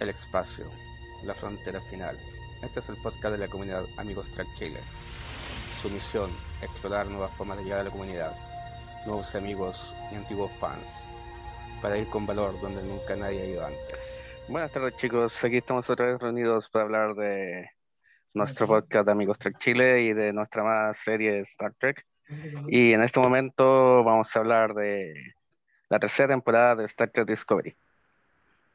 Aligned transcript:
el 0.00 0.10
espacio, 0.10 0.66
la 1.24 1.34
frontera 1.34 1.80
final. 1.82 2.16
Este 2.62 2.80
es 2.80 2.88
el 2.88 2.96
podcast 2.96 3.32
de 3.32 3.38
la 3.38 3.48
comunidad 3.48 3.84
Amigos 3.96 4.30
Track 4.32 4.48
Chile. 4.54 4.80
Su 5.82 5.90
misión, 5.90 6.30
explorar 6.62 7.06
nuevas 7.06 7.30
formas 7.32 7.58
de 7.58 7.64
llegar 7.64 7.80
a 7.80 7.84
la 7.84 7.90
comunidad, 7.90 8.34
nuevos 9.06 9.34
amigos 9.34 9.94
y 10.12 10.16
antiguos 10.16 10.50
fans, 10.58 11.08
para 11.82 11.96
ir 11.98 12.08
con 12.08 12.26
valor 12.26 12.60
donde 12.60 12.82
nunca 12.82 13.16
nadie 13.16 13.42
ha 13.42 13.46
ido 13.46 13.66
antes. 13.66 14.44
Buenas 14.48 14.72
tardes 14.72 14.96
chicos, 14.96 15.44
aquí 15.44 15.58
estamos 15.58 15.88
otra 15.90 16.06
vez 16.06 16.20
reunidos 16.20 16.68
para 16.70 16.84
hablar 16.84 17.14
de 17.14 17.70
nuestro 18.34 18.66
podcast 18.66 19.06
de 19.06 19.12
Amigos 19.12 19.38
Trek 19.38 19.58
Chile 19.58 20.02
y 20.02 20.12
de 20.12 20.32
nuestra 20.32 20.62
más 20.62 20.96
serie 20.98 21.40
Star 21.40 21.74
Trek. 21.74 22.04
Y 22.68 22.92
en 22.92 23.02
este 23.02 23.20
momento 23.20 24.04
vamos 24.04 24.34
a 24.34 24.38
hablar 24.38 24.74
de 24.74 25.14
la 25.88 25.98
tercera 25.98 26.28
temporada 26.28 26.76
de 26.76 26.84
Star 26.84 27.10
Trek 27.10 27.26
Discovery. 27.26 27.76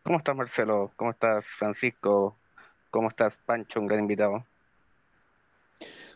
¿Cómo 0.04 0.18
estás, 0.18 0.36
Marcelo? 0.36 0.92
¿Cómo 0.98 1.12
estás, 1.12 1.48
Francisco? 1.48 2.36
¿Cómo 2.92 3.08
estás, 3.08 3.38
Pancho, 3.46 3.80
un 3.80 3.88
gran 3.88 4.02
invitado? 4.02 4.46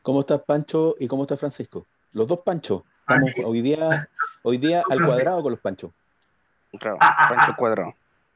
¿Cómo 0.02 0.20
estás, 0.20 0.42
Pancho? 0.42 0.96
¿Y 1.00 1.08
cómo 1.08 1.24
estás, 1.24 1.40
Francisco? 1.40 1.88
Los 2.12 2.28
dos 2.28 2.42
Pancho. 2.42 2.84
Estamos 3.00 3.32
hoy 3.46 3.62
día, 3.62 4.10
hoy 4.44 4.58
día 4.58 4.84
al 4.90 5.02
cuadrado 5.02 5.42
con 5.42 5.54
los 5.54 5.62
Panchos. 5.62 5.92
Claro, 6.78 6.98
Pancho 7.00 7.56
cuadrado. 7.56 7.96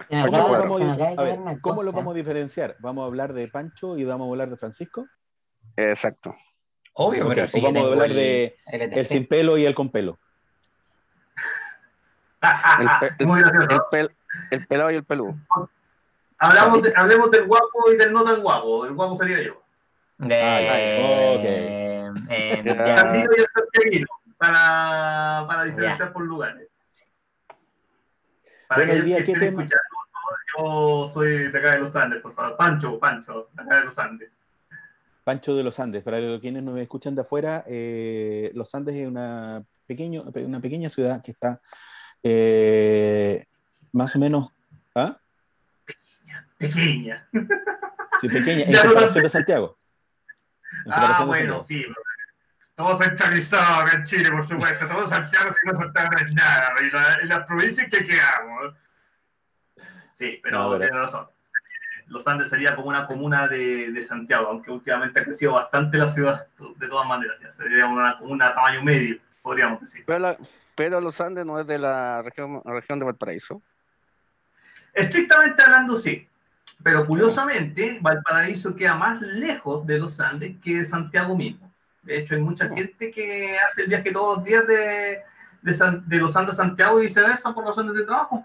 Pancho 0.10 0.32
cuadrado. 0.32 1.20
A 1.20 1.24
ver, 1.24 1.40
¿cómo 1.60 1.84
lo 1.84 1.92
vamos 1.92 2.14
a 2.14 2.18
diferenciar? 2.18 2.78
¿Vamos 2.80 3.04
a 3.04 3.08
hablar 3.08 3.34
de 3.34 3.50
Pancho 3.50 3.98
y 3.98 4.06
vamos 4.06 4.28
a 4.28 4.32
hablar 4.32 4.50
de 4.50 4.56
Francisco? 4.56 5.06
Exacto. 5.76 6.34
Obvio, 6.94 7.28
pero 7.28 7.44
o 7.44 7.62
vamos 7.62 7.84
a 7.84 7.88
hablar 7.88 8.14
de 8.14 8.56
el 8.66 9.06
sin 9.06 9.28
pelo 9.28 9.58
y 9.58 9.66
el 9.66 9.76
con 9.76 9.90
pelo. 9.90 10.18
El, 12.80 13.28
el, 14.00 14.12
el, 14.50 14.68
pelado 14.68 14.92
y 14.92 14.96
el 14.96 15.04
peludo. 15.04 15.36
Hablamos 16.38 16.82
hablemos 16.96 17.32
del 17.32 17.46
guapo 17.46 17.92
y 17.92 17.98
del 17.98 18.14
no 18.14 18.24
tan 18.24 18.42
guapo. 18.42 18.86
El 18.86 18.94
guapo 18.94 19.16
sería 19.18 19.42
yo. 19.42 19.62
De... 20.18 20.42
Ah, 20.42 21.40
okay. 21.40 21.56
eh, 22.30 22.62
el 22.64 22.78
Candino 22.78 23.30
y 23.36 23.42
el 23.42 23.48
santiaguino, 23.48 24.08
para, 24.38 25.46
para 25.48 25.64
diferenciar 25.64 26.14
por 26.14 26.24
lugares. 26.24 26.68
Para 28.68 28.86
bueno, 28.86 29.02
que, 29.02 29.06
día, 29.06 29.24
¿qué 29.24 29.34
tema? 29.34 29.66
yo 30.58 31.08
soy 31.14 31.52
de 31.52 31.58
acá 31.58 31.72
de 31.72 31.80
los 31.80 31.96
Andes, 31.96 32.22
por 32.22 32.34
favor. 32.34 32.58
Pancho, 32.58 33.00
Pancho, 33.00 33.50
de 33.54 33.64
acá 33.64 33.80
de 33.80 33.86
los 33.86 34.00
Andes. 34.00 34.32
Pancho 35.24 35.56
de 35.56 35.64
los 35.64 35.80
Andes. 35.80 36.04
Para 36.04 36.40
quienes 36.40 36.64
nos 36.64 36.80
escuchan 36.80 37.16
de 37.16 37.22
afuera, 37.22 37.64
eh, 37.68 38.52
Los 38.54 38.74
Andes 38.74 38.96
es 38.96 39.08
una, 39.08 39.64
pequeño, 39.86 40.24
una 40.36 40.60
pequeña 40.60 40.90
ciudad 40.90 41.22
que 41.22 41.32
está 41.32 41.62
eh, 42.24 43.46
más 43.92 44.16
o 44.16 44.20
menos. 44.20 44.52
¿ah? 44.96 45.18
Pequeña, 45.86 46.48
pequeña. 46.58 47.28
Sí, 48.20 48.30
pequeña, 48.30 48.66
en 48.68 48.76
comparación 48.76 49.24
de 49.24 49.30
Santiago. 49.30 49.78
ah, 50.90 51.24
bueno, 51.26 51.62
sí. 51.62 51.86
Todo 52.76 52.98
centralizado 52.98 53.82
acá 53.82 53.98
en 53.98 54.04
Chile, 54.06 54.32
por 54.32 54.48
supuesto. 54.48 54.88
Todo 54.88 55.08
Santiago, 55.08 55.52
si 55.52 55.68
no 55.68 55.76
Santiago 55.76 56.10
es 56.16 56.34
nada. 56.34 56.74
Y, 57.24 57.28
las 57.28 57.46
provincias 57.46 57.88
que 57.92 58.04
quedamos. 58.04 58.76
Sí, 60.14 60.40
pero, 60.42 60.70
no, 60.70 60.78
tiene 60.78 60.98
razón. 60.98 61.28
Los 62.08 62.28
Andes 62.28 62.50
sería 62.50 62.76
como 62.76 62.90
una 62.90 63.06
comuna 63.06 63.48
de, 63.48 63.92
de, 63.92 64.04
Santiago, 64.04 64.48
aunque 64.48 64.72
últimamente 64.72 65.20
ha 65.20 65.24
crecido 65.24 65.54
bastante 65.54 65.98
la 65.98 66.08
ciudad, 66.08 66.48
de 66.78 66.88
todas 66.88 67.08
maneras. 67.08 67.38
Ya 67.42 67.52
sería 67.52 67.86
una 67.86 68.18
comuna 68.18 68.50
de 68.50 68.54
tamaño 68.54 68.84
medio, 68.84 69.18
podríamos 69.42 69.80
decir. 69.80 70.04
Pero, 70.06 70.20
la, 70.20 70.38
pero 70.76 71.00
los 71.00 71.22
Andes 71.22 71.46
no 71.46 71.60
es 71.60 71.68
de 71.68 71.78
la 71.78 72.22
región, 72.22 72.62
región 72.66 73.00
de 73.00 73.06
Valparaíso. 73.06 73.62
Estrictamente 74.94 75.64
hablando, 75.64 75.96
sí. 75.98 76.28
Pero 76.84 77.06
curiosamente, 77.06 78.00
Valparaíso 78.02 78.76
queda 78.76 78.96
más 78.96 79.22
lejos 79.22 79.86
de 79.86 80.00
los 80.00 80.20
Andes 80.20 80.56
que 80.64 80.78
de 80.78 80.86
Santiago 80.86 81.36
mismo. 81.36 81.72
De 82.04 82.20
hecho, 82.20 82.36
hay 82.36 82.42
mucha 82.42 82.68
gente 82.70 83.12
que 83.12 83.60
hace 83.60 83.84
el 83.84 83.88
viaje 83.88 84.12
todos 84.12 84.38
los 84.38 84.46
días 84.46 84.66
de, 84.66 85.22
de, 85.62 86.18
los 86.18 86.36
Andes 86.36 86.56
a 86.56 86.64
Santiago 86.64 87.00
y 87.00 87.04
viceversa 87.04 87.54
por 87.54 87.66
razones 87.66 87.94
de 87.94 88.04
trabajo. 88.04 88.44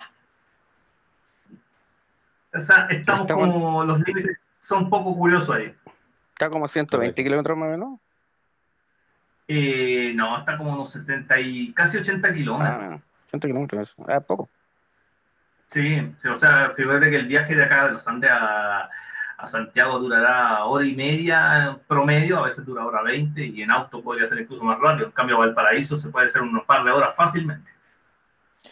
O 2.55 2.61
sea, 2.61 2.87
estamos 2.91 3.31
como, 3.31 3.85
los 3.85 4.01
límites 4.01 4.39
son 4.59 4.91
poco 4.91 5.15
curiosos 5.15 5.57
ahí. 5.57 5.75
Está 6.31 6.51
como 6.51 6.69
120 6.69 7.23
kilómetros 7.23 7.57
más 7.57 7.69
o 7.69 7.71
menos. 7.71 8.01
Eh, 9.49 10.13
no, 10.15 10.39
está 10.39 10.59
como 10.59 10.73
unos 10.73 10.91
70 10.91 11.41
y 11.41 11.73
casi 11.73 11.99
80 11.99 12.33
kilómetros. 12.33 12.77
Ah, 12.79 13.01
80 13.29 13.47
kilómetros, 13.47 13.95
es 14.09 14.25
poco. 14.25 14.51
Sí, 15.67 16.15
sí, 16.19 16.29
o 16.29 16.37
sea, 16.37 16.73
fíjate 16.77 17.11
que 17.11 17.17
el 17.17 17.27
viaje 17.27 17.55
de 17.55 17.65
acá 17.65 17.87
de 17.87 17.93
los 17.93 18.07
Andes 18.07 18.31
a, 18.31 18.89
a, 19.37 19.49
Santiago 19.49 19.99
durará 19.99 20.65
hora 20.65 20.85
y 20.85 20.95
media 20.95 21.79
promedio, 21.89 22.39
a 22.39 22.45
veces 22.45 22.65
dura 22.65 22.87
hora 22.87 23.03
20 23.03 23.45
y 23.45 23.63
en 23.63 23.71
auto 23.71 24.01
podría 24.03 24.27
ser 24.27 24.41
incluso 24.41 24.65
más 24.65 24.79
rápido. 24.79 25.07
En 25.07 25.13
cambio, 25.13 25.39
Valparaíso 25.39 25.97
se 25.97 26.09
puede 26.09 26.27
hacer 26.27 26.43
unos 26.43 26.65
par 26.65 26.85
de 26.85 26.93
horas 26.93 27.15
fácilmente. 27.17 27.71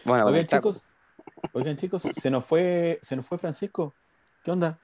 Bueno, 0.05 0.27
oigan 0.27 0.47
chicos, 0.47 0.85
oigan 1.53 1.77
chicos, 1.77 2.03
se 2.03 2.31
nos 2.31 2.45
fue, 2.45 3.01
se 3.03 3.17
nos 3.17 3.27
fue 3.27 3.39
Francisco. 3.39 3.95
¿Qué 4.45 4.51
onda? 4.51 4.79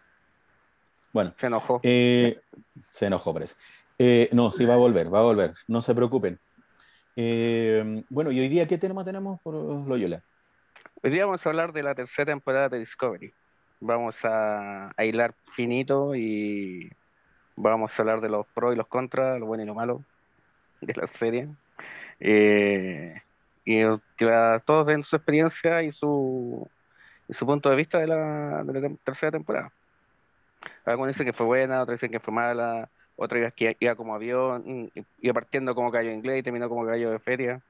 Bueno, 1.12 1.32
se 1.36 1.46
enojó. 1.46 1.80
Eh, 1.82 2.40
se 2.88 3.06
enojó, 3.06 3.32
parece. 3.32 3.54
Eh, 3.98 4.30
no, 4.32 4.50
sí 4.50 4.64
va 4.64 4.74
a 4.74 4.78
volver, 4.78 5.12
va 5.12 5.20
a 5.20 5.24
volver, 5.24 5.54
no 5.68 5.80
se 5.80 5.94
preocupen. 5.94 6.40
Eh, 7.16 8.04
bueno, 8.08 8.32
y 8.32 8.40
hoy 8.40 8.48
día, 8.48 8.66
¿qué 8.66 8.78
tema 8.78 9.04
tenemos 9.04 9.40
por 9.42 9.54
Loyola? 9.54 10.22
Hoy 11.02 11.10
día 11.10 11.24
vamos 11.24 11.46
a 11.46 11.48
hablar 11.48 11.72
de 11.72 11.82
la 11.82 11.94
tercera 11.94 12.30
temporada 12.30 12.68
de 12.68 12.78
Discovery. 12.78 13.32
Vamos 13.80 14.18
a, 14.22 14.92
hilar 14.98 15.32
finito 15.56 16.14
y 16.14 16.92
vamos 17.56 17.98
a 17.98 18.02
hablar 18.02 18.20
de 18.20 18.28
los 18.28 18.46
pros 18.48 18.74
y 18.74 18.76
los 18.76 18.86
contras, 18.86 19.40
lo 19.40 19.46
bueno 19.46 19.62
y 19.62 19.66
lo 19.66 19.74
malo 19.74 20.04
de 20.82 20.92
la 20.92 21.06
serie. 21.06 21.48
Eh, 22.20 23.14
y 23.64 23.80
que 24.18 24.60
todos 24.66 24.86
den 24.86 25.02
su 25.02 25.16
experiencia 25.16 25.82
y 25.82 25.90
su, 25.90 26.68
punto 27.46 27.70
de 27.70 27.76
vista 27.76 27.98
de 27.98 28.06
la, 28.06 28.62
tercera 29.02 29.32
temporada. 29.32 29.72
Algunos 30.84 31.14
dicen 31.14 31.24
que 31.24 31.32
fue 31.32 31.46
buena, 31.46 31.80
otros 31.80 31.94
dicen 31.94 32.10
que 32.10 32.20
fue 32.20 32.34
mala, 32.34 32.90
otra 33.16 33.40
vez 33.40 33.54
que 33.54 33.74
iba 33.80 33.94
como 33.94 34.14
avión, 34.14 34.92
iba 35.22 35.32
partiendo 35.32 35.74
como 35.74 35.90
gallo 35.90 36.10
inglés 36.10 36.40
y 36.40 36.42
terminó 36.42 36.68
como 36.68 36.84
gallo 36.84 37.10
de 37.10 37.18
feria. 37.20 37.62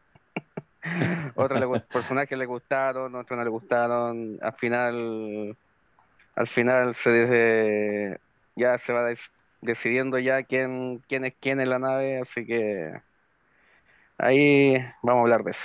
Otros 1.35 1.83
personajes 1.93 2.39
le 2.39 2.47
gustaron, 2.47 3.15
otros 3.15 3.37
no 3.37 3.45
le 3.45 3.51
gustaron. 3.51 4.39
Al 4.41 4.55
final, 4.55 5.57
al 6.37 6.47
final 6.47 6.95
se 6.95 8.19
ya 8.57 8.79
se 8.79 8.93
va 8.93 9.13
decidiendo 9.61 10.19
ya 10.19 10.43
quién, 10.43 10.99
quién 11.09 11.25
es 11.25 11.35
quién 11.41 11.61
en 11.61 11.71
la 11.71 11.79
nave, 11.79 12.21
así 12.21 12.47
que 12.47 12.93
ahí 14.19 14.75
vamos 15.03 15.21
a 15.21 15.23
hablar 15.23 15.45
de 15.45 15.51
eso. 15.53 15.65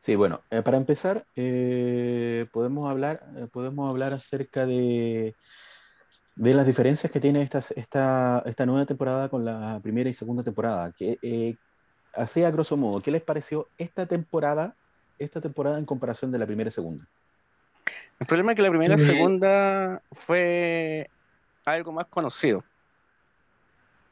Sí, 0.00 0.16
bueno, 0.16 0.40
eh, 0.50 0.62
para 0.62 0.76
empezar, 0.76 1.24
eh, 1.36 2.46
podemos 2.52 2.90
hablar, 2.90 3.20
eh, 3.36 3.46
podemos 3.52 3.88
hablar 3.88 4.12
acerca 4.12 4.66
de 4.66 5.34
de 6.40 6.54
las 6.54 6.66
diferencias 6.66 7.12
que 7.12 7.20
tiene 7.20 7.42
esta, 7.42 7.58
esta, 7.76 8.42
esta 8.46 8.64
nueva 8.64 8.86
temporada 8.86 9.28
con 9.28 9.44
la 9.44 9.78
primera 9.82 10.08
y 10.08 10.14
segunda 10.14 10.42
temporada. 10.42 10.90
Así 12.14 12.44
a 12.44 12.50
grosso 12.50 12.76
modo, 12.76 13.00
¿qué 13.00 13.10
les 13.10 13.22
pareció 13.22 13.68
esta 13.78 14.06
temporada, 14.06 14.74
esta 15.18 15.40
temporada 15.40 15.78
en 15.78 15.86
comparación 15.86 16.30
de 16.32 16.38
la 16.38 16.46
primera 16.46 16.68
y 16.68 16.70
segunda? 16.70 17.04
El 18.18 18.26
problema 18.26 18.52
es 18.52 18.56
que 18.56 18.62
la 18.62 18.70
primera 18.70 18.94
y 18.94 18.98
segunda 18.98 20.02
fue 20.26 21.08
algo 21.64 21.92
más 21.92 22.06
conocido. 22.06 22.64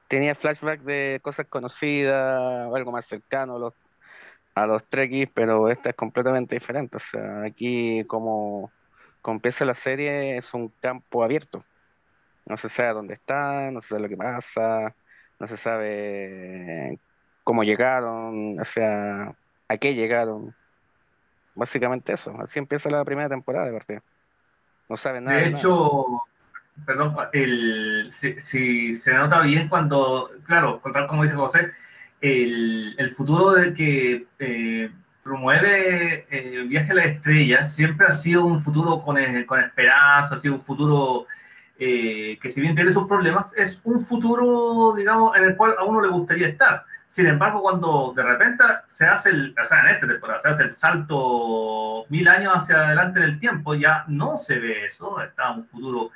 Tenía 0.09 0.35
flashback 0.35 0.81
de 0.81 1.21
cosas 1.23 1.47
conocidas, 1.47 2.73
algo 2.75 2.93
más 2.93 3.05
cercano 3.05 3.57
a 3.57 3.59
los, 3.59 3.75
a 4.55 4.67
los 4.67 4.85
Trekkies, 4.89 5.29
pero 5.35 5.69
esta 5.69 5.91
es 5.91 5.97
completamente 5.97 6.55
diferente. 6.55 6.97
O 6.97 7.01
sea, 7.01 7.43
aquí 7.43 8.05
como, 8.05 8.73
como 9.21 9.37
empieza 9.37 9.67
la 9.67 9.75
serie 9.75 10.39
es 10.39 10.55
un 10.55 10.73
campo 10.81 11.23
abierto 11.23 11.63
no 12.49 12.57
se 12.57 12.69
sabe 12.69 12.95
dónde 12.95 13.15
están, 13.15 13.75
no 13.75 13.83
se 13.83 13.89
sabe 13.89 14.03
lo 14.03 14.09
que 14.09 14.17
pasa, 14.17 14.95
no 15.39 15.47
se 15.47 15.57
sabe 15.57 16.99
cómo 17.49 17.65
llegaron, 17.65 18.61
o 18.61 18.65
sea, 18.67 19.35
a 19.69 19.77
qué 19.79 19.95
llegaron. 19.95 20.55
Básicamente 21.55 22.13
eso, 22.13 22.39
así 22.43 22.59
empieza 22.59 22.91
la 22.91 23.03
primera 23.07 23.31
temporada 23.31 23.65
de 23.65 23.73
partida. 23.73 24.03
No 24.87 24.99
sabe 24.99 25.23
nada. 25.23 25.39
De 25.39 25.49
hecho, 25.49 26.05
perdón, 26.85 27.17
el, 27.33 28.11
si, 28.13 28.93
se 28.93 29.15
nota 29.15 29.41
bien 29.41 29.71
cuando, 29.71 30.31
claro, 30.45 30.83
tal 30.93 31.07
como 31.07 31.23
dice 31.23 31.37
José, 31.37 31.71
el, 32.21 32.95
el 32.99 33.11
futuro 33.13 33.53
de 33.53 33.73
que 33.73 34.27
eh, 34.39 34.91
promueve 35.23 36.27
eh, 36.31 36.53
el 36.55 36.69
viaje 36.69 36.93
a 36.93 36.97
la 36.97 37.05
estrella 37.05 37.65
siempre 37.65 38.09
ha 38.09 38.13
sido 38.13 38.45
un 38.45 38.61
futuro 38.61 39.01
con, 39.01 39.17
eh, 39.17 39.47
con 39.47 39.59
esperanza, 39.59 40.35
ha 40.35 40.39
sido 40.39 40.53
un 40.53 40.61
futuro 40.61 41.27
eh, 41.79 42.39
que 42.43 42.51
si 42.51 42.61
bien 42.61 42.75
tiene 42.75 42.91
sus 42.91 43.07
problemas, 43.07 43.55
es 43.57 43.81
un 43.85 44.05
futuro, 44.05 44.93
digamos, 44.95 45.35
en 45.35 45.45
el 45.45 45.57
cual 45.57 45.77
a 45.79 45.85
uno 45.85 46.03
le 46.03 46.09
gustaría 46.09 46.49
estar. 46.49 46.85
Sin 47.09 47.27
embargo, 47.27 47.63
cuando 47.63 48.13
de 48.15 48.23
repente 48.23 48.65
se 48.87 49.07
hace 49.07 49.31
el, 49.31 49.55
o 49.61 49.65
sea, 49.65 49.81
en 49.81 49.89
esta 49.89 50.07
temporada 50.07 50.41
se 50.41 50.49
hace 50.49 50.63
el 50.65 50.73
salto 50.73 52.05
mil 52.09 52.29
años 52.29 52.55
hacia 52.55 52.87
adelante 52.87 53.19
en 53.21 53.25
el 53.25 53.41
tiempo, 53.41 53.75
ya 53.75 54.05
no 54.09 54.37
se 54.37 54.59
ve 54.59 54.87
eso, 54.87 55.21
está 55.23 55.51
un 55.53 55.65
futuro 55.65 56.11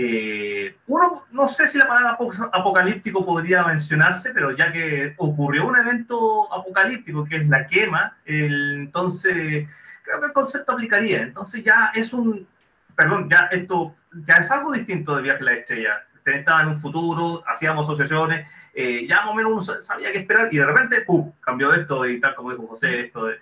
eh, 0.00 0.76
uno, 0.86 1.24
no 1.32 1.48
sé 1.48 1.66
si 1.66 1.76
la 1.76 1.88
palabra 1.88 2.16
apocalíptico 2.52 3.26
podría 3.26 3.64
mencionarse, 3.64 4.30
pero 4.32 4.56
ya 4.56 4.70
que 4.70 5.14
ocurrió 5.16 5.66
un 5.66 5.76
evento 5.76 6.52
apocalíptico 6.54 7.24
que 7.24 7.38
es 7.38 7.48
la 7.48 7.66
quema, 7.66 8.16
entonces 8.24 9.68
creo 10.04 10.20
que 10.20 10.26
el 10.26 10.32
concepto 10.32 10.70
aplicaría. 10.70 11.22
Entonces 11.22 11.64
ya 11.64 11.90
es 11.96 12.12
un, 12.12 12.46
perdón, 12.94 13.28
ya 13.28 13.48
esto 13.50 13.96
ya 14.24 14.34
es 14.34 14.48
algo 14.52 14.70
distinto 14.70 15.16
de 15.16 15.22
Viaje 15.22 15.40
a 15.40 15.44
la 15.44 15.52
Estrella. 15.54 16.02
Estaba 16.36 16.62
en 16.62 16.68
un 16.68 16.80
futuro, 16.80 17.42
hacíamos 17.46 17.86
asociaciones, 17.86 18.46
eh, 18.74 19.06
ya 19.08 19.22
más 19.22 19.30
o 19.30 19.34
menos 19.34 19.52
uno 19.52 19.80
sabía 19.82 20.12
qué 20.12 20.18
esperar 20.18 20.48
y 20.52 20.58
de 20.58 20.66
repente, 20.66 21.00
¡pum!, 21.02 21.32
cambió 21.40 21.72
esto 21.72 22.06
y 22.06 22.20
tal 22.20 22.34
como 22.34 22.50
dijo 22.50 22.66
José, 22.66 23.00
esto 23.00 23.26
de 23.26 23.38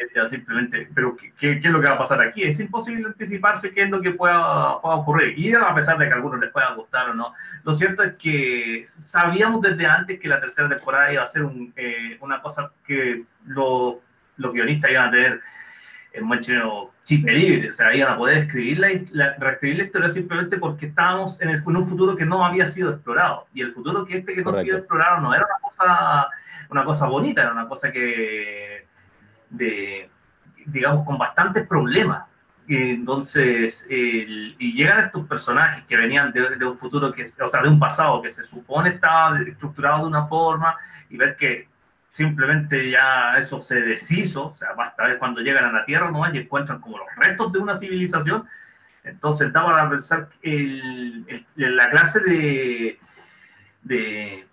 este, 0.00 0.28
simplemente, 0.28 0.88
pero 0.94 1.14
¿qué, 1.16 1.32
¿qué, 1.38 1.52
es 1.52 1.64
lo 1.64 1.80
que 1.80 1.88
va 1.88 1.94
a 1.94 1.98
pasar 1.98 2.22
aquí? 2.22 2.42
Es 2.42 2.58
imposible 2.58 3.06
anticiparse 3.06 3.72
qué 3.72 3.82
es 3.82 3.90
lo 3.90 4.00
que 4.00 4.12
pueda, 4.12 4.76
ocurrir. 4.76 5.38
Y 5.38 5.52
a 5.54 5.74
pesar 5.74 5.98
de 5.98 6.06
que 6.06 6.12
a 6.12 6.16
algunos 6.16 6.40
les 6.40 6.50
pueda 6.50 6.72
gustar 6.74 7.10
o 7.10 7.14
no, 7.14 7.34
lo 7.64 7.74
cierto 7.74 8.02
es 8.02 8.14
que 8.14 8.84
sabíamos 8.86 9.60
desde 9.60 9.86
antes 9.86 10.18
que 10.18 10.28
la 10.28 10.40
tercera 10.40 10.68
temporada 10.68 11.12
iba 11.12 11.22
a 11.22 11.26
ser 11.26 11.44
eh, 11.76 12.16
una 12.20 12.40
cosa 12.40 12.72
que 12.86 13.24
lo, 13.46 14.00
los 14.38 14.52
guionistas 14.52 14.90
iban 14.90 15.08
a 15.08 15.10
tener 15.10 15.40
en 16.12 16.28
buen 16.28 16.40
chino 16.40 16.90
chip 17.04 17.26
libre, 17.26 17.70
o 17.70 17.72
sea, 17.72 17.94
iban 17.94 18.12
a 18.12 18.16
poder 18.16 18.38
escribir 18.38 18.78
la, 19.12 19.34
reescribir 19.38 19.78
la 19.78 19.84
historia 19.84 20.08
simplemente 20.10 20.58
porque 20.58 20.86
estábamos 20.86 21.40
en, 21.40 21.50
el, 21.50 21.56
en 21.56 21.76
un 21.76 21.84
futuro 21.84 22.16
que 22.16 22.26
no 22.26 22.44
había 22.44 22.68
sido 22.68 22.90
explorado. 22.90 23.46
Y 23.54 23.62
el 23.62 23.70
futuro 23.70 24.04
que 24.04 24.18
este 24.18 24.34
que 24.34 24.42
no 24.42 24.50
ha 24.50 24.62
sido 24.62 24.78
explorado 24.78 25.20
no 25.20 25.34
era 25.34 25.44
una 25.44 25.68
cosa, 25.68 26.28
una 26.70 26.84
cosa 26.84 27.06
bonita, 27.06 27.42
era 27.42 27.52
una 27.52 27.68
cosa 27.68 27.90
que 27.92 28.86
de, 29.50 30.10
digamos, 30.66 31.04
con 31.04 31.18
bastantes 31.18 31.66
problemas. 31.66 32.24
Entonces, 32.68 33.84
y 33.90 34.72
llegan 34.74 35.06
estos 35.06 35.26
personajes 35.26 35.84
que 35.86 35.96
venían 35.96 36.32
de, 36.32 36.64
un 36.64 36.78
futuro, 36.78 37.12
que, 37.12 37.24
o 37.24 37.48
sea, 37.48 37.62
de 37.62 37.68
un 37.68 37.80
pasado 37.80 38.22
que 38.22 38.30
se 38.30 38.44
supone 38.44 38.90
estaba 38.90 39.40
estructurado 39.40 40.02
de 40.02 40.06
una 40.06 40.26
forma 40.26 40.76
y 41.08 41.16
ver 41.16 41.34
que 41.34 41.69
simplemente 42.10 42.90
ya 42.90 43.36
eso 43.38 43.60
se 43.60 43.80
deshizo, 43.80 44.48
o 44.48 44.52
sea, 44.52 44.72
basta 44.72 45.04
ver 45.04 45.18
cuando 45.18 45.40
llegan 45.40 45.64
a 45.64 45.72
la 45.72 45.84
Tierra 45.84 46.10
¿no? 46.10 46.32
y 46.32 46.38
encuentran 46.38 46.80
como 46.80 46.98
los 46.98 47.06
restos 47.16 47.52
de 47.52 47.58
una 47.58 47.74
civilización, 47.74 48.46
entonces 49.04 49.52
daba 49.52 49.80
a 49.80 49.88
pensar 49.88 50.28
el, 50.42 51.24
la 51.56 51.88
clase 51.88 52.20
de, 52.20 52.98
de, 53.82 54.46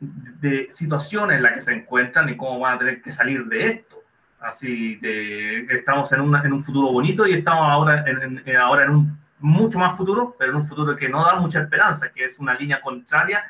de 0.00 0.68
situaciones 0.72 1.36
en 1.36 1.42
la 1.42 1.52
que 1.52 1.60
se 1.60 1.74
encuentran 1.74 2.28
y 2.28 2.36
cómo 2.36 2.60
van 2.60 2.76
a 2.76 2.78
tener 2.78 3.02
que 3.02 3.12
salir 3.12 3.44
de 3.46 3.66
esto 3.66 4.02
así 4.42 4.96
de 4.96 5.66
estamos 5.70 6.12
en, 6.12 6.20
en 6.20 6.52
un 6.52 6.62
futuro 6.62 6.92
bonito 6.92 7.26
y 7.26 7.34
estamos 7.34 7.68
ahora 7.68 8.04
en, 8.06 8.42
eh, 8.44 8.56
ahora 8.56 8.84
en 8.84 8.90
un 8.90 9.22
mucho 9.38 9.78
más 9.78 9.96
futuro, 9.96 10.36
pero 10.38 10.52
en 10.52 10.58
un 10.58 10.64
futuro 10.64 10.94
que 10.94 11.08
no 11.08 11.24
da 11.24 11.36
mucha 11.36 11.62
esperanza, 11.62 12.12
que 12.12 12.24
es 12.24 12.38
una 12.38 12.54
línea 12.54 12.80
contraria 12.80 13.44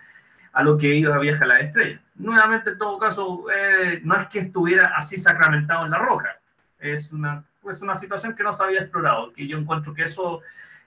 a 0.53 0.63
lo 0.63 0.77
que 0.77 0.95
iba 0.95 1.15
a 1.15 1.19
viajar 1.19 1.49
la 1.49 1.61
estrella. 1.61 2.01
Nuevamente, 2.15 2.71
en 2.71 2.79
todo 2.79 2.99
caso, 2.99 3.45
eh, 3.55 4.01
no 4.05 4.17
es 4.17 4.27
que 4.29 4.41
estuviera 4.41 4.93
así 4.97 5.17
sacramentado 5.17 5.85
en 5.85 5.91
la 5.91 5.99
roja, 5.99 6.39
es 6.79 7.13
una, 7.13 7.45
pues 7.61 7.81
una 7.81 7.97
situación 7.97 8.35
que 8.35 8.43
no 8.43 8.53
se 8.53 8.63
había 8.63 8.81
explorado, 8.81 9.33
que 9.33 9.47
yo 9.47 9.57
encuentro 9.59 9.95
que 9.95 10.05
eso 10.05 10.41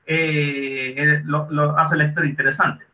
eh, 0.06 1.21
lo, 1.25 1.77
hace 1.77 1.97
la 1.97 2.06
historia 2.06 2.29
interesante. 2.29 2.85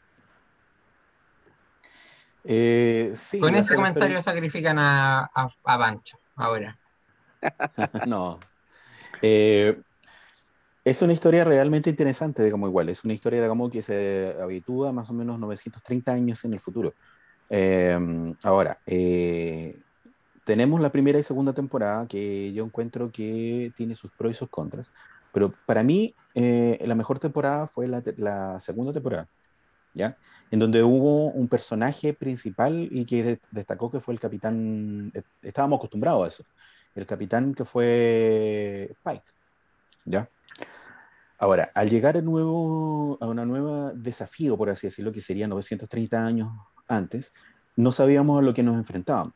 Con 3.39 3.55
ese 3.55 3.75
comentario 3.75 4.21
sacrifican 4.21 4.79
a, 4.79 5.29
a, 5.33 5.47
a 5.65 5.77
Bancho 5.77 6.17
ahora. 6.35 6.77
no. 8.07 8.39
Eh, 10.85 10.91
es 10.91 11.01
una 11.01 11.13
historia 11.13 11.43
realmente 11.43 11.89
interesante, 11.89 12.43
digamos, 12.43 12.69
igual. 12.69 12.89
Es 12.89 13.03
una 13.03 13.13
historia, 13.13 13.41
digamos, 13.41 13.71
que 13.71 13.81
se 13.81 14.35
habitúa 14.41 14.91
más 14.91 15.09
o 15.09 15.13
menos 15.13 15.39
930 15.39 16.11
años 16.11 16.43
en 16.45 16.53
el 16.53 16.59
futuro. 16.59 16.93
Em, 17.49 18.35
ahora, 18.43 18.79
eh, 18.85 19.77
tenemos 20.45 20.81
la 20.81 20.91
primera 20.91 21.19
y 21.19 21.23
segunda 21.23 21.53
temporada 21.53 22.07
que 22.07 22.53
yo 22.53 22.65
encuentro 22.65 23.11
que 23.11 23.71
tiene 23.75 23.95
sus 23.95 24.11
pros 24.11 24.31
y 24.31 24.35
sus 24.35 24.49
contras. 24.49 24.91
Pero 25.33 25.53
para 25.65 25.83
mí, 25.83 26.15
eh, 26.35 26.79
la 26.85 26.95
mejor 26.95 27.19
temporada 27.19 27.67
fue 27.67 27.87
la, 27.87 28.03
la, 28.17 28.59
segunda 28.59 28.93
temporada, 28.93 29.27
¿ya? 29.93 30.17
En 30.51 30.59
donde 30.59 30.83
hubo 30.83 31.27
un 31.31 31.47
personaje 31.47 32.13
principal 32.13 32.89
y 32.91 33.05
que 33.05 33.39
destacó 33.51 33.91
que 33.91 34.01
fue 34.01 34.13
el 34.13 34.19
capitán. 34.19 35.11
Estábamos 35.41 35.77
acostumbrados 35.77 36.25
a 36.25 36.27
eso 36.29 36.43
el 36.95 37.05
capitán 37.05 37.53
que 37.53 37.65
fue 37.65 38.95
Pike. 39.03 39.23
¿Ya? 40.05 40.29
Ahora, 41.41 41.71
al 41.73 41.89
llegar 41.89 42.17
a, 42.17 42.21
nuevo, 42.21 43.17
a 43.19 43.25
una 43.25 43.47
nueva 43.47 43.93
desafío, 43.95 44.55
por 44.55 44.69
así 44.69 44.85
decirlo, 44.85 45.11
que 45.11 45.21
sería 45.21 45.47
930 45.47 46.23
años 46.23 46.49
antes, 46.87 47.33
no 47.75 47.91
sabíamos 47.91 48.37
a 48.37 48.43
lo 48.43 48.53
que 48.53 48.61
nos 48.61 48.77
enfrentábamos. 48.77 49.33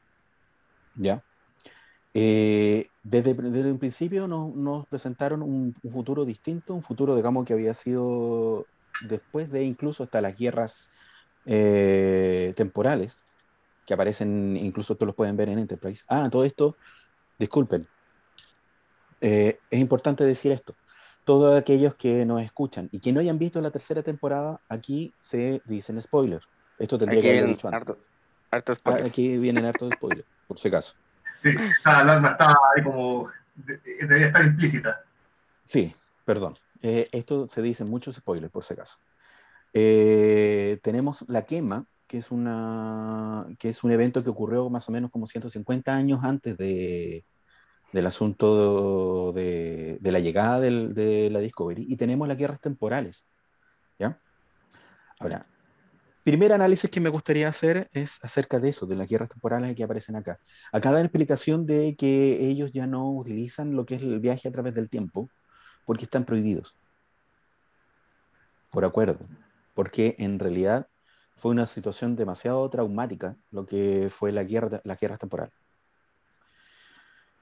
¿Ya? 0.94 1.24
Eh, 2.14 2.90
desde, 3.02 3.34
desde 3.34 3.70
el 3.72 3.80
principio 3.80 4.28
nos, 4.28 4.56
nos 4.56 4.86
presentaron 4.86 5.42
un, 5.42 5.74
futuro 5.92 6.26
distinto, 6.26 6.76
un 6.76 6.84
futuro, 6.84 7.16
digamos, 7.16 7.44
que 7.44 7.54
había 7.54 7.74
sido 7.74 8.68
después 9.08 9.50
de 9.50 9.64
incluso 9.64 10.04
hasta 10.04 10.22
las 10.22 10.38
guerras 10.38 10.92
eh, 11.46 12.54
temporales, 12.56 13.20
que 13.88 13.96
aparecen, 13.96 14.56
incluso 14.58 14.94
ustedes 14.94 15.08
los 15.08 15.16
pueden 15.16 15.38
ver 15.38 15.50
en 15.50 15.58
Enterprise. 15.58 16.04
Ah, 16.08 16.30
todo 16.32 16.44
esto 16.44 16.78
disculpen, 17.40 17.88
eh, 19.22 19.60
es 19.72 19.80
importante 19.80 20.24
decir 20.24 20.52
esto. 20.52 20.76
Todos 21.26 21.58
aquellos 21.60 21.96
que 21.96 22.26
nos 22.26 22.42
escuchan 22.42 22.88
y 22.92 23.00
que 23.00 23.12
no 23.12 23.20
hayan 23.20 23.38
visto 23.38 23.60
la 23.60 23.72
tercera 23.72 24.04
temporada, 24.04 24.62
aquí 24.70 25.14
se 25.20 25.62
dicen 25.66 26.02
spoiler. 26.02 26.42
Esto 26.80 26.98
tendría 26.98 27.22
que 27.22 27.30
haber 27.30 27.48
dicho 27.48 27.68
antes. 27.68 27.96
Harto, 28.52 28.74
ah, 28.86 29.00
aquí 29.04 29.38
vienen 29.38 29.66
hartos 29.66 29.92
spoilers, 29.94 30.28
por 30.48 30.58
si 30.58 30.68
acaso. 30.68 30.96
Sí, 31.38 31.52
la 31.84 32.00
alarma 32.00 32.32
estaba 32.32 32.58
ahí 32.76 32.84
como. 32.84 33.30
debía 33.56 34.28
estar 34.28 34.46
implícita. 34.46 35.04
Sí, 35.66 35.94
perdón. 36.24 36.58
Eh, 36.82 37.10
esto 37.12 37.48
se 37.48 37.62
dice 37.62 37.84
muchos 37.84 38.16
spoilers, 38.16 38.52
por 38.52 38.64
si 38.64 38.74
acaso. 38.74 38.98
Eh, 39.74 40.80
tenemos 40.84 41.26
la 41.28 41.46
quema 41.46 41.86
que 42.08 42.20
es, 42.20 42.32
una, 42.32 43.48
que 43.58 43.70
es 43.70 43.84
un 43.84 43.92
evento 43.92 44.24
que 44.24 44.30
ocurrió 44.30 44.70
más 44.70 44.88
o 44.88 44.92
menos 44.92 45.12
como 45.12 45.26
150 45.26 45.94
años 45.94 46.24
antes 46.24 46.58
de, 46.58 47.26
del 47.96 48.08
asunto 48.08 49.32
de, 49.32 49.98
la 50.02 50.20
llegada 50.20 50.60
de 50.60 51.30
la 51.32 51.40
Discovery, 51.40 51.86
y 51.88 51.96
tenemos 51.96 52.28
las 52.28 52.36
guerras 52.38 52.60
temporales. 52.60 53.26
¿ya? 53.98 54.20
Ahora, 55.18 55.48
primer 56.26 56.52
análisis 56.52 56.90
que 56.92 57.00
me 57.00 57.08
gustaría 57.08 57.48
hacer 57.48 57.90
es 57.94 58.20
acerca 58.22 58.60
de 58.60 58.68
eso, 58.68 58.86
de 58.86 58.98
las 58.98 59.08
guerras 59.08 59.30
temporales 59.30 59.74
que 59.78 59.86
aparecen 59.86 60.18
acá. 60.18 60.42
Acá 60.74 60.92
da 60.92 61.00
explicación 61.00 61.66
de 61.66 61.96
que 61.96 62.46
ellos 62.46 62.74
ya 62.74 62.86
no 62.86 63.12
utilizan 63.12 63.78
lo 63.78 63.86
que 63.86 63.96
es 63.96 64.02
el 64.02 64.20
viaje 64.20 64.50
a 64.50 64.52
través 64.52 64.74
del 64.74 64.90
tiempo, 64.90 65.30
porque 65.86 66.04
están 66.04 66.26
prohibidos. 66.26 66.76
Por 68.72 68.84
acuerdo. 68.84 69.20
Porque 69.74 70.18
en 70.20 70.38
realidad 70.38 70.90
fue 71.38 71.52
una 71.52 71.66
situación 71.66 72.18
demasiado 72.18 72.70
traumática 72.70 73.38
lo 73.52 73.66
que 73.66 74.10
fue 74.10 74.34
la 74.34 74.44
guerra, 74.44 74.82
la 74.84 74.96
guerra 74.96 75.16
temporal. 75.16 75.54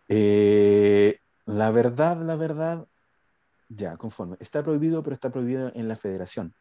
Eh, 0.08 1.20
la 1.46 1.72
verdad, 1.72 2.18
la 2.18 2.36
verdad, 2.36 2.88
ya, 3.70 3.98
conforme. 3.98 4.38
Está 4.40 4.64
prohibido, 4.64 5.04
pero 5.04 5.14
está 5.14 5.32
prohibido 5.32 5.72
en 5.74 5.88
la 5.88 5.96
federación. 5.96 6.54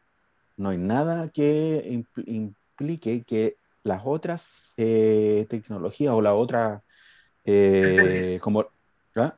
No 0.57 0.69
hay 0.69 0.77
nada 0.77 1.29
que 1.29 2.03
implique 2.25 3.23
que 3.23 3.57
las 3.83 4.03
otras 4.05 4.73
eh, 4.77 5.45
tecnologías 5.49 6.13
o 6.13 6.21
la 6.21 6.33
otra, 6.33 6.83
eh, 7.43 8.39
como, 8.41 8.65
¿ah? 9.15 9.35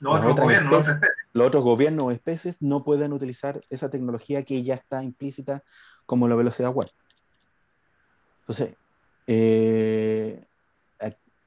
los, 0.00 0.26
otros 0.26 0.40
gobiernos, 0.40 0.86
los 1.32 1.46
otros 1.46 1.64
gobiernos 1.64 2.04
o 2.06 2.10
especies 2.10 2.60
no 2.60 2.84
pueden 2.84 3.12
utilizar 3.12 3.62
esa 3.70 3.90
tecnología 3.90 4.44
que 4.44 4.62
ya 4.62 4.74
está 4.74 5.02
implícita 5.02 5.62
como 6.06 6.28
la 6.28 6.36
velocidad 6.36 6.72
web. 6.72 6.90
Entonces, 8.40 8.76
eh, 9.26 10.13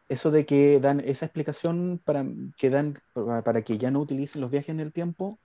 eso 0.09 0.31
de 0.31 0.45
que 0.45 0.79
dan 0.79 0.99
esa 1.01 1.25
explicación 1.25 2.01
para 2.03 2.25
que, 2.57 2.69
dan, 2.69 2.93
para 3.43 3.61
que 3.63 3.77
ya 3.77 3.91
no 3.91 3.99
utilicen 3.99 4.41
los 4.41 4.51
viajes 4.51 4.69
en 4.69 4.79
el 4.79 4.93
tiempo, 4.93 5.39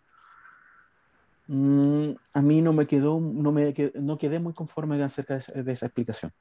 mm, 1.48 2.10
a 2.32 2.42
mí 2.42 2.62
no 2.62 2.72
me 2.72 2.86
quedó, 2.86 3.20
no, 3.20 3.52
me, 3.52 3.74
no 3.94 4.18
quedé 4.18 4.38
muy 4.38 4.54
conforme 4.54 5.02
acerca 5.02 5.38
de 5.38 5.72
esa, 5.72 5.86
explicación. 5.86 6.32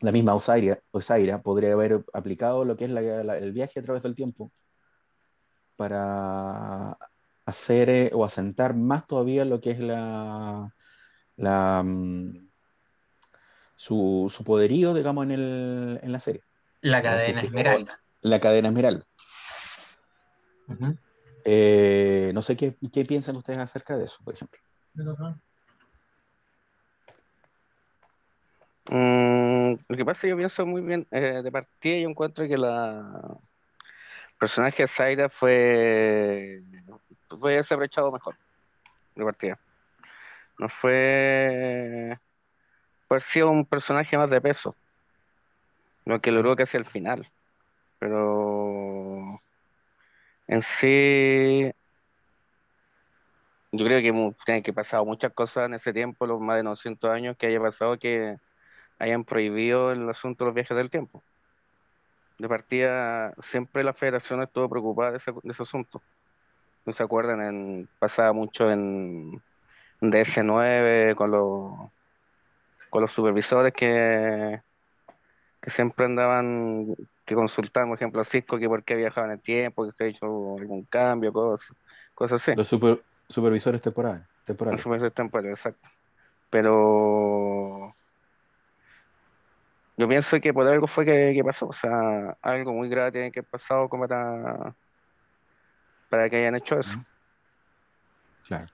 La 0.00 0.12
misma 0.12 0.34
Osaira, 0.34 0.80
Osaira, 0.90 1.40
podría 1.40 1.72
haber 1.72 2.04
aplicado 2.12 2.64
lo 2.64 2.76
que 2.76 2.86
es 2.86 2.90
el 2.90 3.52
viaje 3.52 3.80
a 3.80 3.82
través 3.82 4.02
del 4.02 4.14
tiempo 4.14 4.52
para 5.76 6.96
hacer 7.46 7.90
eh, 7.90 8.10
o 8.14 8.24
asentar 8.24 8.74
más 8.74 9.06
todavía 9.06 9.44
lo 9.44 9.60
que 9.60 9.72
es 9.72 9.80
la, 9.80 10.72
la, 11.36 11.82
mm, 11.84 12.48
su, 13.76 14.26
su 14.30 14.44
poderío, 14.44 14.94
digamos, 14.94 15.24
en, 15.24 15.30
el, 15.32 16.00
en 16.02 16.12
la 16.12 16.20
serie. 16.20 16.42
La 16.84 17.00
cadena 17.00 17.40
Esmeralda. 17.40 18.00
La 18.20 18.40
cadena 18.40 18.68
Esmeralda. 18.68 19.06
Eh, 21.46 22.30
no 22.34 22.42
sé 22.42 22.56
qué, 22.58 22.76
qué, 22.92 23.06
piensan 23.06 23.36
ustedes 23.36 23.58
acerca 23.58 23.96
de 23.96 24.04
eso, 24.04 24.18
por 24.22 24.34
ejemplo. 24.34 24.60
Mm, 28.90 29.76
lo 29.88 29.96
que 29.96 30.04
pasa 30.04 30.18
es 30.18 30.20
que 30.20 30.28
yo 30.28 30.36
pienso 30.36 30.66
muy 30.66 30.82
bien, 30.82 31.06
eh, 31.10 31.40
de 31.42 31.50
partida 31.50 31.96
yo 31.96 32.08
encuentro 32.10 32.46
que 32.46 32.58
la 32.58 33.38
personaje 34.38 34.82
de 34.82 34.88
Zaira 34.88 35.30
fue, 35.30 36.62
fue 37.40 37.58
echado 37.84 38.12
mejor, 38.12 38.36
de 39.14 39.24
partida. 39.24 39.58
No 40.58 40.68
fue, 40.68 42.18
sido 43.20 43.50
un 43.50 43.64
personaje 43.64 44.18
más 44.18 44.28
de 44.28 44.42
peso, 44.42 44.76
lo 46.04 46.20
que 46.20 46.30
logró 46.30 46.56
casi 46.56 46.76
al 46.76 46.84
final, 46.86 47.30
pero 47.98 49.40
en 50.46 50.62
sí 50.62 51.72
yo 53.72 53.84
creo 53.84 54.00
que 54.02 54.34
tiene 54.44 54.62
que 54.62 54.72
pasado 54.72 55.04
muchas 55.04 55.32
cosas 55.32 55.66
en 55.66 55.74
ese 55.74 55.92
tiempo, 55.92 56.26
los 56.26 56.40
más 56.40 56.56
de 56.56 56.62
900 56.62 57.10
años, 57.10 57.36
que 57.36 57.46
haya 57.46 57.60
pasado 57.60 57.98
que 57.98 58.38
hayan 58.98 59.24
prohibido 59.24 59.92
el 59.92 60.08
asunto 60.08 60.44
de 60.44 60.48
los 60.48 60.54
viajes 60.54 60.76
del 60.76 60.90
tiempo. 60.90 61.22
De 62.38 62.48
partida, 62.48 63.34
siempre 63.42 63.82
la 63.82 63.94
federación 63.94 64.42
estuvo 64.42 64.68
preocupada 64.68 65.12
de 65.12 65.16
ese, 65.18 65.62
asunto. 65.62 66.02
No 66.86 66.92
se 66.92 67.02
acuerdan, 67.02 67.40
en, 67.42 67.88
pasaba 67.98 68.32
mucho 68.32 68.70
en 68.70 69.42
DS9 70.00 71.14
con 71.16 71.30
los, 71.30 71.90
con 72.90 73.02
los 73.02 73.10
supervisores 73.10 73.72
que, 73.72 74.60
que 75.64 75.70
siempre 75.70 76.04
andaban, 76.04 76.94
que 77.24 77.34
consultaban, 77.34 77.88
por 77.88 77.96
ejemplo, 77.96 78.20
a 78.20 78.24
Cisco, 78.24 78.58
que 78.58 78.68
por 78.68 78.84
qué 78.84 78.96
viajaban 78.96 79.30
en 79.30 79.36
el 79.38 79.42
tiempo, 79.42 79.86
que 79.86 79.92
se 79.92 80.04
ha 80.04 80.06
hecho 80.08 80.26
algún 80.58 80.84
cambio, 80.84 81.32
cosas, 81.32 81.74
cosas 82.14 82.42
así. 82.42 82.54
Los 82.54 82.68
supervisores 83.28 83.80
temporales. 83.80 84.26
temporales. 84.44 84.76
Los 84.76 84.82
supervisores 84.82 85.14
temporales, 85.14 85.58
exacto. 85.58 85.88
Pero 86.50 87.94
yo 89.96 90.06
pienso 90.06 90.38
que 90.38 90.52
por 90.52 90.66
algo 90.66 90.86
fue 90.86 91.06
que, 91.06 91.42
pasó, 91.42 91.68
o 91.68 91.72
sea, 91.72 92.36
algo 92.42 92.74
muy 92.74 92.90
grave 92.90 93.12
tiene 93.12 93.32
que 93.32 93.40
haber 93.40 93.50
pasado 93.50 93.88
como 93.88 94.06
para, 94.06 94.74
para 96.10 96.28
que 96.28 96.36
hayan 96.36 96.56
hecho 96.56 96.78
eso. 96.78 97.02
Claro. 98.46 98.66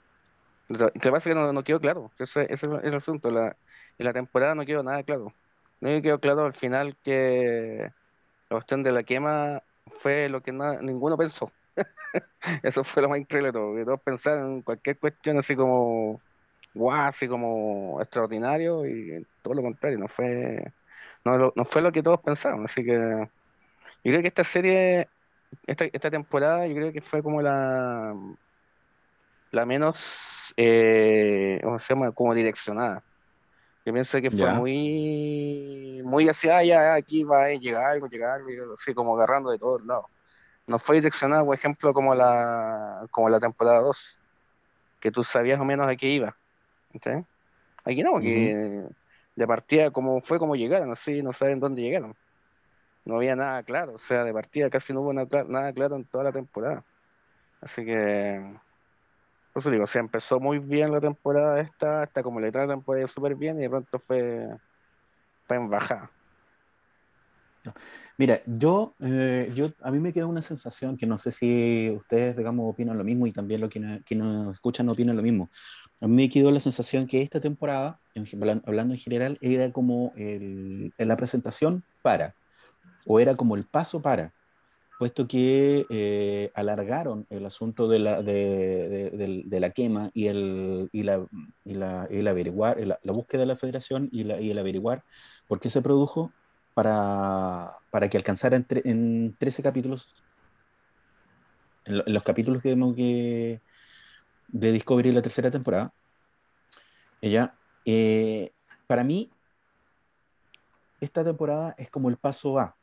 Lo 0.66 0.90
que 0.90 1.12
pasa 1.12 1.18
es 1.18 1.34
que 1.36 1.40
no, 1.40 1.52
no 1.52 1.62
quedó 1.62 1.78
claro, 1.78 2.10
ese, 2.18 2.52
ese, 2.52 2.66
es 2.66 2.72
el 2.82 2.94
asunto, 2.94 3.30
la, 3.30 3.56
en 3.96 4.06
la 4.06 4.12
temporada 4.12 4.56
no 4.56 4.66
quedó 4.66 4.82
nada 4.82 5.04
claro. 5.04 5.32
No 5.80 6.02
quedó 6.02 6.20
claro 6.20 6.44
al 6.44 6.54
final 6.54 6.96
que 7.02 7.90
la 8.50 8.56
cuestión 8.56 8.82
de 8.82 8.92
la 8.92 9.02
quema 9.04 9.62
fue 10.00 10.28
lo 10.28 10.42
que 10.42 10.52
ninguno 10.52 11.16
pensó. 11.16 11.52
Eso 12.62 12.84
fue 12.84 13.02
lo 13.02 13.08
más 13.08 13.18
increíble 13.20 13.48
de 13.48 13.52
todo, 13.52 13.74
que 13.74 13.84
todos 13.84 14.00
pensaron 14.02 14.52
en 14.56 14.62
cualquier 14.62 14.98
cuestión 14.98 15.38
así 15.38 15.56
como 15.56 16.20
guau, 16.74 17.08
así 17.08 17.28
como 17.28 18.00
extraordinario 18.00 18.86
y 18.86 19.26
todo 19.42 19.54
lo 19.54 19.62
contrario, 19.62 19.98
no 19.98 20.08
fue 20.08 20.72
no, 21.24 21.52
no 21.54 21.64
fue 21.64 21.82
lo 21.82 21.92
que 21.92 22.02
todos 22.02 22.20
pensaron, 22.22 22.64
así 22.64 22.84
que 22.84 22.92
yo 24.04 24.10
creo 24.12 24.22
que 24.22 24.28
esta 24.28 24.44
serie, 24.44 25.08
esta, 25.66 25.84
esta 25.86 26.10
temporada, 26.10 26.66
yo 26.66 26.74
creo 26.74 26.92
que 26.92 27.00
fue 27.02 27.22
como 27.22 27.42
la, 27.42 28.14
la 29.50 29.66
menos, 29.66 30.54
eh, 30.56 31.60
¿cómo 31.62 31.78
se 31.78 31.94
llama? 31.94 32.12
Como 32.12 32.34
direccionada. 32.34 33.04
Yo 33.84 33.92
pienso 33.92 34.20
que 34.20 34.30
fue 34.30 34.50
muy, 34.50 34.72
muy 36.10 36.28
hacia 36.28 36.58
allá, 36.58 36.94
aquí 36.94 37.24
va 37.24 37.44
a 37.44 37.48
llegar 37.50 37.86
algo, 37.86 38.08
llegar 38.08 38.32
algo, 38.32 38.74
así 38.74 38.92
como 38.92 39.14
agarrando 39.16 39.50
de 39.50 39.58
todos 39.58 39.84
lados. 39.86 40.06
No 40.66 40.78
fue 40.78 40.96
direccionada, 40.96 41.44
por 41.44 41.54
ejemplo, 41.54 41.94
como 41.94 42.14
la, 42.14 43.06
como 43.10 43.28
la 43.28 43.40
temporada 43.40 43.80
2, 43.80 44.18
que 45.00 45.10
tú 45.10 45.24
sabías 45.24 45.60
o 45.60 45.64
menos 45.64 45.88
a 45.88 45.96
qué 45.96 46.08
iba. 46.08 46.36
Aquí 47.84 48.02
no, 48.02 48.12
porque 48.12 48.84
de 49.36 49.46
partida 49.46 49.90
como 49.90 50.20
fue 50.20 50.38
como 50.38 50.56
llegaron, 50.56 50.90
así 50.92 51.22
no 51.22 51.32
saben 51.32 51.60
dónde 51.60 51.82
llegaron. 51.82 52.14
No 53.04 53.16
había 53.16 53.34
nada 53.34 53.62
claro, 53.62 53.94
o 53.94 53.98
sea, 53.98 54.24
de 54.24 54.32
partida 54.32 54.68
casi 54.68 54.92
no 54.92 55.00
hubo 55.00 55.12
nada, 55.12 55.72
claro 55.72 55.96
en 55.96 56.04
toda 56.04 56.24
la 56.24 56.32
temporada. 56.32 56.84
Así 57.60 57.84
que, 57.84 58.58
por 59.52 59.60
eso 59.60 59.70
digo, 59.70 59.84
o 59.84 59.86
sea, 59.86 60.00
empezó 60.00 60.40
muy 60.40 60.58
bien 60.58 60.92
la 60.92 61.00
temporada 61.00 61.60
esta, 61.60 62.02
hasta 62.02 62.22
como 62.22 62.40
la 62.40 62.50
temporada 62.50 63.06
súper 63.06 63.34
bien 63.34 63.58
y 63.58 63.62
de 63.62 63.70
pronto 63.70 63.98
fue, 63.98 64.48
fue 65.50 65.56
en 65.56 65.68
bajada. 65.68 66.08
Mira, 68.16 68.40
yo, 68.46 68.94
eh, 69.00 69.50
yo, 69.52 69.72
a 69.82 69.90
mí 69.90 69.98
me 69.98 70.12
queda 70.12 70.26
una 70.26 70.42
sensación 70.42 70.96
que 70.96 71.06
no 71.06 71.18
sé 71.18 71.32
si 71.32 71.90
ustedes, 71.90 72.36
digamos, 72.36 72.72
opinan 72.72 72.96
lo 72.96 73.02
mismo 73.02 73.26
y 73.26 73.32
también 73.32 73.60
los 73.60 73.68
que, 73.68 74.00
que 74.06 74.14
nos 74.14 74.54
escuchan 74.54 74.88
opinan 74.88 75.16
lo 75.16 75.22
mismo. 75.22 75.50
A 76.00 76.06
mí 76.06 76.14
me 76.14 76.28
quedó 76.28 76.52
la 76.52 76.60
sensación 76.60 77.08
que 77.08 77.20
esta 77.20 77.40
temporada, 77.40 77.98
hablando 78.64 78.94
en 78.94 79.00
general, 79.00 79.38
era 79.40 79.72
como 79.72 80.12
el, 80.16 80.94
la 80.96 81.16
presentación 81.16 81.82
para, 82.00 82.36
o 83.04 83.18
era 83.18 83.34
como 83.34 83.56
el 83.56 83.64
paso 83.64 84.00
para, 84.00 84.32
puesto 85.00 85.26
que 85.26 85.86
eh, 85.88 86.52
alargaron 86.54 87.26
el 87.30 87.46
asunto 87.46 87.88
de 87.88 87.98
la, 88.00 88.20
de, 88.20 89.46
la 89.48 89.70
quema 89.70 90.10
y, 90.12 90.26
el, 90.26 90.90
y, 90.92 91.04
la, 91.04 91.26
y, 91.64 91.72
la, 91.72 92.06
y 92.10 92.28
averiguar, 92.28 92.76
la, 92.86 92.98
búsqueda 93.10 93.40
de 93.40 93.46
la 93.46 93.56
federación 93.56 94.10
y, 94.12 94.24
la, 94.24 94.38
y 94.42 94.50
el 94.50 94.58
averiguar 94.58 95.02
por 95.48 95.58
qué 95.58 95.70
se 95.70 95.80
produjo 95.80 96.34
para, 96.74 97.78
para 97.90 98.10
que 98.10 98.18
alcanzara 98.18 98.58
en, 98.58 98.66
en 98.84 99.36
13 99.38 99.62
capítulos, 99.62 100.14
en, 101.86 102.02
los 102.04 102.22
capítulos 102.22 102.60
que, 102.62 102.76
que, 102.94 103.62
de 104.48 104.72
Discovery 104.72 105.12
la 105.12 105.22
tercera 105.22 105.50
temporada, 105.50 105.94
ella, 107.22 107.54
eh, 107.86 108.52
para 108.86 109.02
mí, 109.02 109.30
esta 111.00 111.24
temporada 111.24 111.74
es 111.78 111.88
como 111.88 112.10
el 112.10 112.18
paso 112.18 112.58
A. 112.58 112.76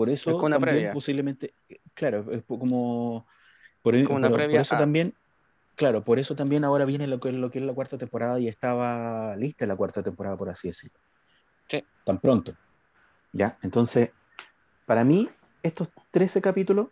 Por 0.00 0.08
eso 0.08 0.38
también 0.38 0.94
posiblemente, 0.94 1.52
claro, 1.92 2.32
es 2.32 2.42
como, 2.44 3.26
por, 3.82 3.94
eso 3.94 4.76
también, 4.78 5.12
claro, 5.76 6.02
por 6.02 6.18
eso 6.18 6.34
también 6.34 6.64
ahora 6.64 6.86
viene 6.86 7.06
lo 7.06 7.20
que, 7.20 7.30
lo 7.32 7.50
que 7.50 7.58
es 7.58 7.66
la 7.66 7.74
cuarta 7.74 7.98
temporada 7.98 8.40
y 8.40 8.48
estaba 8.48 9.36
lista 9.36 9.66
la 9.66 9.76
cuarta 9.76 10.02
temporada, 10.02 10.38
por 10.38 10.48
así 10.48 10.68
decirlo. 10.68 10.98
Sí. 11.68 11.84
Tan 12.02 12.18
pronto. 12.18 12.54
¿Ya? 13.34 13.58
Entonces, 13.60 14.08
para 14.86 15.04
mí, 15.04 15.28
estos 15.62 15.90
13 16.10 16.40
capítulos 16.40 16.86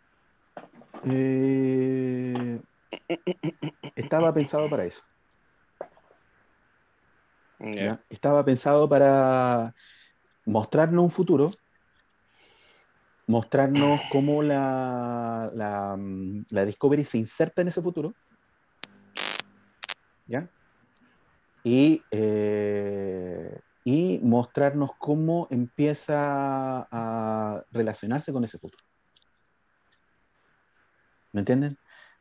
eh, 1.05 2.61
estaba 3.97 4.35
pensado 4.35 4.69
para 4.69 4.85
eso. 4.85 5.03
Estaba 8.11 8.45
pensado 8.45 8.87
para 8.87 9.75
mostrarnos 10.45 11.05
un 11.05 11.11
futuro, 11.11 11.53
mostrarnos 13.29 14.01
cómo 14.11 14.43
la, 14.43 15.51
la, 15.55 16.65
Discovery 16.65 17.05
se 17.05 17.19
inserta 17.19 17.63
en 17.63 17.69
ese 17.69 17.81
futuro. 17.81 18.13
¿Ya? 20.27 20.51
Y, 21.63 22.03
eh, 22.11 23.61
y 23.85 24.19
mostrarnos 24.23 24.91
cómo 24.99 25.47
empieza 25.51 26.89
a 26.91 27.63
relacionarse 27.71 28.33
con 28.33 28.45
ese 28.45 28.59
futuro. 28.59 28.83
¿Me 31.33 31.41
entienden? 31.41 31.79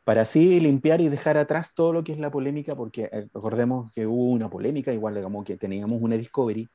para 0.08 0.22
así 0.22 0.62
limpiar 0.62 1.02
y 1.02 1.10
dejar 1.10 1.36
atrás 1.38 1.74
todo 1.76 1.92
lo 1.92 2.02
que 2.02 2.14
es 2.14 2.18
la 2.18 2.32
polémica, 2.32 2.78
porque 2.78 3.10
eh, 3.12 3.28
recordemos 3.34 3.92
que 3.92 4.08
hubo 4.08 4.32
una 4.32 4.50
polémica, 4.50 4.94
igual 4.94 5.16
digamos 5.16 5.44
que 5.44 5.58
teníamos 5.58 6.02
una 6.02 6.16
Discovery 6.16 6.66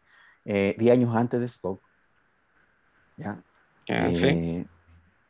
eh, 0.44 0.74
10 0.78 0.92
años 0.92 1.16
antes 1.16 1.40
de 1.40 1.46
Spock. 1.46 1.82
¿ya? 3.16 3.42
Eh, 3.86 4.64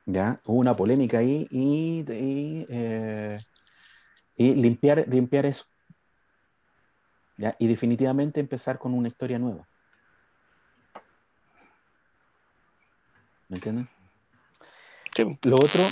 ¿ya? 0.07 0.41
Hubo 0.45 0.59
una 0.59 0.77
polémica 0.77 1.19
ahí 1.19 1.47
y, 1.51 2.01
y, 2.01 2.67
eh, 2.69 3.39
y, 4.37 4.55
limpiar, 4.55 5.07
limpiar 5.09 5.47
eso. 5.47 5.65
¿ya? 7.37 7.55
Y 7.59 7.67
definitivamente 7.67 8.41
empezar 8.41 8.79
con 8.79 8.95
una 8.95 9.09
historia 9.09 9.39
nueva. 9.39 9.69
¿Me 13.49 13.57
entienden? 13.57 13.89
Lo 15.43 15.57
otro 15.57 15.83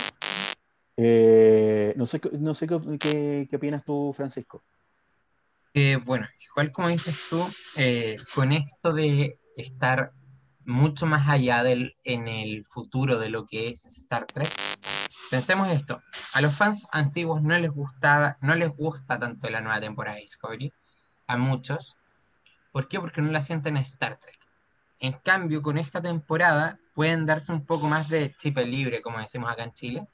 eh, 0.97 1.93
no 1.95 2.05
sé, 2.05 2.21
no 2.33 2.53
sé 2.53 2.67
qué, 2.67 3.47
qué, 3.49 3.55
opinas 3.55 3.83
tú, 3.83 4.13
Francisco. 4.13 4.63
Eh, 5.73 5.95
bueno, 5.95 6.27
igual 6.51 6.71
como 6.71 6.89
dices 6.89 7.17
tú, 7.29 7.43
eh, 7.77 8.15
con 8.35 8.51
esto 8.51 8.93
de 8.93 9.39
estar 9.55 10.11
mucho 10.65 11.05
más 11.05 11.27
allá 11.27 11.63
del, 11.63 11.95
en 12.03 12.27
el 12.27 12.65
futuro 12.65 13.17
de 13.17 13.29
lo 13.29 13.45
que 13.45 13.69
es 13.69 13.85
Star 13.85 14.25
Trek, 14.25 14.49
pensemos 15.29 15.69
esto, 15.69 16.01
a 16.33 16.41
los 16.41 16.55
fans 16.55 16.87
antiguos 16.91 17.41
no 17.41 17.57
les 17.57 17.71
gustaba, 17.71 18.37
no 18.41 18.55
les 18.55 18.69
gusta 18.69 19.19
tanto 19.19 19.49
la 19.49 19.61
nueva 19.61 19.79
temporada 19.79 20.15
de 20.15 20.23
Discovery, 20.23 20.73
a 21.27 21.37
muchos, 21.37 21.95
¿Por 22.71 22.87
qué? 22.87 22.99
Porque 22.99 23.21
no 23.21 23.31
la 23.31 23.43
sienten 23.43 23.77
en 23.77 23.83
Star 23.83 24.17
Trek. 24.17 24.39
En 24.99 25.13
cambio, 25.13 25.61
con 25.61 25.77
esta 25.77 26.01
temporada 26.01 26.79
pueden 26.93 27.25
darse 27.25 27.51
un 27.51 27.65
poco 27.65 27.87
más 27.87 28.07
de 28.07 28.33
chip 28.35 28.57
libre, 28.57 29.01
como 29.01 29.19
decimos 29.19 29.51
acá 29.51 29.63
en 29.63 29.73
Chile, 29.73 30.07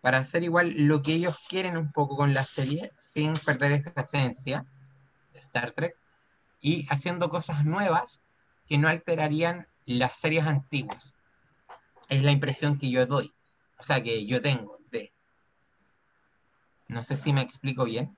para 0.00 0.18
hacer 0.18 0.42
igual 0.42 0.74
lo 0.76 1.02
que 1.02 1.14
ellos 1.14 1.46
quieren 1.48 1.76
un 1.76 1.92
poco 1.92 2.16
con 2.16 2.34
la 2.34 2.42
serie, 2.42 2.92
sin 2.96 3.34
perder 3.34 3.72
esa 3.72 3.92
esencia 3.96 4.66
de 5.32 5.38
Star 5.38 5.72
Trek, 5.72 5.96
y 6.60 6.86
haciendo 6.90 7.30
cosas 7.30 7.64
nuevas 7.64 8.20
que 8.66 8.78
no 8.78 8.88
alterarían 8.88 9.66
las 9.86 10.18
series 10.18 10.46
antiguas. 10.46 11.14
Es 12.08 12.22
la 12.22 12.30
impresión 12.30 12.78
que 12.78 12.90
yo 12.90 13.06
doy, 13.06 13.32
o 13.78 13.82
sea, 13.82 14.02
que 14.02 14.26
yo 14.26 14.40
tengo 14.40 14.78
de... 14.90 15.12
No 16.88 17.02
sé 17.02 17.16
si 17.16 17.32
me 17.32 17.40
explico 17.40 17.84
bien. 17.84 18.16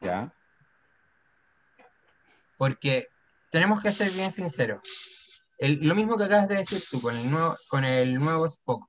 Ya. 0.00 0.34
Porque 2.58 3.08
tenemos 3.50 3.82
que 3.82 3.92
ser 3.92 4.10
bien 4.12 4.30
sinceros. 4.30 5.42
lo 5.58 5.94
mismo 5.94 6.16
que 6.16 6.24
acabas 6.24 6.48
de 6.48 6.56
decir 6.56 6.82
tú 6.90 7.00
con 7.00 7.16
el 7.16 7.30
nuevo, 7.30 7.56
con 7.68 7.84
el 7.84 8.14
nuevo 8.14 8.46
Spock. 8.46 8.88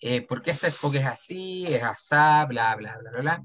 Eh, 0.00 0.22
¿Por 0.22 0.42
qué 0.42 0.52
este 0.52 0.68
Spock 0.68 0.94
es 0.94 1.06
así? 1.06 1.66
Es 1.66 1.82
asá, 1.82 2.44
bla, 2.44 2.76
bla, 2.76 2.96
bla, 2.98 3.10
bla, 3.10 3.20
bla. 3.20 3.44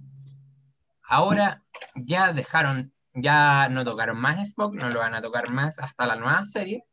Ahora 1.03 1.63
ya 1.95 2.31
dejaron, 2.31 2.93
ya 3.13 3.69
no 3.69 3.83
tocaron 3.83 4.19
más 4.19 4.39
Spock, 4.47 4.75
no 4.75 4.89
lo 4.89 4.99
van 4.99 5.15
a 5.15 5.21
tocar 5.21 5.51
más 5.51 5.79
hasta 5.79 6.05
la 6.05 6.15
nueva 6.15 6.45
serie 6.45 6.85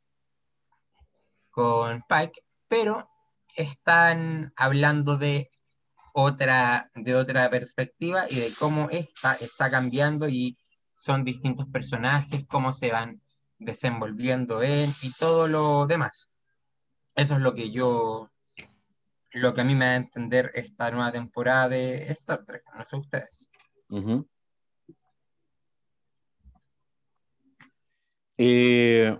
con 1.58 2.04
Pike, 2.08 2.44
pero 2.68 3.10
están 3.56 4.52
hablando 4.54 5.16
de 5.16 5.50
otra, 6.14 6.88
de 6.94 7.16
otra 7.16 7.50
perspectiva 7.50 8.26
y 8.30 8.36
de 8.36 8.50
cómo 8.60 8.88
esta 8.90 9.32
está 9.32 9.68
cambiando 9.68 10.28
y 10.28 10.56
son 10.94 11.24
distintos 11.24 11.66
personajes, 11.66 12.46
cómo 12.46 12.72
se 12.72 12.92
van 12.92 13.20
desenvolviendo 13.58 14.62
en 14.62 14.88
y 15.02 15.10
todo 15.18 15.48
lo 15.48 15.86
demás. 15.86 16.30
Eso 17.16 17.34
es 17.34 17.40
lo 17.40 17.52
que 17.54 17.72
yo, 17.72 18.30
lo 19.32 19.52
que 19.52 19.60
a 19.60 19.64
mí 19.64 19.74
me 19.74 19.86
da 19.86 19.90
a 19.90 19.96
entender 19.96 20.52
esta 20.54 20.92
nueva 20.92 21.10
temporada 21.10 21.70
de 21.70 22.06
Star 22.12 22.44
Trek, 22.46 22.62
no 22.76 22.84
sé 22.84 22.96
ustedes. 22.96 23.50
Eh, 28.36 29.18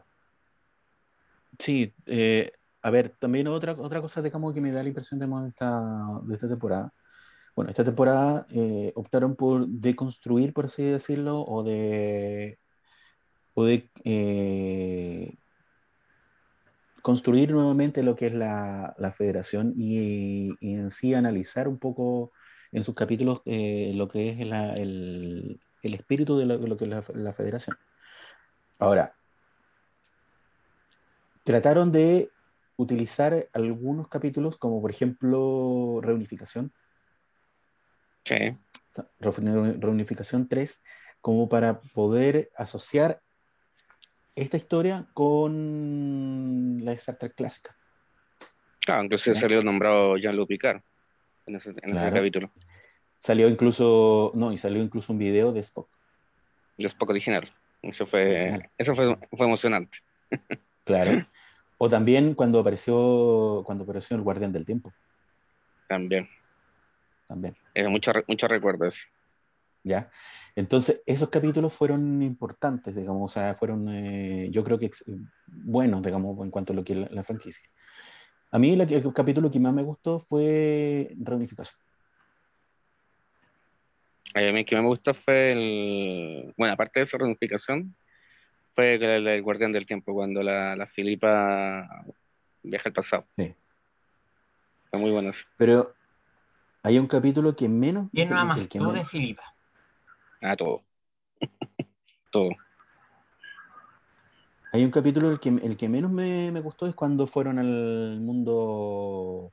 sí, 1.58 1.94
eh, 2.06 2.52
a 2.82 2.90
ver, 2.90 3.16
también 3.18 3.48
otra, 3.48 3.72
otra 3.72 4.00
cosa, 4.00 4.22
digamos, 4.22 4.54
que 4.54 4.60
me 4.60 4.72
da 4.72 4.82
la 4.82 4.88
impresión 4.88 5.20
de 5.20 5.26
esta, 5.48 6.20
de 6.22 6.34
esta 6.34 6.48
temporada. 6.48 6.92
Bueno, 7.56 7.70
esta 7.70 7.84
temporada 7.84 8.46
eh, 8.50 8.92
optaron 8.96 9.36
por 9.36 9.66
deconstruir, 9.68 10.52
por 10.54 10.66
así 10.66 10.84
decirlo, 10.84 11.42
o 11.42 11.64
de, 11.64 12.58
o 13.54 13.64
de 13.64 13.90
construir 17.08 17.52
nuevamente 17.52 18.02
lo 18.02 18.14
que 18.14 18.26
es 18.26 18.34
la, 18.34 18.94
la 18.98 19.10
federación 19.10 19.72
y, 19.74 20.50
en 20.60 20.90
sí 20.90 21.14
analizar 21.14 21.66
un 21.66 21.78
poco 21.78 22.32
en 22.70 22.84
sus 22.84 22.94
capítulos 22.94 23.40
eh, 23.46 23.92
lo 23.94 24.08
que 24.08 24.28
es 24.28 24.40
el, 24.40 25.58
el, 25.82 25.94
espíritu 25.94 26.36
de 26.36 26.44
lo, 26.44 26.76
que 26.76 26.84
es 26.84 26.90
la, 26.90 27.02
la, 27.14 27.32
federación. 27.32 27.76
Ahora, 28.78 29.17
trataron 31.48 31.92
de 31.92 32.30
utilizar 32.76 33.48
algunos 33.54 34.08
capítulos 34.08 34.58
como 34.58 34.82
por 34.82 34.90
ejemplo 34.90 35.98
Reunificación. 36.02 36.74
Sí. 38.24 38.36
Reunificación 39.18 40.46
3, 40.46 40.82
como 41.22 41.48
para 41.48 41.80
poder 41.80 42.50
asociar 42.54 43.22
esta 44.36 44.58
historia 44.58 45.06
con 45.14 46.84
la 46.84 46.92
Star 46.92 47.16
Trek 47.16 47.34
clásica. 47.34 47.74
Claro, 48.80 49.04
incluso 49.04 49.34
salió 49.34 49.62
nombrado 49.62 50.18
Jean-Luc 50.18 50.48
Picard 50.48 50.82
en 51.46 51.56
ese, 51.56 51.72
capítulo. 51.74 52.52
Salió 53.20 53.48
incluso, 53.48 54.32
no, 54.34 54.52
y 54.52 54.58
salió 54.58 54.82
incluso 54.82 55.14
un 55.14 55.18
video 55.18 55.52
de 55.52 55.60
Spock. 55.60 55.88
De 56.76 56.86
Spock 56.88 57.08
original. 57.08 57.50
Eso 57.80 58.06
fue, 58.06 58.70
eso 58.76 58.94
fue, 58.94 59.16
fue 59.30 59.46
emocionante. 59.46 59.96
Claro. 60.84 61.26
O 61.78 61.88
también 61.88 62.34
cuando 62.34 62.58
apareció, 62.58 63.62
cuando 63.64 63.84
apareció 63.84 64.16
el 64.16 64.22
Guardián 64.22 64.52
del 64.52 64.66
Tiempo. 64.66 64.92
También. 65.88 66.28
También. 67.28 67.56
Muchos 67.88 68.14
mucho 68.26 68.48
recuerdos. 68.48 69.08
¿Ya? 69.84 70.10
Entonces, 70.56 71.02
esos 71.06 71.28
capítulos 71.28 71.72
fueron 71.72 72.20
importantes, 72.20 72.94
digamos, 72.94 73.30
o 73.30 73.32
sea, 73.32 73.54
fueron, 73.54 73.88
eh, 73.88 74.48
yo 74.50 74.64
creo 74.64 74.76
que 74.76 74.90
buenos, 75.46 76.02
digamos, 76.02 76.36
en 76.44 76.50
cuanto 76.50 76.72
a 76.72 76.76
lo 76.76 76.82
que 76.82 76.94
es 76.94 77.12
la, 77.12 77.22
franquicia. 77.22 77.68
A 78.50 78.58
mí 78.58 78.72
el 78.72 79.12
capítulo 79.14 79.50
que 79.50 79.60
más 79.60 79.72
me 79.72 79.84
gustó 79.84 80.18
fue 80.18 81.14
Reunificación. 81.20 81.80
A 84.34 84.40
mí 84.40 84.60
el 84.60 84.66
que 84.66 84.76
me 84.76 84.82
gustó 84.82 85.14
fue 85.14 85.52
el, 85.52 86.54
bueno, 86.56 86.74
aparte 86.74 87.00
de 87.00 87.04
esa 87.04 87.18
reunificación, 87.18 87.94
fue 88.78 88.94
el, 88.94 89.42
Guardián 89.42 89.72
del 89.72 89.86
Tiempo, 89.86 90.14
cuando 90.14 90.40
la, 90.40 90.76
la 90.76 90.86
Filipa 90.86 91.84
viaja 92.62 92.88
al 92.88 92.92
pasado. 92.92 93.26
Sí. 93.36 93.52
Fue 94.88 95.00
muy 95.00 95.10
bueno 95.10 95.32
Pero 95.56 95.96
hay 96.84 96.96
un 97.00 97.08
capítulo 97.08 97.56
que 97.56 97.68
menos... 97.68 98.08
¿Quién 98.12 98.30
no 98.30 98.38
amas 98.38 98.68
tú 98.68 98.92
de 98.92 99.04
Filipa? 99.04 99.42
Ah, 100.40 100.54
todo. 100.54 100.84
todo. 102.30 102.50
Hay 104.72 104.84
un 104.84 104.92
capítulo 104.92 105.32
el 105.32 105.40
que, 105.40 105.48
el 105.48 105.76
que 105.76 105.88
menos 105.88 106.12
me, 106.12 106.48
gustó 106.60 106.86
es 106.86 106.94
cuando 106.94 107.26
fueron 107.26 107.58
al 107.58 108.20
mundo 108.20 109.52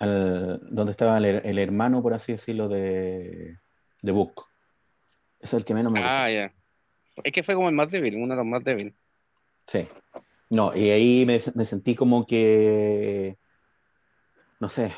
donde 0.00 0.90
estaba 0.90 1.18
el, 1.18 1.58
hermano, 1.58 2.00
por 2.00 2.14
así 2.14 2.32
decirlo, 2.32 2.66
de, 2.70 3.58
de 4.00 4.12
Book. 4.12 4.46
Es 5.38 5.52
el 5.52 5.66
que 5.66 5.74
menos 5.74 5.92
me 5.92 6.00
gustó. 6.00 6.14
Ah, 6.14 6.30
ya. 6.30 6.54
Es 7.24 7.32
que 7.32 7.42
fue 7.42 7.54
como 7.54 7.68
el 7.68 7.74
más 7.74 7.90
débil, 7.90 8.16
uno 8.16 8.28
de 8.28 8.36
los 8.36 8.46
más 8.46 8.64
débiles. 8.64 8.94
Sí. 9.66 9.86
No, 10.48 10.74
y 10.74 10.90
ahí 10.90 11.24
me, 11.26 11.40
me 11.54 11.64
sentí 11.64 11.94
como 11.94 12.26
que, 12.26 13.38
no 14.58 14.68
sé, 14.68 14.92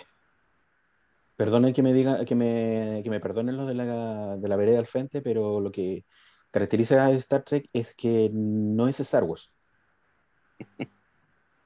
Perdone 1.42 1.72
que 1.72 1.82
me 1.82 1.92
diga, 1.92 2.24
que 2.24 2.36
me, 2.36 3.00
que 3.02 3.10
me 3.10 3.18
perdonen 3.18 3.56
los 3.56 3.66
de 3.66 3.74
la, 3.74 4.36
de 4.36 4.48
la 4.48 4.56
vereda 4.56 4.78
al 4.78 4.86
frente, 4.86 5.22
pero 5.22 5.60
lo 5.60 5.72
que 5.72 6.04
caracteriza 6.52 7.06
a 7.06 7.10
Star 7.12 7.42
Trek 7.42 7.68
es 7.72 7.96
que 7.96 8.30
no 8.32 8.86
es 8.86 9.00
Star 9.00 9.24
Wars. 9.24 9.52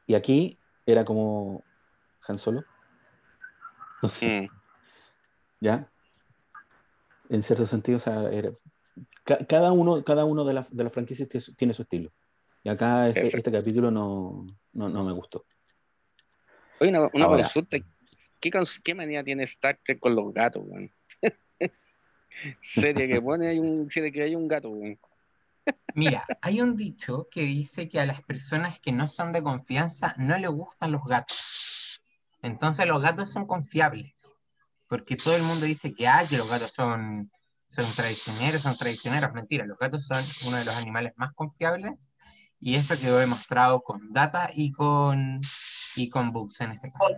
Y 0.07 0.15
aquí 0.15 0.59
era 0.87 1.05
como 1.05 1.63
Han 2.27 2.39
Solo. 2.39 2.65
No 4.03 4.09
sé. 4.09 4.43
Mm. 4.43 4.49
¿Ya? 5.61 5.93
En 7.29 7.43
cierto 7.43 7.67
sentido, 7.67 7.97
o 7.97 8.01
sea, 8.01 8.31
era, 8.31 8.53
cada 9.27 9.73
uno, 9.73 10.05
cada 10.05 10.25
uno 10.25 10.45
de 10.45 10.55
las 10.55 10.75
de 10.75 10.85
la 10.85 10.91
franquicias 10.91 11.29
tiene 11.57 11.75
su 11.75 11.83
estilo. 11.83 12.13
Y 12.63 12.69
acá 12.69 13.09
este, 13.09 13.37
este 13.37 13.53
capítulo 13.53 13.91
no, 13.91 14.47
no, 14.73 14.89
no, 14.89 15.05
me 15.05 15.13
gustó. 15.13 15.45
Oye, 16.81 16.91
una, 16.91 17.09
una 17.13 17.27
consulta. 17.27 17.79
¿Qué, 18.41 18.95
manía 18.95 19.25
tiene 19.25 19.45
Star 19.45 19.79
Trek 19.85 19.99
con 19.99 20.15
los 20.15 20.33
gatos, 20.33 20.65
serie 22.63 23.09
que 23.09 23.21
pone 23.21 23.49
hay 23.49 23.59
un 23.59 23.91
serie 23.91 24.13
que 24.13 24.23
hay 24.23 24.35
un 24.35 24.47
gato, 24.47 24.73
Mira, 25.95 26.25
hay 26.43 26.61
un 26.61 26.77
dicho 26.77 27.29
que 27.31 27.41
dice 27.43 27.89
que 27.89 27.99
a 27.99 28.07
las 28.07 28.23
personas 28.23 28.79
que 28.79 28.93
no 28.93 29.09
son 29.09 29.33
de 29.33 29.43
confianza 29.43 30.15
no 30.19 30.39
les 30.39 30.51
gustan 30.51 30.93
los 30.93 31.05
gatos. 31.05 32.03
Entonces 32.43 32.87
los 32.87 33.03
gatos 33.03 33.33
son 33.33 33.47
confiables. 33.47 34.33
Porque 34.89 35.17
todo 35.17 35.35
el 35.35 35.43
mundo 35.43 35.67
dice 35.67 35.93
que, 35.93 36.07
ah, 36.07 36.23
que 36.29 36.37
los 36.37 36.49
gatos 36.49 36.71
son, 36.71 37.31
son 37.67 37.85
traicioneros, 37.95 38.63
son 38.63 38.77
traicioneros. 38.77 39.33
Mentira, 39.33 39.67
los 39.67 39.79
gatos 39.79 40.07
son 40.07 40.23
uno 40.47 40.57
de 40.57 40.65
los 40.65 40.77
animales 40.77 41.13
más 41.17 41.33
confiables. 41.35 41.93
Y 42.59 42.75
esto 42.75 42.95
quedó 42.99 43.19
demostrado 43.19 43.83
con 43.83 44.13
data 44.13 44.49
y 44.53 44.73
con, 44.73 45.41
y 45.97 46.09
con 46.09 46.33
bugs 46.33 46.61
en 46.63 46.73
este 46.73 46.91
caso 46.91 47.15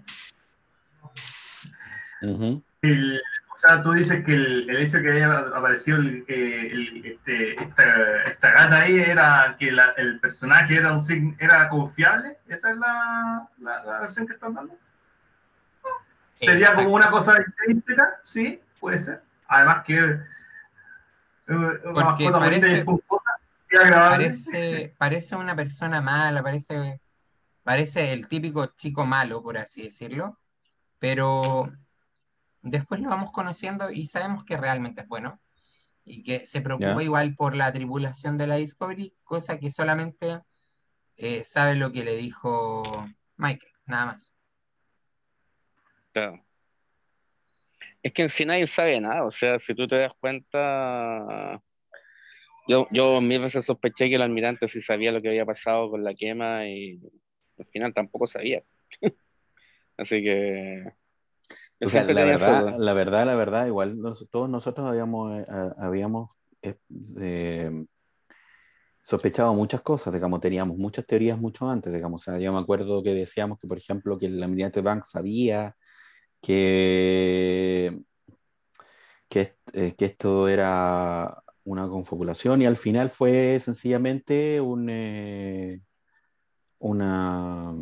o 3.58 3.60
sea, 3.60 3.80
tú 3.80 3.92
dices 3.92 4.24
que 4.24 4.34
el, 4.34 4.76
hecho 4.76 4.98
de 4.98 5.02
que 5.02 5.10
haya 5.10 5.38
aparecido 5.54 5.98
este, 6.28 7.60
esta, 7.60 8.50
gata 8.52 8.82
ahí 8.82 9.00
era 9.00 9.56
que 9.58 9.76
el 9.96 10.20
personaje 10.20 10.76
era 10.76 10.92
un 10.92 11.36
era 11.40 11.68
confiable. 11.68 12.38
¿Esa 12.46 12.70
es 12.70 12.76
la, 12.76 13.48
la, 13.58 14.00
versión 14.00 14.28
que 14.28 14.34
están 14.34 14.54
dando? 14.54 14.76
Sería 16.40 16.72
como 16.74 16.94
una 16.94 17.10
cosa 17.10 17.36
intrínseca, 17.44 18.20
sí, 18.22 18.60
puede 18.78 19.00
ser. 19.00 19.22
Además 19.48 19.84
que 19.84 19.98
eh, 19.98 20.20
Porque 21.94 22.30
parece, 22.30 22.84
parece, 23.70 24.94
parece, 24.98 25.36
una 25.36 25.56
persona 25.56 26.02
mala, 26.02 26.42
parece, 26.42 27.00
parece 27.62 28.12
el 28.12 28.28
típico 28.28 28.66
chico 28.76 29.06
malo, 29.06 29.42
por 29.42 29.56
así 29.56 29.84
decirlo, 29.84 30.38
pero 30.98 31.72
después 32.60 33.00
lo 33.00 33.08
vamos 33.08 33.32
conociendo 33.32 33.90
y 33.90 34.06
sabemos 34.06 34.44
que 34.44 34.58
realmente 34.58 35.02
es 35.02 35.08
bueno. 35.08 35.40
y 36.04 36.22
que 36.22 36.46
se 36.46 36.60
preocupa 36.60 37.02
igual 37.02 37.34
por 37.34 37.54
la 37.54 37.72
tripulación 37.72 38.38
de 38.38 38.46
la 38.46 38.56
Discovery, 38.56 39.14
cosa 39.24 39.58
que 39.58 39.70
solamente 39.70 40.40
eh, 41.16 41.44
sabe 41.44 41.74
lo 41.74 41.92
que 41.92 42.04
le 42.04 42.16
dijo 42.16 42.82
Michael, 43.36 43.72
nada 43.86 44.06
más. 44.06 44.32
Claro. 46.12 46.47
Es 48.08 48.14
que 48.14 48.22
en 48.22 48.30
sí 48.30 48.46
nadie 48.46 48.66
sabe 48.66 48.98
nada, 49.02 49.26
o 49.26 49.30
sea, 49.30 49.58
si 49.58 49.74
tú 49.74 49.86
te 49.86 49.96
das 49.96 50.14
cuenta, 50.18 51.60
yo, 52.66 52.88
yo 52.90 53.20
mil 53.20 53.38
veces 53.38 53.66
sospeché 53.66 54.08
que 54.08 54.14
el 54.14 54.22
almirante 54.22 54.66
sí 54.66 54.80
sabía 54.80 55.12
lo 55.12 55.20
que 55.20 55.28
había 55.28 55.44
pasado 55.44 55.90
con 55.90 56.02
la 56.02 56.14
quema 56.14 56.66
y 56.66 56.98
al 57.58 57.66
final 57.66 57.92
tampoco 57.92 58.26
sabía. 58.26 58.62
Así 59.98 60.22
que 60.22 60.90
o 61.84 61.88
sea, 61.90 62.02
la 62.04 62.24
verdad, 62.24 62.76
la 62.78 62.94
verdad, 62.94 63.26
la 63.26 63.34
verdad, 63.34 63.66
igual 63.66 63.98
todos 64.30 64.48
nosotros 64.48 64.86
habíamos, 64.86 65.38
eh, 65.38 65.46
habíamos 65.76 66.30
eh, 66.62 67.84
sospechado 69.02 69.52
muchas 69.52 69.82
cosas, 69.82 70.14
digamos, 70.14 70.40
teníamos 70.40 70.78
muchas 70.78 71.04
teorías 71.04 71.38
mucho 71.38 71.68
antes, 71.68 71.92
digamos, 71.92 72.22
o 72.22 72.24
sea, 72.24 72.40
yo 72.40 72.54
me 72.54 72.58
acuerdo 72.58 73.02
que 73.02 73.12
decíamos 73.12 73.58
que, 73.60 73.68
por 73.68 73.76
ejemplo, 73.76 74.16
que 74.16 74.26
el 74.26 74.42
almirante 74.42 74.80
Banks 74.80 75.10
sabía 75.10 75.76
que, 76.40 77.98
que, 79.28 79.56
eh, 79.72 79.94
que, 79.96 80.04
esto 80.04 80.48
era 80.48 81.42
una 81.64 81.88
confabulación 81.88 82.62
y 82.62 82.66
al 82.66 82.76
final 82.76 83.10
fue 83.10 83.58
sencillamente 83.60 84.60
un, 84.60 84.90
una, 86.78 87.74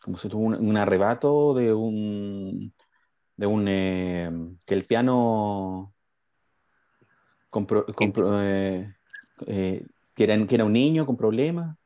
como 0.00 0.16
se 0.16 0.28
tuvo 0.28 0.44
un 0.46 0.76
arrebato 0.76 1.54
de 1.54 1.72
un 1.72 2.72
de 3.36 3.46
un 3.46 3.66
eh, 3.68 4.30
que 4.64 4.74
el 4.74 4.84
piano 4.84 5.92
eh, 7.52 8.92
eh, 9.46 9.86
que, 10.14 10.24
era, 10.24 10.46
que, 10.46 10.54
era, 10.54 10.64
un 10.64 10.72
niño 10.72 11.06
con 11.06 11.16
problemas. 11.16 11.76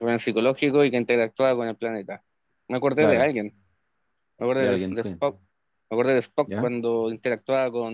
Un 0.00 0.18
psicológico 0.18 0.84
y 0.84 0.90
que 0.90 0.96
interactuaba 0.96 1.56
con 1.56 1.68
el 1.68 1.76
planeta. 1.76 2.22
Me 2.68 2.76
acordé 2.76 3.06
de 3.06 3.16
alguien. 3.16 3.54
Me 4.38 4.46
acordé 4.46 4.76
de, 4.76 5.00
Spock. 5.00 5.40
Me 5.90 5.94
acordé 5.94 6.14
de 6.14 6.20
Spock 6.20 6.48
cuando 6.60 7.10
interactuaba 7.10 7.70
con, 7.70 7.92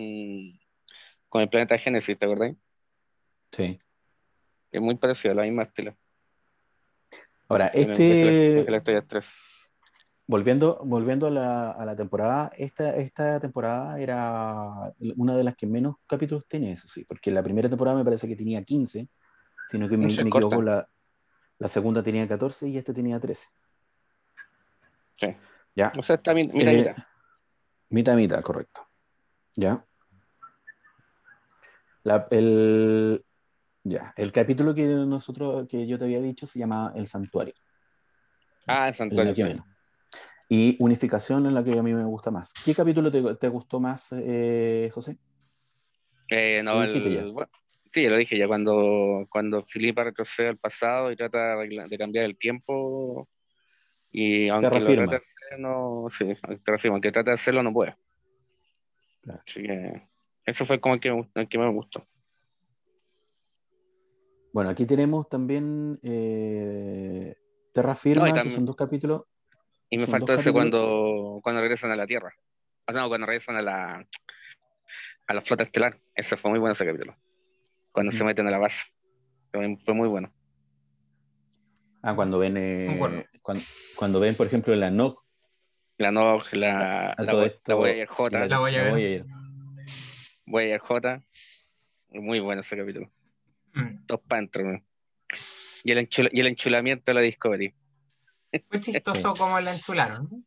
con 1.28 1.42
el 1.42 1.48
planeta 1.48 1.78
Génesis, 1.78 2.18
¿te 2.18 2.24
acordás? 2.24 2.54
Sí. 3.52 3.80
Es 4.70 4.80
muy 4.80 4.96
parecido, 4.96 5.32
a 5.32 5.36
la 5.36 5.42
misma 5.42 5.64
estilo. 5.64 5.96
Ahora, 7.48 7.66
este. 7.68 8.64
Volviendo, 10.26 10.80
volviendo 10.84 11.26
a, 11.26 11.30
la, 11.30 11.70
a 11.72 11.84
la 11.84 11.96
temporada, 11.96 12.52
esta, 12.56 12.94
esta 12.94 13.40
temporada 13.40 13.98
era 14.00 14.94
una 15.16 15.36
de 15.36 15.42
las 15.42 15.56
que 15.56 15.66
menos 15.66 15.96
capítulos 16.06 16.46
tiene, 16.46 16.70
eso 16.70 16.86
sí, 16.86 17.04
porque 17.04 17.32
la 17.32 17.42
primera 17.42 17.68
temporada 17.68 17.96
me 17.96 18.04
parece 18.04 18.28
que 18.28 18.36
tenía 18.36 18.62
15, 18.62 19.08
sino 19.66 19.88
que 19.88 19.96
me, 19.96 20.06
me 20.06 20.12
equivoco, 20.12 20.62
la, 20.62 20.88
la, 21.58 21.66
segunda 21.66 22.00
tenía 22.00 22.28
14 22.28 22.68
y 22.68 22.78
esta 22.78 22.94
tenía 22.94 23.18
13. 23.18 23.48
Sí. 25.16 25.26
¿Ya? 25.74 25.92
O 25.96 26.02
sea, 26.02 26.16
está 26.16 26.34
mitad, 26.34 26.54
mitad. 26.54 26.72
Eh, 26.72 26.94
mitad, 27.90 28.16
mitad, 28.16 28.42
correcto. 28.42 28.86
¿Ya? 29.54 29.84
La, 32.02 32.26
el, 32.30 33.24
ya, 33.84 34.12
el 34.16 34.32
capítulo 34.32 34.74
que 34.74 34.84
nosotros, 34.84 35.68
que 35.68 35.86
yo 35.86 35.98
te 35.98 36.04
había 36.04 36.20
dicho 36.20 36.46
se 36.46 36.58
llama 36.58 36.92
El 36.94 37.06
Santuario. 37.06 37.54
Ah, 38.66 38.88
el 38.88 38.94
Santuario 38.94 39.34
y 40.52 40.76
unificación 40.80 41.46
en 41.46 41.54
la 41.54 41.62
que 41.62 41.78
a 41.78 41.82
mí 41.82 41.94
me 41.94 42.04
gusta 42.04 42.32
más. 42.32 42.52
¿Qué 42.64 42.74
capítulo 42.74 43.08
te, 43.38 43.48
gustó 43.48 43.78
más, 43.78 44.12
eh, 44.12 44.90
José? 44.92 45.16
Eh, 46.28 46.60
no, 46.64 46.82
el, 46.82 46.90
sí, 47.92 48.08
lo 48.08 48.16
dije 48.16 48.36
ya, 48.36 48.48
cuando, 48.48 49.26
cuando 49.30 49.64
Filipa 49.64 50.02
retrocede 50.02 50.48
al 50.48 50.58
pasado 50.58 51.12
y 51.12 51.16
trata 51.16 51.54
de 51.56 51.98
cambiar 51.98 52.24
el 52.24 52.36
tiempo, 52.36 53.28
y 54.10 54.48
aunque 54.48 54.70
te 54.70 54.80
lo 54.80 55.20
no, 55.58 56.06
sí, 56.10 56.24
te 56.24 56.70
reafirma, 56.70 56.96
aunque 56.96 57.12
trata 57.12 57.30
de 57.30 57.34
hacerlo 57.34 57.62
no 57.62 57.72
puede. 57.72 57.96
Así 59.28 59.62
que 59.62 60.08
eso 60.44 60.66
fue 60.66 60.80
como 60.80 60.94
el 60.94 61.00
que, 61.00 61.26
el 61.34 61.48
que 61.48 61.58
me 61.58 61.70
gustó. 61.70 62.06
Bueno, 64.52 64.70
aquí 64.70 64.84
tenemos 64.86 65.28
también 65.28 65.98
eh, 66.02 67.36
Terra 67.72 67.94
Firma, 67.94 68.32
que 68.42 68.50
son 68.50 68.66
dos 68.66 68.76
capítulos, 68.76 69.22
y 69.88 69.98
me 69.98 70.06
faltó 70.06 70.32
ese 70.32 70.52
cuando, 70.52 71.40
cuando 71.42 71.60
regresan 71.60 71.90
a 71.90 71.96
la 71.96 72.06
Tierra. 72.06 72.34
O 72.88 72.92
sea, 72.92 73.06
cuando 73.06 73.26
regresan 73.26 73.56
a 73.56 73.62
la, 73.62 74.06
a 75.26 75.34
la 75.34 75.42
flota 75.42 75.62
estelar. 75.62 75.98
Ese 76.14 76.36
fue 76.36 76.50
muy 76.50 76.58
bueno 76.58 76.72
ese 76.72 76.84
capítulo. 76.84 77.16
Cuando 77.92 78.12
se 78.12 78.24
meten 78.24 78.48
a 78.48 78.50
la 78.50 78.58
base. 78.58 78.82
Fue 79.52 79.94
muy 79.94 80.08
bueno. 80.08 80.32
Ah, 82.02 82.14
cuando 82.14 82.38
ven, 82.38 82.56
eh, 82.56 83.26
cuando, 83.94 84.20
ven, 84.20 84.34
por 84.34 84.46
ejemplo, 84.46 84.74
la 84.74 84.90
NOC. 84.90 85.22
La 86.00 86.10
NOC, 86.10 86.54
la, 86.54 87.14
la, 87.18 87.24
la, 87.66 87.74
Voyager 87.74 88.06
J. 88.06 88.46
La, 88.46 88.58
Voyager. 88.58 89.26
Voyager 90.46 90.80
J. 90.80 91.22
Muy 92.08 92.40
bueno 92.40 92.62
ese 92.62 92.74
capítulo. 92.74 93.10
Mm. 93.74 94.06
Dos 94.06 94.20
pantros. 94.26 94.80
Y 95.84 95.92
el, 95.92 96.08
y 96.32 96.40
el 96.40 96.46
enchulamiento 96.46 97.04
de 97.10 97.14
la 97.14 97.20
Discovery. 97.20 97.74
Fue 98.70 98.80
chistoso 98.80 99.34
como 99.34 99.60
la 99.60 99.74
enchularon. 99.74 100.46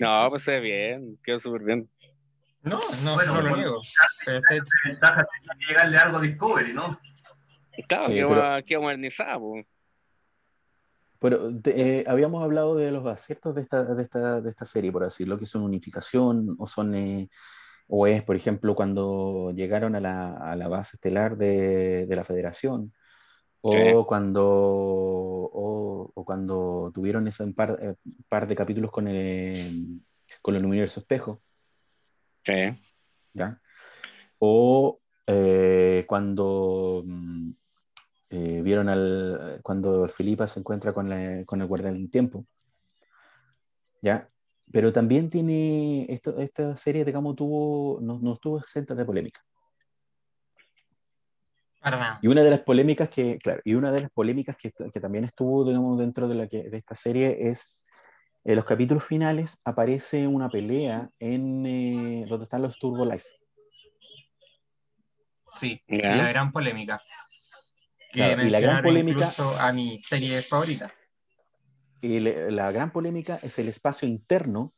No, 0.00 0.26
pues 0.30 0.42
se 0.42 0.50
ve 0.50 0.60
bien, 0.60 1.18
quedó 1.22 1.38
súper 1.38 1.62
bien. 1.62 1.88
No, 2.62 2.80
no, 3.04 3.14
bueno, 3.14 3.34
no 3.34 3.40
lo 3.40 3.56
niego. 3.56 3.82
Pero 4.24 4.40
se 4.40 4.60
ventaja 4.84 5.24
que 5.24 5.66
llegarle 5.68 5.96
algo 5.96 6.18
a 6.18 6.22
Discovery, 6.22 6.72
¿no? 6.72 7.00
Claro, 7.86 8.08
que 8.08 8.24
va 8.24 8.62
quedó 8.62 8.82
modernizado. 8.82 9.52
Pero 11.18 11.50
eh, 11.64 12.04
habíamos 12.06 12.42
hablado 12.42 12.76
de 12.76 12.90
los 12.90 13.06
aciertos 13.06 13.54
de 13.54 13.62
esta, 13.62 13.94
de 13.94 14.02
esta, 14.02 14.40
de 14.40 14.50
esta 14.50 14.64
serie, 14.64 14.92
por 14.92 15.04
decirlo, 15.04 15.38
que 15.38 15.46
son 15.46 15.62
unificación 15.62 16.56
o 16.58 16.66
son 16.66 16.94
eh, 16.94 17.28
o 17.88 18.06
es, 18.06 18.22
por 18.22 18.36
ejemplo, 18.36 18.74
cuando 18.74 19.52
llegaron 19.52 19.94
a 19.94 20.00
la, 20.00 20.36
a 20.36 20.56
la 20.56 20.68
base 20.68 20.96
estelar 20.96 21.36
de, 21.36 22.06
de 22.06 22.16
la 22.16 22.24
Federación, 22.24 22.92
o, 23.60 24.06
cuando, 24.06 24.44
o, 24.44 26.24
cuando 26.24 26.92
tuvieron 26.94 27.26
ese 27.26 27.46
par, 27.48 27.78
eh, 27.82 27.94
par 28.28 28.46
de 28.46 28.54
capítulos 28.54 28.90
con 28.90 29.08
el, 29.08 30.02
con 30.40 30.54
el 30.54 30.64
universo 30.64 31.00
espejo. 31.00 31.42
Sí. 32.44 32.52
¿Ya? 33.32 33.60
O 34.38 35.00
eh, 35.26 36.04
cuando 36.06 37.02
mm, 37.04 37.50
eh, 38.30 38.60
vieron 38.62 38.88
al. 38.88 39.60
cuando 39.62 40.08
Filipa 40.08 40.46
se 40.46 40.60
encuentra 40.60 40.92
con, 40.92 41.44
con 41.44 41.60
el 41.60 41.66
guardián 41.66 41.94
del 41.94 42.10
tiempo. 42.10 42.46
¿Ya? 44.02 44.28
Pero 44.72 44.92
también 44.92 45.30
tiene. 45.30 46.06
Esto, 46.08 46.38
esta 46.38 46.76
serie, 46.76 47.04
digamos, 47.04 47.36
tuvo, 47.36 48.00
no, 48.00 48.18
no 48.18 48.34
estuvo 48.34 48.58
exenta 48.58 48.94
de 48.94 49.04
polémica. 49.04 49.40
Y 52.20 52.26
una 52.26 52.42
de 52.42 52.50
las 52.50 52.60
polémicas 52.60 53.08
que, 53.08 53.38
claro, 53.38 53.60
y 53.64 53.74
una 53.74 53.92
de 53.92 54.00
las 54.00 54.10
polémicas 54.10 54.56
que, 54.56 54.72
que 54.72 55.00
también 55.00 55.24
estuvo, 55.24 55.64
digamos, 55.64 55.98
dentro 55.98 56.26
de, 56.26 56.34
la 56.34 56.48
que, 56.48 56.68
de 56.68 56.78
esta 56.78 56.96
serie 56.96 57.48
es, 57.48 57.86
en 58.44 58.56
los 58.56 58.64
capítulos 58.64 59.04
finales 59.04 59.60
aparece 59.64 60.26
una 60.26 60.48
pelea 60.48 61.08
en 61.20 61.64
eh, 61.64 62.26
donde 62.28 62.44
están 62.44 62.62
los 62.62 62.78
Turbo 62.78 63.04
Life. 63.04 63.28
Sí, 65.54 65.80
la 65.86 66.28
gran 66.28 66.50
polémica. 66.50 67.00
Y 68.16 68.50
la 68.50 68.60
gran 68.60 68.82
polémica 68.82 69.30
a 69.60 69.72
mi 69.72 69.98
serie 69.98 70.42
favorita. 70.42 70.92
Y 72.00 72.20
la 72.20 72.70
gran 72.72 72.92
polémica 72.92 73.38
es 73.42 73.58
el 73.58 73.68
espacio 73.68 74.08
interno, 74.08 74.72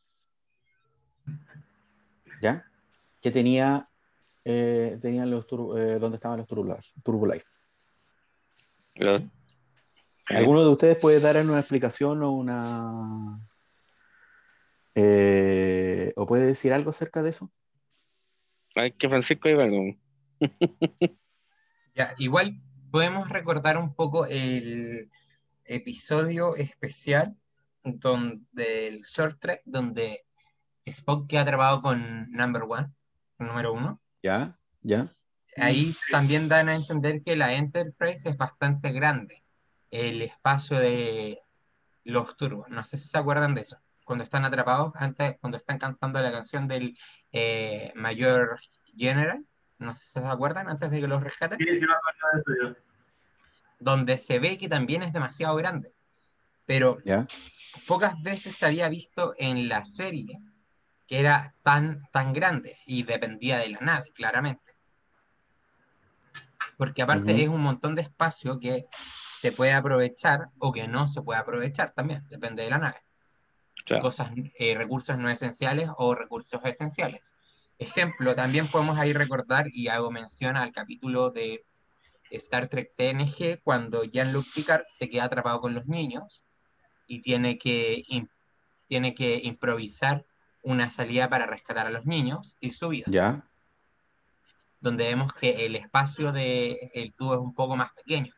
¿ya? 2.41 2.65
Que 3.21 3.31
tenía 3.31 3.89
eh, 4.45 4.99
tenían 5.03 5.31
los 5.31 5.45
eh, 5.77 5.99
donde 6.01 6.17
estaban 6.17 6.39
los 6.39 6.49
Turbo 6.49 7.27
Life. 7.27 7.47
¿Alguno 10.27 10.65
de 10.65 10.71
ustedes 10.71 10.97
puede 10.97 11.21
dar 11.21 11.37
una 11.37 11.59
explicación 11.59 12.23
o 12.23 12.33
una 12.33 13.41
eh, 14.95 16.13
o 16.17 16.27
puede 16.27 16.47
decir 16.47 16.73
algo 16.73 16.91
acerca 16.91 17.23
de 17.23 17.31
eso? 17.31 17.53
Ay, 18.75 18.93
que 18.93 19.09
Francisco 19.09 19.49
iba 19.49 19.67
ya, 21.95 22.15
igual 22.19 22.61
podemos 22.91 23.29
recordar 23.29 23.77
un 23.77 23.95
poco 23.95 24.27
el 24.27 25.11
episodio 25.65 26.57
especial 26.57 27.37
donde 27.85 28.89
el 28.89 29.03
short 29.03 29.39
track 29.39 29.63
donde 29.65 30.25
Spock 30.85 31.29
queda 31.29 31.43
atrapado 31.43 31.83
con 31.83 32.31
number 32.33 32.63
one, 32.69 32.91
número 33.39 33.73
uno. 33.73 34.01
Ya, 34.23 34.59
ya. 34.83 35.09
Ahí 35.57 35.93
también 36.11 36.49
dan 36.49 36.69
a 36.69 36.77
entender 36.77 37.23
que 37.23 37.37
la 37.37 37.55
Enterprise 37.55 38.29
es 38.29 38.37
bastante 38.37 38.93
grande. 38.93 39.43
El 39.91 40.23
espacio 40.23 40.79
de 40.79 41.41
los 42.05 42.37
turbos. 42.37 42.69
No 42.69 42.85
sé 42.85 42.97
si 42.97 43.09
se 43.09 43.19
acuerdan 43.19 43.55
de 43.55 43.63
eso. 43.63 43.79
Cuando 44.05 44.25
están 44.25 44.45
atrapados, 44.45 44.93
antes, 44.97 45.37
cuando 45.41 45.59
están 45.59 45.79
cantando 45.79 46.21
la 46.21 46.33
canción 46.33 46.69
del 46.69 46.97
eh, 47.33 47.93
mayor 47.95 48.59
General, 48.97 49.45
no 49.79 49.95
sé 49.95 50.01
si 50.01 50.11
se 50.13 50.27
acuerdan, 50.27 50.69
antes 50.69 50.91
de 50.91 51.01
que 51.01 51.09
los 51.09 51.23
rescaten. 51.23 51.59
Sí, 51.59 51.79
sí 51.79 51.87
me 51.87 51.93
acuerdo 51.93 52.63
de 52.63 52.71
eso 52.71 52.81
Donde 53.79 54.19
se 54.19 54.39
ve 54.39 54.59
que 54.59 54.69
también 54.69 55.03
es 55.03 55.13
demasiado 55.13 55.57
grande. 55.57 55.95
Pero 56.67 56.99
pocas 57.87 58.21
veces 58.23 58.57
se 58.57 58.67
había 58.67 58.89
visto 58.89 59.35
en 59.39 59.69
la 59.69 59.85
serie 59.85 60.41
que 61.07 61.19
era 61.19 61.55
tan, 61.63 62.07
tan 62.13 62.35
grande 62.35 62.79
y 62.85 63.03
dependía 63.03 63.59
de 63.59 63.71
la 63.71 63.81
nave, 63.81 64.13
claramente. 64.13 64.75
Porque 66.77 67.03
aparte 67.03 67.43
es 67.43 67.49
un 67.49 67.63
montón 67.63 67.95
de 67.95 68.03
espacio 68.03 68.61
que 68.61 68.87
se 68.93 69.53
puede 69.53 69.73
aprovechar 69.73 70.51
o 70.59 70.71
que 70.71 70.87
no 70.87 71.09
se 71.09 71.23
puede 71.23 71.41
aprovechar 71.41 71.93
también, 71.93 72.29
depende 72.29 72.63
de 72.63 72.71
la 72.71 72.79
nave. 72.79 73.03
Cosas, 74.01 74.31
eh, 74.59 74.75
recursos 74.75 75.17
no 75.17 75.31
esenciales 75.31 75.89
o 75.97 76.15
recursos 76.15 76.61
esenciales. 76.65 77.35
Ejemplo, 77.79 78.35
también 78.35 78.67
podemos 78.67 78.99
ahí 78.99 79.13
recordar 79.13 79.69
y 79.73 79.87
hago 79.87 80.11
mención 80.11 80.57
al 80.57 80.73
capítulo 80.73 81.31
de 81.31 81.65
Star 82.31 82.69
Trek 82.69 82.93
TNG 82.97 83.61
cuando 83.63 84.03
Jean-Luc 84.03 84.45
Picard 84.53 84.83
se 84.89 85.09
queda 85.09 85.25
atrapado 85.25 85.61
con 85.61 85.75
los 85.75 85.87
niños 85.87 86.43
y 87.07 87.23
tiene 87.23 87.57
que, 87.57 88.03
tiene 88.89 89.15
que 89.15 89.41
improvisar 89.45 90.25
una 90.63 90.91
salida 90.91 91.29
para 91.29 91.47
rescatar 91.47 91.87
a 91.87 91.91
los 91.91 92.05
niños 92.05 92.57
y 92.61 92.73
su 92.73 92.89
vida. 92.89 93.07
Ya. 93.09 93.45
Donde 94.81 95.05
vemos 95.05 95.33
que 95.33 95.65
el 95.65 95.77
espacio 95.77 96.33
del 96.33 97.13
tubo 97.17 97.35
es 97.35 97.41
un 97.41 97.55
poco 97.55 97.77
más 97.77 97.93
pequeño. 97.93 98.33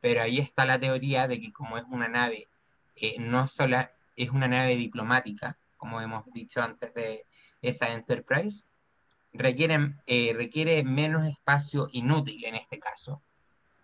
Pero 0.00 0.22
ahí 0.22 0.38
está 0.38 0.64
la 0.64 0.80
teoría 0.80 1.28
de 1.28 1.40
que 1.40 1.52
como 1.52 1.76
es 1.76 1.84
una 1.90 2.08
nave, 2.08 2.48
eh, 2.96 3.16
no 3.18 3.46
solo 3.46 3.78
es 4.16 4.30
una 4.30 4.48
nave 4.48 4.76
diplomática, 4.76 5.58
como 5.76 6.00
hemos 6.00 6.24
dicho 6.32 6.62
antes 6.62 6.94
de 6.94 7.26
esa 7.62 7.92
Enterprise, 7.92 8.64
requiere, 9.38 9.94
eh, 10.06 10.32
requiere 10.34 10.82
menos 10.84 11.26
espacio 11.26 11.88
inútil 11.92 12.44
en 12.44 12.56
este 12.56 12.78
caso, 12.78 13.22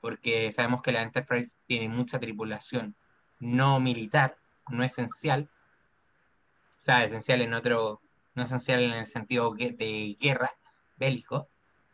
porque 0.00 0.52
sabemos 0.52 0.82
que 0.82 0.92
la 0.92 1.02
Enterprise 1.02 1.58
tiene 1.66 1.88
mucha 1.88 2.18
tripulación 2.18 2.96
no 3.42 3.80
militar, 3.80 4.36
no 4.68 4.84
esencial, 4.84 5.50
o 6.80 6.82
sea, 6.82 7.04
esencial 7.04 7.42
en 7.42 7.54
otro, 7.54 8.00
no 8.34 8.44
esencial 8.44 8.82
en 8.84 8.92
el 8.92 9.06
sentido 9.06 9.52
de 9.54 10.16
guerra, 10.20 10.52
bélico, 10.96 11.48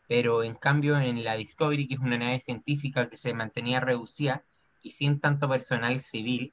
pero 0.06 0.42
en 0.42 0.54
cambio 0.54 0.98
en 0.98 1.24
la 1.24 1.36
Discovery, 1.36 1.88
que 1.88 1.94
es 1.94 2.00
una 2.00 2.18
nave 2.18 2.38
científica 2.38 3.08
que 3.08 3.16
se 3.16 3.32
mantenía 3.32 3.80
reducida 3.80 4.44
y 4.82 4.92
sin 4.92 5.20
tanto 5.20 5.48
personal 5.48 6.00
civil, 6.00 6.52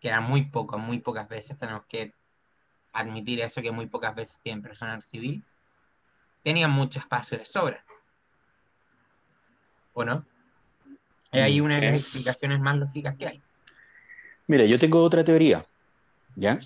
que 0.00 0.08
era 0.08 0.20
muy 0.20 0.42
poco, 0.42 0.78
muy 0.78 0.98
pocas 0.98 1.28
veces, 1.28 1.58
tenemos 1.58 1.86
que 1.86 2.12
admitir 2.92 3.40
eso, 3.40 3.62
que 3.62 3.72
muy 3.72 3.86
pocas 3.86 4.14
veces 4.14 4.40
tienen 4.42 4.62
personal 4.62 5.02
civil, 5.02 5.42
tenían 6.44 6.70
mucho 6.70 7.00
espacio 7.00 7.36
de 7.36 7.44
sobra. 7.44 7.84
¿O 9.94 10.04
no? 10.04 10.24
Hay 11.32 11.40
ahí 11.40 11.60
una 11.60 11.80
de 11.80 11.90
las 11.90 11.98
explicaciones 11.98 12.60
más 12.60 12.78
lógicas 12.78 13.16
que 13.16 13.26
hay. 13.26 13.42
Mira, 14.46 14.64
yo 14.64 14.78
tengo 14.78 15.02
otra 15.02 15.24
teoría, 15.24 15.66
¿ya? 16.36 16.60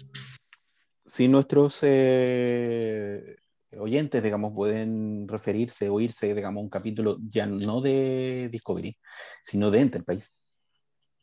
si 1.09 1.27
nuestros 1.27 1.79
eh, 1.83 3.37
oyentes, 3.79 4.23
digamos, 4.23 4.53
pueden 4.53 5.27
referirse 5.27 5.89
o 5.89 6.01
irse, 6.01 6.35
digamos, 6.35 6.61
a 6.61 6.65
un 6.65 6.69
capítulo 6.69 7.17
ya 7.31 7.47
no 7.47 7.81
de 7.81 8.51
Discovery, 8.53 8.97
sino 9.43 9.71
de 9.71 9.81
Enterprise, 9.81 10.33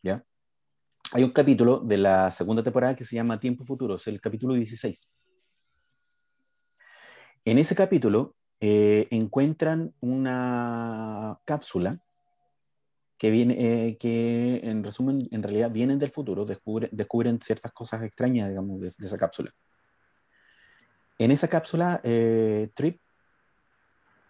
¿ya? 0.01 0.25
Hay 1.11 1.23
un 1.23 1.29
capítulo 1.29 1.81
de 1.81 1.97
la 1.99 2.31
segunda 2.31 2.63
temporada 2.63 2.95
que 2.95 3.05
se 3.05 3.15
llama 3.15 3.39
Tiempo 3.39 3.63
Futuro, 3.63 3.95
es 3.95 4.07
el 4.07 4.19
capítulo 4.19 4.55
16. 4.55 5.11
En 7.45 7.59
ese 7.59 7.75
capítulo 7.75 8.35
eh, 8.61 9.07
encuentran 9.11 9.93
una 9.99 11.39
cápsula 11.45 11.99
que, 13.17 13.29
viene, 13.29 13.55
eh, 13.57 13.97
que 13.97 14.61
en 14.63 14.83
resumen, 14.83 15.27
en 15.31 15.43
realidad 15.43 15.71
vienen 15.71 15.99
del 15.99 16.09
futuro, 16.09 16.45
descubren 16.45 17.41
ciertas 17.41 17.71
cosas 17.73 18.03
extrañas, 18.03 18.49
digamos, 18.49 18.81
de 18.81 18.87
esa 18.87 19.17
cápsula. 19.17 19.51
En 21.17 21.31
esa 21.31 21.47
cápsula, 21.47 22.01
eh, 22.03 22.69
Trip 22.75 22.99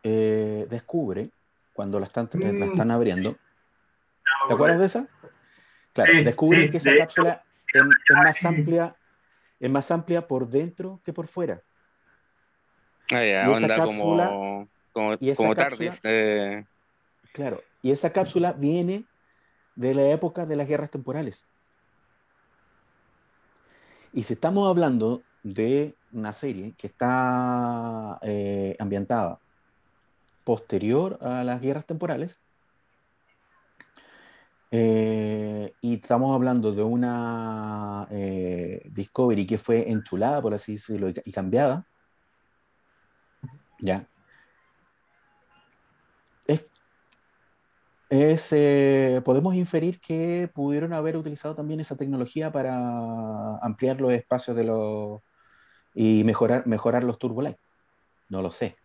descubre, 0.04 1.32
cuando 1.74 2.00
la 2.00 2.06
están, 2.06 2.30
la 2.34 2.52
mm. 2.52 2.64
están 2.64 2.92
abriendo, 2.92 3.38
¿te 4.48 4.54
acuerdas 4.54 4.80
de 4.80 4.86
esa? 4.86 5.08
Claro, 5.94 6.12
descubre 6.24 6.70
que 6.70 6.78
esa 6.78 6.96
cápsula 6.96 7.44
es, 7.74 7.84
más 8.16 8.46
amplia, 8.46 8.96
es 9.60 9.70
más 9.70 9.90
amplia 9.92 10.28
por 10.28 10.48
dentro 10.48 11.02
que 11.04 11.14
por 11.14 11.28
fuera. 11.28 11.62
Ah, 13.12 13.24
ya, 13.24 13.48
y 13.48 13.52
esa 13.52 13.68
cápsula, 13.68 14.30
como, 14.30 14.70
como, 14.92 15.14
y 15.20 15.30
esa 15.30 15.54
cápsula, 15.54 16.00
eh. 16.04 16.66
Claro, 17.34 17.62
y 17.82 17.92
esa 17.92 18.12
cápsula 18.12 18.54
viene 18.54 19.06
de 19.76 19.94
la 19.94 20.10
época 20.10 20.46
de 20.46 20.56
las 20.56 20.68
guerras 20.68 20.90
temporales. 20.90 21.48
Y 24.14 24.24
si 24.24 24.34
estamos 24.34 24.68
hablando 24.70 25.24
de 25.44 25.96
una 26.14 26.34
serie 26.34 26.74
que 26.78 26.88
está 26.88 28.18
eh, 28.24 28.76
ambientada 28.80 29.40
posterior 30.46 31.20
a 31.22 31.44
las 31.44 31.60
guerras 31.60 31.86
temporales. 31.86 32.42
Eh, 34.72 35.74
y 35.82 35.96
estamos 35.96 36.34
hablando 36.34 36.72
de 36.72 36.84
una 36.84 38.08
eh, 38.12 38.90
Discovery 38.92 39.46
que 39.46 39.58
fue 39.58 39.90
enchulada, 39.90 40.42
por 40.42 40.54
así 40.54 40.74
decirlo, 40.74 41.10
y, 41.10 41.32
cambiada. 41.32 41.86
Ya. 43.80 44.08
Es, 48.10 48.56
podemos 49.24 49.56
inferir 49.56 50.00
que 50.00 50.50
pudieron 50.54 50.94
haber 50.94 51.18
utilizado 51.18 51.56
también 51.56 51.80
esa 51.80 51.98
tecnología 51.98 52.52
para 52.52 53.58
ampliar 53.58 54.00
los 54.00 54.14
espacios 54.14 54.56
de 54.56 54.64
los, 54.64 55.22
y 55.96 56.24
mejorar, 56.24 56.68
mejorar 56.68 57.04
los 57.04 57.18
Light. 57.22 57.58
No 58.30 58.42
lo 58.42 58.52
sé. 58.52 58.78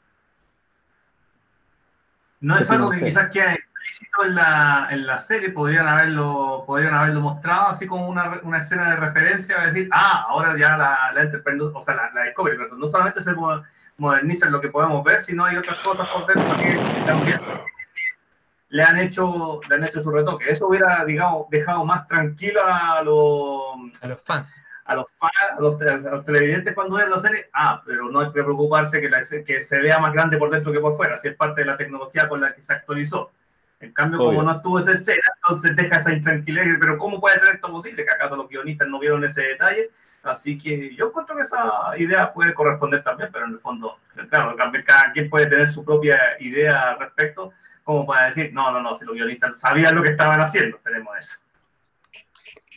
No 2.41 2.57
es 2.57 2.71
algo 2.71 2.91
que 2.91 3.05
quizás 3.05 3.31
quede 3.31 3.53
explícito 3.53 4.25
en 4.25 4.35
la, 4.37 4.89
en 4.91 5.07
la 5.07 5.19
serie, 5.19 5.51
podrían 5.51 5.87
haberlo, 5.87 6.65
podrían 6.67 6.95
haberlo 6.95 7.21
mostrado 7.21 7.69
así 7.69 7.87
como 7.87 8.09
una, 8.09 8.41
una 8.43 8.59
escena 8.59 8.91
de 8.91 8.97
referencia, 8.97 9.61
decir, 9.61 9.91
ah, 9.93 10.27
ahora 10.29 10.57
ya 10.57 10.79
la, 10.79 11.13
la 11.13 11.23
Enterprise, 11.23 11.63
o 11.63 11.83
sea, 11.83 11.95
la, 11.95 12.11
la 12.13 12.23
Discovery, 12.23 12.57
no 12.79 12.87
solamente 12.87 13.23
se 13.23 13.35
moderniza 14.01 14.51
lo 14.51 14.61
que 14.61 14.69
podemos 14.69 15.05
ver, 15.05 15.21
sino 15.21 15.45
hay 15.45 15.57
otras 15.57 15.79
cosas 15.81 16.09
por 16.09 16.27
dentro 16.27 16.57
que 16.57 17.05
también 17.07 17.41
le 18.71 18.83
han 18.83 18.99
hecho, 18.99 19.61
le 19.69 19.75
han 19.75 19.85
hecho 19.85 20.03
su 20.03 20.11
retoque. 20.11 20.51
Eso 20.51 20.69
hubiera, 20.69 21.05
digamos, 21.05 21.49
dejado 21.51 21.85
más 21.85 22.09
tranquilo 22.09 22.61
a 22.65 23.03
los, 23.03 24.03
a 24.03 24.09
los 24.09 24.21
fans 24.23 24.63
a 24.91 24.97
los, 24.97 25.07
a 25.21 25.61
los, 25.61 26.25
televidentes 26.25 26.75
cuando 26.75 26.97
ven 26.97 27.11
la 27.11 27.21
serie, 27.21 27.49
ah, 27.53 27.81
pero 27.87 28.11
no 28.11 28.21
hay 28.21 28.33
que 28.33 28.43
preocuparse 28.43 29.01
que, 29.01 29.45
que 29.45 29.63
se 29.63 29.81
vea 29.81 30.01
más 30.01 30.13
grande 30.13 30.37
por 30.37 30.51
dentro 30.51 30.73
que 30.73 30.81
por 30.81 30.97
fuera, 30.97 31.17
si 31.17 31.29
es 31.29 31.37
parte 31.37 31.61
de 31.61 31.69
la 31.69 31.77
tecnología 31.77 32.29
con 32.29 32.41
la 32.41 32.53
que 32.53 32.61
se 32.61 32.73
actualizó. 32.73 33.31
En 33.79 33.93
cambio, 33.93 34.19
como 34.19 34.43
no 34.43 34.51
estuvo 34.51 34.81
esa 34.81 34.93
escena, 34.93 35.23
entonces 35.37 35.77
deja 35.77 35.99
esa 35.99 36.13
intranquilidad, 36.13 36.65
pero 36.81 36.99
¿cómo 36.99 37.21
puede 37.21 37.39
ser 37.39 37.55
esto 37.55 37.71
posible? 37.71 38.05
¿Que 38.05 38.11
acaso 38.11 38.35
los 38.35 38.49
guionistas 38.49 38.89
no 38.89 38.99
vieron 38.99 39.25
ese 39.25 39.43
detalle? 39.43 39.91
Así 40.23 40.59
que 40.59 40.95
yo 40.95 41.09
encuentro 41.09 41.37
que 41.37 41.43
esa 41.43 41.97
idea 41.97 42.33
puede 42.33 42.53
corresponder 42.53 43.03
también, 43.03 43.31
pero 43.33 43.47
en 43.47 43.53
el 43.53 43.59
fondo, 43.59 43.99
claro, 44.29 44.55
cada 44.87 45.13
quien 45.13 45.31
puede 45.31 45.47
tener 45.47 45.69
su 45.69 45.85
propia 45.85 46.19
idea 46.41 46.91
al 46.91 46.99
respecto, 46.99 47.53
como 47.85 48.07
para 48.07 48.27
decir, 48.27 48.53
no, 48.53 48.71
no, 48.71 48.83
no, 48.83 48.97
si 48.97 49.05
los 49.05 49.15
guionistas 49.15 49.59
sabían 49.59 49.95
lo 49.95 50.03
que 50.03 50.11
estaban 50.11 50.41
haciendo, 50.41 50.79
tenemos 50.85 51.17
eso. 51.19 51.37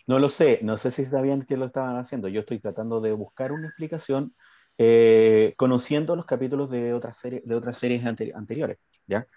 No 0.08 0.20
lo 0.20 0.30
sé, 0.30 0.60
no 0.64 0.78
sé 0.78 0.92
si 0.92 1.06
sabían 1.06 1.44
que 1.44 1.58
lo 1.58 1.66
estaban 1.66 1.98
haciendo. 1.98 2.28
Yo 2.28 2.42
estoy 2.42 2.60
tratando 2.60 3.00
de 3.00 3.14
buscar 3.14 3.52
una 3.52 3.68
explicación 3.68 4.34
eh, 4.78 5.54
conociendo 5.58 6.16
los 6.16 6.26
capítulos 6.26 6.72
de 6.72 6.94
otras 6.94 7.18
series, 7.18 7.46
de 7.46 7.56
otras 7.56 7.78
series 7.78 8.06
anteriores, 8.06 8.80
¿ya? 9.06 9.28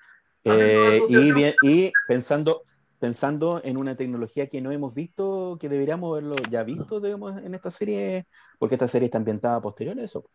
Eh, 0.45 1.03
y, 1.09 1.55
y 1.61 1.93
pensando, 2.07 2.63
pensando 3.07 3.61
en 3.63 3.77
una 3.77 3.97
tecnología 3.97 4.49
que 4.49 4.61
no 4.61 4.73
hemos 4.73 4.93
visto, 4.93 5.57
que 5.61 5.69
deberíamos 5.69 6.11
haberlo 6.11 6.35
ya 6.51 6.65
visto 6.65 6.99
digamos, 6.99 7.41
en 7.41 7.55
esta 7.55 7.71
serie, 7.71 8.27
porque 8.59 8.75
esta 8.75 8.89
serie 8.89 9.07
está 9.07 9.19
ambientada 9.19 9.63
posterior 9.63 9.97
a 9.97 10.03
eso. 10.03 10.29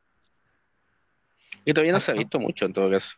Y 1.65 1.73
todavía 1.73 1.91
no 1.91 1.99
se 1.99 2.11
ha 2.11 2.13
visto 2.15 2.39
mucho 2.39 2.63
en 2.63 2.71
todo 2.71 2.89
caso. 2.89 3.17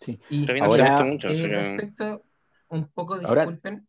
Sí. 0.00 0.18
Y 0.30 0.50
ahora, 0.58 1.04
mucho, 1.04 1.28
eh, 1.28 1.48
respecto, 1.48 2.24
un 2.68 2.88
poco, 2.88 3.18
disculpen, 3.18 3.86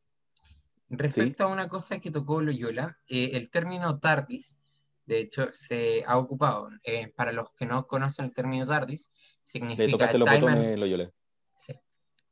Respecto 0.89 1.45
a 1.45 1.47
una 1.47 1.69
cosa 1.69 1.99
que 1.99 2.11
tocó 2.11 2.41
Loyola, 2.41 2.97
eh, 3.07 3.31
el 3.35 3.49
término 3.49 3.99
TARDIS, 3.99 4.57
de 5.05 5.19
hecho, 5.21 5.47
se 5.53 6.03
ha 6.05 6.17
ocupado, 6.17 6.69
eh, 6.83 7.07
para 7.15 7.31
los 7.31 7.51
que 7.53 7.65
no 7.65 7.87
conocen 7.87 8.25
el 8.25 8.33
término 8.33 8.67
TARDIS, 8.67 9.09
significa... 9.43 10.11
Loyola. 10.11 11.09
Sí. 11.55 11.73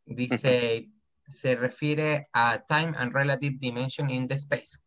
Dice, 0.06 0.92
se 1.32 1.56
refiere 1.56 2.28
a 2.34 2.64
Time 2.68 2.94
and 2.96 3.14
Relative 3.14 3.58
Dimension 3.60 4.10
in 4.10 4.28
the 4.28 4.36
Space, 4.36 4.78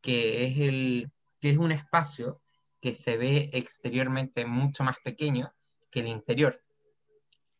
que 0.00 0.46
es, 0.46 0.58
el, 0.58 1.10
que 1.40 1.50
es 1.50 1.58
un 1.58 1.72
espacio 1.72 2.40
que 2.80 2.94
se 2.94 3.16
ve 3.16 3.50
exteriormente 3.52 4.44
mucho 4.46 4.84
más 4.84 4.96
pequeño 5.02 5.52
que 5.90 6.00
el 6.00 6.08
interior. 6.08 6.62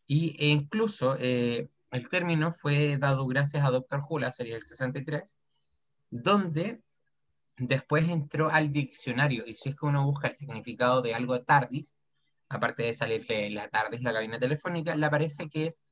Y, 0.06 0.36
e 0.38 0.48
incluso 0.48 1.16
eh, 1.18 1.68
el 1.90 2.08
término 2.08 2.52
fue 2.52 2.96
dado 2.96 3.26
gracias 3.26 3.64
a 3.64 3.70
Doctor 3.70 4.00
Who, 4.08 4.18
la 4.18 4.32
serie 4.32 4.54
del 4.54 4.64
63, 4.64 5.38
donde 6.10 6.80
después 7.56 8.08
entró 8.08 8.50
al 8.50 8.72
diccionario. 8.72 9.46
Y 9.46 9.56
si 9.56 9.70
es 9.70 9.76
que 9.76 9.86
uno 9.86 10.04
busca 10.04 10.28
el 10.28 10.36
significado 10.36 11.02
de 11.02 11.14
algo 11.14 11.38
TARDIS, 11.38 11.96
aparte 12.48 12.84
de 12.84 12.94
salirle 12.94 13.50
la 13.50 13.68
TARDIS, 13.68 14.02
la 14.02 14.12
cabina 14.12 14.38
telefónica, 14.38 14.94
le 14.94 15.06
aparece 15.06 15.48
que 15.48 15.66
es 15.66 15.82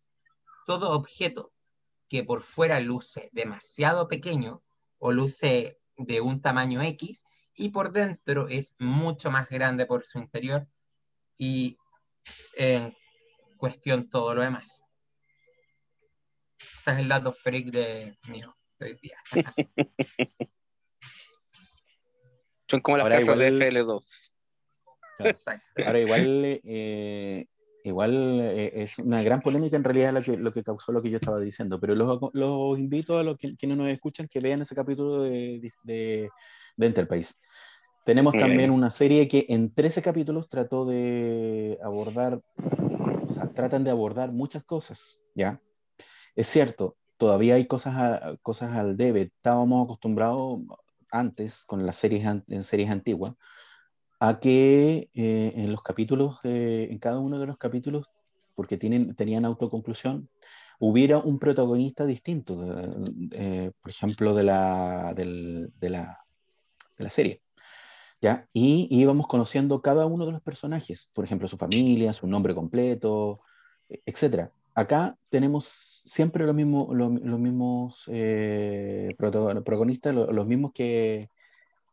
todo 0.64 0.92
objeto 0.92 1.52
que 2.08 2.24
por 2.24 2.42
fuera 2.42 2.80
luce 2.80 3.30
demasiado 3.32 4.08
pequeño 4.08 4.62
o 4.98 5.12
luce 5.12 5.78
de 5.96 6.20
un 6.20 6.40
tamaño 6.40 6.82
X 6.82 7.24
y 7.54 7.70
por 7.70 7.92
dentro 7.92 8.48
es 8.48 8.74
mucho 8.78 9.30
más 9.30 9.48
grande 9.48 9.86
por 9.86 10.04
su 10.06 10.18
interior 10.18 10.66
y 11.36 11.78
en 12.56 12.94
cuestión 13.56 14.08
todo 14.08 14.34
lo 14.34 14.42
demás. 14.42 14.82
Ese 16.78 16.92
es 16.92 16.98
el 16.98 17.08
dato 17.08 17.32
freak 17.32 17.66
de 17.66 18.18
mío 18.28 18.56
hoy 18.80 18.98
día. 19.00 19.16
Son 22.68 22.80
como 22.80 22.98
las 22.98 23.08
casas 23.08 23.38
de 23.38 23.52
FL2. 23.52 24.04
Ahora 25.84 26.00
igual, 26.00 26.60
eh, 26.64 27.46
igual 27.86 28.40
eh, 28.40 28.82
es 28.82 28.98
una 28.98 29.22
gran 29.22 29.40
polémica 29.40 29.76
en 29.76 29.84
realidad 29.84 30.12
lo 30.12 30.22
que, 30.22 30.36
lo 30.36 30.52
que 30.52 30.62
causó 30.62 30.92
lo 30.92 31.02
que 31.02 31.10
yo 31.10 31.16
estaba 31.16 31.38
diciendo, 31.38 31.80
pero 31.80 31.94
los, 31.94 32.78
invito 32.78 33.18
a 33.18 33.22
los 33.22 33.38
que, 33.38 33.56
quienes 33.56 33.78
nos 33.78 33.88
escuchan 33.88 34.28
que 34.28 34.40
vean 34.40 34.62
ese 34.62 34.74
capítulo 34.74 35.22
de, 35.22 35.72
de, 35.84 36.30
de 36.76 36.86
Enterprise. 36.86 37.34
Tenemos 38.04 38.34
también 38.38 38.70
una 38.70 38.90
serie 38.90 39.26
que 39.26 39.46
en 39.48 39.74
13 39.74 40.00
capítulos 40.00 40.48
trató 40.48 40.84
de 40.84 41.76
abordar, 41.82 42.40
o 42.56 43.32
sea, 43.32 43.52
tratan 43.52 43.82
de 43.82 43.90
abordar 43.90 44.30
muchas 44.30 44.62
cosas, 44.62 45.20
¿ya? 45.34 45.60
Es 46.36 46.46
cierto, 46.46 46.96
todavía 47.16 47.56
hay 47.56 47.66
cosas, 47.66 48.38
cosas 48.42 48.76
al 48.76 48.96
debe. 48.96 49.22
Estábamos 49.22 49.84
acostumbrados 49.84 50.60
antes, 51.10 51.64
con 51.64 51.84
las 51.84 51.96
series, 51.96 52.24
en 52.46 52.62
series 52.62 52.90
antiguas, 52.90 53.34
a 54.18 54.40
que 54.40 55.10
eh, 55.14 55.52
en 55.56 55.72
los 55.72 55.82
capítulos, 55.82 56.38
en 56.44 56.98
cada 56.98 57.18
uno 57.18 57.38
de 57.38 57.46
los 57.46 57.58
capítulos, 57.58 58.10
porque 58.54 58.76
tienen, 58.76 59.14
tenían 59.14 59.44
autoconclusión, 59.44 60.28
hubiera 60.78 61.18
un 61.18 61.38
protagonista 61.38 62.06
distinto, 62.06 62.56
eh, 63.32 63.72
por 63.80 63.90
ejemplo, 63.90 64.34
de 64.34 64.42
la, 64.42 65.14
de, 65.14 65.24
la, 65.90 66.24
de 66.98 67.04
la 67.04 67.10
serie. 67.10 67.42
¿ya? 68.20 68.48
Y 68.52 68.88
íbamos 68.90 69.26
conociendo 69.26 69.82
cada 69.82 70.06
uno 70.06 70.26
de 70.26 70.32
los 70.32 70.42
personajes, 70.42 71.10
por 71.14 71.24
ejemplo, 71.24 71.48
su 71.48 71.56
familia, 71.56 72.12
su 72.12 72.26
nombre 72.26 72.54
completo, 72.54 73.40
e, 73.88 74.02
etc. 74.06 74.50
Acá 74.74 75.16
tenemos 75.30 76.02
siempre 76.06 76.46
lo 76.46 76.54
mismo, 76.54 76.88
los 76.92 77.40
mismos 77.40 78.04
eh, 78.08 79.14
protagonistas, 79.18 80.14
los 80.14 80.46
mismos 80.46 80.72
que, 80.72 81.30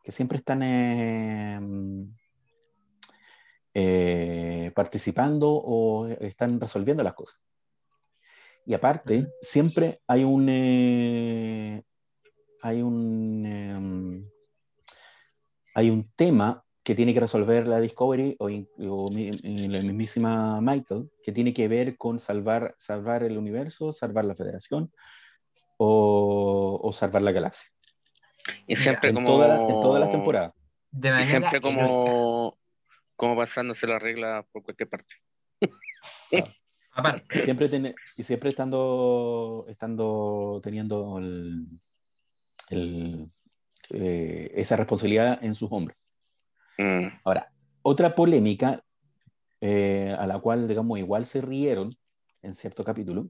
que 0.04 0.12
siempre 0.12 0.38
están 0.38 0.62
em, 0.62 2.14
eh, 3.74 4.72
participando 4.76 5.50
o 5.52 6.08
están 6.08 6.60
resolviendo 6.60 7.04
las 7.04 7.14
cosas. 7.14 7.40
Y 8.66 8.74
aparte, 8.74 9.34
siempre 9.42 10.02
hay 10.08 10.24
un, 10.24 10.48
eh, 10.50 11.84
hay 12.62 12.82
un, 12.82 14.30
hay 15.76 15.90
un 15.90 16.12
tema 16.16 16.64
que 16.84 16.96
tiene 16.96 17.14
que 17.14 17.22
resolver 17.22 17.68
la 17.68 17.80
Discovery 17.80 18.36
o, 18.40 18.50
la 18.50 19.82
mismísima 19.82 20.62
Michael, 20.62 21.10
que 21.24 21.32
tiene 21.32 21.54
que 21.54 21.68
ver 21.68 21.98
con 21.98 22.20
salvar, 22.20 22.76
salvar 22.78 23.24
el 23.24 23.38
universo, 23.38 23.94
salvar 23.94 24.26
la 24.26 24.36
Federación 24.36 24.92
o, 25.78 26.80
o 26.84 26.92
salvar 26.92 27.22
la 27.22 27.32
galaxia. 27.32 27.73
Y 28.68 28.76
siempre 28.76 29.10
en 29.10 29.16
como. 29.16 29.44
en 29.44 29.80
todas 29.80 30.00
las 30.00 30.10
temporadas. 30.10 30.54
De 30.92 31.10
manera 31.10 31.26
y 31.26 31.30
siempre 31.30 31.62
como, 31.62 32.58
como 33.16 33.36
pasándose 33.36 33.88
la 33.88 34.00
regla 34.00 34.46
por 34.52 34.64
cualquier 34.64 34.90
parte. 34.90 35.16
Aparte. 36.92 37.44
Siempre 37.44 37.68
y 38.18 38.24
siempre 38.24 38.50
estando, 38.50 39.66
estando 39.68 40.62
teniendo 40.64 41.18
el, 41.18 41.80
eh, 43.90 44.52
esa 44.54 44.76
responsabilidad 44.76 45.44
en 45.44 45.56
sus 45.56 45.72
hombros. 45.72 45.98
Mm. 46.78 47.08
Ahora, 47.24 47.52
otra 47.82 48.14
polémica 48.14 48.84
eh, 49.60 50.16
a 50.18 50.28
la 50.28 50.40
cual, 50.40 50.68
digamos, 50.68 51.00
igual 51.00 51.26
se 51.26 51.42
rieron 51.42 51.98
en 52.42 52.54
cierto 52.54 52.84
capítulo, 52.84 53.30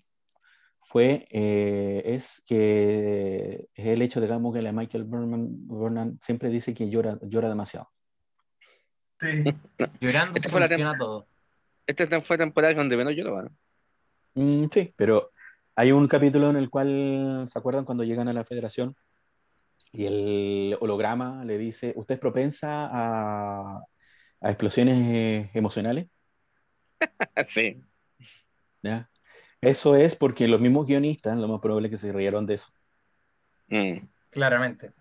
fue, 0.93 1.27
eh, 1.31 2.03
es 2.05 2.43
que 2.45 3.67
es 3.73 3.85
el 3.87 4.03
hecho, 4.03 4.21
digamos, 4.21 4.53
que 4.53 4.61
la 4.61 4.71
Michael 4.71 5.05
Burnham, 5.05 6.19
siempre 6.21 6.49
dice 6.49 6.75
que 6.75 6.87
llora, 6.87 7.17
llora 7.23 7.49
demasiado. 7.49 7.89
Sí. 9.19 9.27
Llorando 10.01 10.39
se 10.39 10.49
funciona 10.49 10.95
todo. 10.95 11.25
Esta 11.87 12.21
fue 12.21 12.37
temporada 12.37 12.75
donde 12.75 12.95
menos 12.95 13.15
lloraba, 13.15 13.49
mm, 14.35 14.65
sí, 14.71 14.93
pero 14.95 15.31
hay 15.75 15.91
un 15.91 16.07
capítulo 16.07 16.51
en 16.51 16.57
el 16.57 16.69
cual, 16.69 17.47
¿se 17.51 17.57
acuerdan 17.57 17.85
cuando 17.85 18.03
llegan 18.03 18.27
a 18.27 18.33
la 18.33 18.45
federación? 18.45 18.95
Y 19.91 20.05
el 20.05 20.77
holograma 20.79 21.43
le 21.43 21.57
dice, 21.57 21.93
¿usted 21.95 22.15
es 22.15 22.21
propensa 22.21 22.87
a, 22.91 23.83
a 24.41 24.47
explosiones 24.47 25.07
eh, 25.07 25.49
emocionales? 25.55 26.07
sí. 27.49 27.81
¿Ya? 28.83 29.09
Eso 29.63 29.95
es 29.95 30.15
porque 30.15 30.47
los 30.47 30.59
mismos 30.59 30.87
guionistas, 30.87 31.37
lo 31.37 31.47
más 31.47 31.61
probable 31.61 31.87
es 31.87 31.91
que 31.91 31.97
se 31.97 32.11
rieron 32.11 32.45
de 32.45 32.55
eso. 32.55 32.71
Mm. 33.67 33.97
Claramente. 34.29 34.91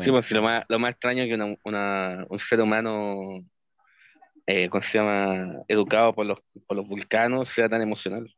Sí, 0.00 0.10
pues, 0.10 0.30
lo, 0.30 0.42
más, 0.42 0.64
lo 0.68 0.78
más 0.78 0.92
extraño 0.92 1.24
es 1.24 1.28
que 1.28 1.34
un 1.34 2.38
ser 2.38 2.60
humano, 2.60 3.44
eh, 4.46 4.68
¿cómo 4.68 4.82
se 4.82 4.98
llama? 4.98 5.64
Educado 5.66 6.14
por 6.14 6.24
los, 6.24 6.38
por 6.66 6.76
los 6.76 6.86
vulcanos 6.86 7.50
sea 7.50 7.68
tan 7.68 7.82
emocional. 7.82 8.32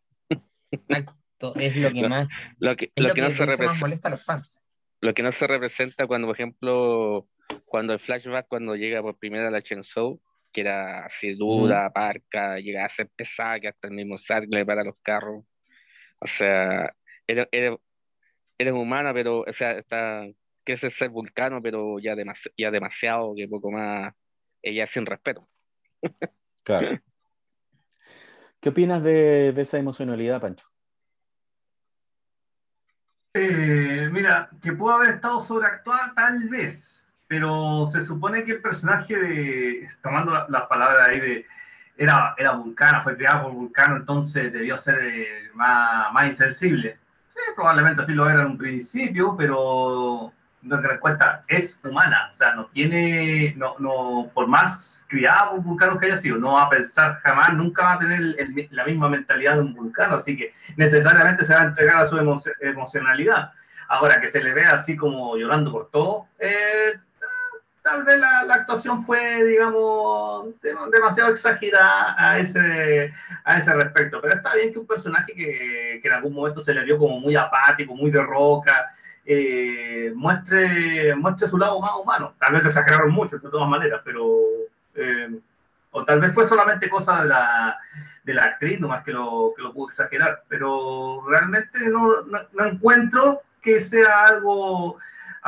Exacto, 0.70 1.52
es 1.56 1.76
lo 1.76 1.92
que 1.92 2.08
más. 2.08 2.28
Lo 2.58 2.76
que, 2.76 2.92
lo 2.96 3.12
que, 3.12 3.20
no 3.20 3.30
se 3.30 3.44
representa. 3.44 3.80
molesta 3.80 4.08
a 4.08 4.10
los 4.12 4.24
fans. 4.24 4.60
Lo 5.00 5.12
que 5.12 5.22
no 5.22 5.32
se 5.32 5.46
representa 5.46 6.06
cuando, 6.06 6.26
por 6.26 6.36
ejemplo, 6.36 7.28
cuando 7.66 7.92
el 7.92 8.00
flashback, 8.00 8.48
cuando 8.48 8.74
llega 8.74 9.02
por 9.02 9.18
primera 9.18 9.50
la 9.50 9.62
Chenzhou, 9.62 10.20
que 10.58 10.62
era 10.62 11.04
así 11.06 11.34
dura, 11.34 11.90
parca, 11.90 12.58
llegaba 12.58 12.86
a 12.86 12.88
ser 12.88 13.08
pesada, 13.14 13.60
que 13.60 13.68
hasta 13.68 13.88
el 13.88 13.94
mismo 13.94 14.16
le 14.48 14.66
para 14.66 14.82
los 14.82 14.96
carros. 15.02 15.44
O 16.20 16.26
sea, 16.26 16.92
eres, 17.26 17.46
eres, 17.52 18.72
humana, 18.72 19.14
pero, 19.14 19.40
o 19.42 19.52
sea, 19.52 19.72
está, 19.78 20.26
quieres 20.64 20.92
ser 20.94 21.10
vulcano, 21.10 21.62
pero 21.62 22.00
ya, 22.00 22.16
ya 22.56 22.70
demasiado, 22.70 23.34
que 23.36 23.46
poco 23.46 23.70
más, 23.70 24.12
ella 24.60 24.86
sin 24.86 25.06
respeto. 25.06 25.48
Claro. 26.64 26.98
¿Qué 28.60 28.70
opinas 28.70 29.04
de, 29.04 29.52
de 29.52 29.62
esa 29.62 29.78
emocionalidad, 29.78 30.40
Pancho? 30.40 30.66
Eh, 33.34 34.08
mira, 34.10 34.50
que 34.60 34.72
pudo 34.72 34.94
haber 34.94 35.10
estado 35.10 35.40
sobreactuada 35.40 36.12
tal 36.16 36.48
vez, 36.48 37.07
pero 37.28 37.86
se 37.92 38.04
supone 38.04 38.42
que 38.42 38.52
el 38.52 38.62
personaje 38.62 39.16
de, 39.16 39.88
tomando 40.02 40.46
las 40.48 40.62
palabras 40.62 41.08
ahí 41.08 41.20
de, 41.20 41.46
era, 41.96 42.34
era 42.38 42.52
vulcana, 42.52 43.02
fue 43.02 43.16
creado 43.16 43.44
por 43.44 43.52
vulcano, 43.52 43.96
entonces 43.96 44.52
debió 44.52 44.78
ser 44.78 44.98
eh, 45.02 45.50
más, 45.54 46.12
más 46.12 46.26
insensible. 46.26 46.98
Sí, 47.28 47.38
probablemente 47.54 48.02
así 48.02 48.14
lo 48.14 48.28
era 48.28 48.42
en 48.42 48.48
un 48.48 48.58
principio, 48.58 49.36
pero 49.36 50.32
no 50.62 50.80
te 50.80 50.88
das 50.88 50.98
cuenta, 50.98 51.42
es 51.48 51.78
humana, 51.84 52.28
o 52.30 52.34
sea, 52.34 52.54
no 52.54 52.66
tiene, 52.66 53.54
no, 53.56 53.74
no, 53.78 54.30
por 54.34 54.46
más 54.46 55.04
criado 55.08 55.52
por 55.52 55.60
vulcano 55.60 55.98
que 55.98 56.06
haya 56.06 56.16
sido, 56.16 56.38
no 56.38 56.52
va 56.52 56.64
a 56.64 56.70
pensar 56.70 57.20
jamás, 57.22 57.54
nunca 57.54 57.82
va 57.82 57.92
a 57.94 57.98
tener 57.98 58.36
la 58.70 58.84
misma 58.84 59.08
mentalidad 59.08 59.54
de 59.54 59.60
un 59.60 59.74
vulcano, 59.74 60.16
así 60.16 60.36
que 60.36 60.52
necesariamente 60.76 61.44
se 61.44 61.54
va 61.54 61.60
a 61.60 61.66
entregar 61.66 61.96
a 61.96 62.06
su 62.06 62.16
emocionalidad. 62.60 63.52
Ahora 63.90 64.20
que 64.20 64.28
se 64.28 64.42
le 64.42 64.52
ve 64.52 64.64
así 64.64 64.96
como 64.96 65.36
llorando 65.36 65.72
por 65.72 65.90
todo, 65.90 66.26
eh, 66.38 66.92
tal 67.88 68.04
vez 68.04 68.18
la, 68.18 68.54
actuación 68.54 69.04
fue, 69.04 69.44
digamos, 69.44 70.54
demasiado 70.92 71.30
exagerada 71.30 72.14
a 72.18 72.38
ese, 72.38 73.12
a 73.44 73.58
ese 73.58 73.72
respecto. 73.74 74.20
Pero 74.20 74.34
está 74.34 74.54
bien 74.54 74.72
que 74.72 74.78
un 74.78 74.86
personaje 74.86 75.32
que, 75.32 76.00
que 76.02 76.08
en 76.08 76.14
algún 76.14 76.34
momento 76.34 76.60
se 76.60 76.74
le 76.74 76.84
vio 76.84 76.98
como 76.98 77.20
muy 77.20 77.36
apático, 77.36 77.94
muy 77.94 78.10
de 78.10 78.22
roca, 78.22 78.90
eh, 79.24 80.12
muestre, 80.14 81.14
muestre 81.16 81.48
su 81.48 81.58
lado 81.58 81.80
más 81.80 81.92
humano. 81.96 82.34
Tal 82.38 82.52
vez 82.52 82.62
lo 82.62 82.68
exageraron 82.68 83.10
mucho, 83.10 83.38
de 83.38 83.50
todas 83.50 83.68
maneras, 83.68 84.00
pero... 84.04 84.38
Eh, 84.94 85.40
o 85.90 86.04
tal 86.04 86.20
vez 86.20 86.34
fue 86.34 86.46
solamente 86.46 86.90
cosa 86.90 87.22
de 87.22 87.28
la, 87.28 87.78
de 88.22 88.34
la 88.34 88.44
actriz, 88.44 88.78
nomás 88.78 89.02
que 89.04 89.12
lo, 89.12 89.54
que 89.56 89.62
lo 89.62 89.72
pudo 89.72 89.88
exagerar. 89.88 90.42
Pero 90.46 91.24
realmente 91.26 91.88
no, 91.88 92.22
no, 92.22 92.40
no 92.52 92.66
encuentro 92.66 93.40
que 93.62 93.80
sea 93.80 94.24
algo 94.24 94.98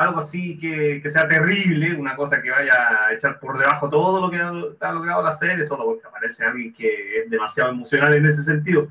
algo 0.01 0.19
así 0.19 0.57
que, 0.57 1.01
sea 1.09 1.27
terrible, 1.27 1.95
una 1.95 2.15
cosa 2.15 2.41
que 2.41 2.51
vaya 2.51 2.73
a 3.07 3.13
echar 3.13 3.39
por 3.39 3.57
debajo 3.57 3.89
todo 3.89 4.21
lo 4.21 4.29
que 4.29 4.37
ha, 4.37 4.91
logrado 4.91 5.23
la 5.23 5.35
serie, 5.35 5.65
solo 5.65 5.85
porque 5.85 6.07
aparece 6.07 6.45
alguien 6.45 6.73
que 6.73 7.19
es 7.19 7.29
demasiado 7.29 7.71
emocional 7.71 8.13
en 8.13 8.25
ese 8.25 8.43
sentido. 8.43 8.87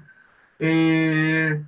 Eh, 0.59 1.63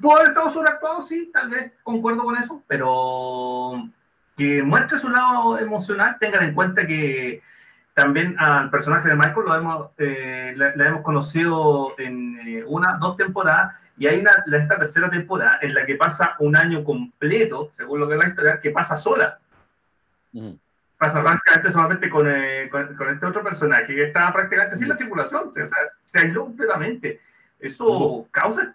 ¿Pudo 0.00 0.16
haber 0.16 0.28
estado 0.28 0.50
sobreactuado? 0.50 1.02
Sí, 1.02 1.30
tal 1.32 1.50
vez 1.50 1.72
concuerdo 1.82 2.24
con 2.24 2.36
eso, 2.36 2.62
pero 2.66 3.88
que 4.36 4.62
muestre 4.62 4.98
su 4.98 5.08
lado 5.08 5.58
emocional, 5.58 6.16
tengan 6.20 6.44
en 6.44 6.54
cuenta 6.54 6.86
que 6.86 7.42
también 7.94 8.36
al 8.38 8.68
personaje 8.68 9.08
de 9.08 9.14
Michael 9.14 9.46
lo 9.46 9.54
hemos, 9.54 9.90
eh, 9.96 10.52
la, 10.56 10.86
hemos 10.86 11.00
conocido 11.00 11.94
en 11.98 12.38
eh, 12.46 12.64
una, 12.66 12.98
dos 12.98 13.16
temporadas, 13.16 13.74
y 13.96 14.06
hay 14.06 14.20
una, 14.20 14.32
esta 14.58 14.78
tercera 14.78 15.10
temporada 15.10 15.58
en 15.62 15.74
la 15.74 15.86
que 15.86 15.96
pasa 15.96 16.36
un 16.38 16.56
año 16.56 16.84
completo, 16.84 17.68
según 17.70 18.00
lo 18.00 18.08
que 18.08 18.14
es 18.14 18.20
la 18.20 18.28
historia, 18.28 18.60
que 18.60 18.70
pasa 18.70 18.96
sola. 18.96 19.38
Pasa 20.98 21.20
básicamente 21.20 21.70
solamente 21.70 22.10
con, 22.10 22.26
eh, 22.28 22.68
con, 22.70 23.08
este 23.08 23.26
otro 23.26 23.42
personaje 23.42 23.94
que 23.94 24.04
está 24.04 24.32
prácticamente 24.32 24.76
sin 24.76 24.88
la 24.88 24.96
tripulación, 24.96 25.48
o 25.48 25.52
sea, 25.52 25.78
se 26.10 26.18
aisló 26.18 26.44
completamente. 26.44 27.20
Eso 27.58 28.28
causa 28.30 28.62
el 28.62 28.72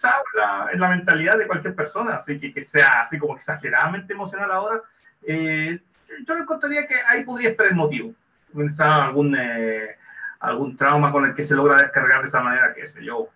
en 0.73 0.79
la, 0.79 0.89
mentalidad 0.89 1.37
de 1.37 1.45
cualquier 1.45 1.75
persona, 1.75 2.15
así 2.15 2.39
que 2.39 2.51
que 2.51 2.63
sea 2.63 3.03
así 3.03 3.19
como 3.19 3.35
exageradamente 3.35 4.13
emocional 4.13 4.51
ahora. 4.51 4.81
yo 5.21 6.35
le 6.35 6.41
encontraría 6.41 6.87
que 6.87 6.95
ahí 7.07 7.23
podría 7.23 7.51
estar 7.51 7.67
el 7.67 7.75
motivo 7.75 8.15
pensaba 8.55 9.05
algún, 9.05 9.35
eh, 9.37 9.97
algún 10.39 10.75
trauma 10.75 11.11
con 11.11 11.25
el 11.25 11.33
que 11.33 11.43
se 11.43 11.55
logra 11.55 11.77
descargar 11.77 12.21
de 12.21 12.27
esa 12.27 12.41
manera, 12.41 12.73
qué 12.73 12.87
sé 12.87 13.03
yo, 13.03 13.29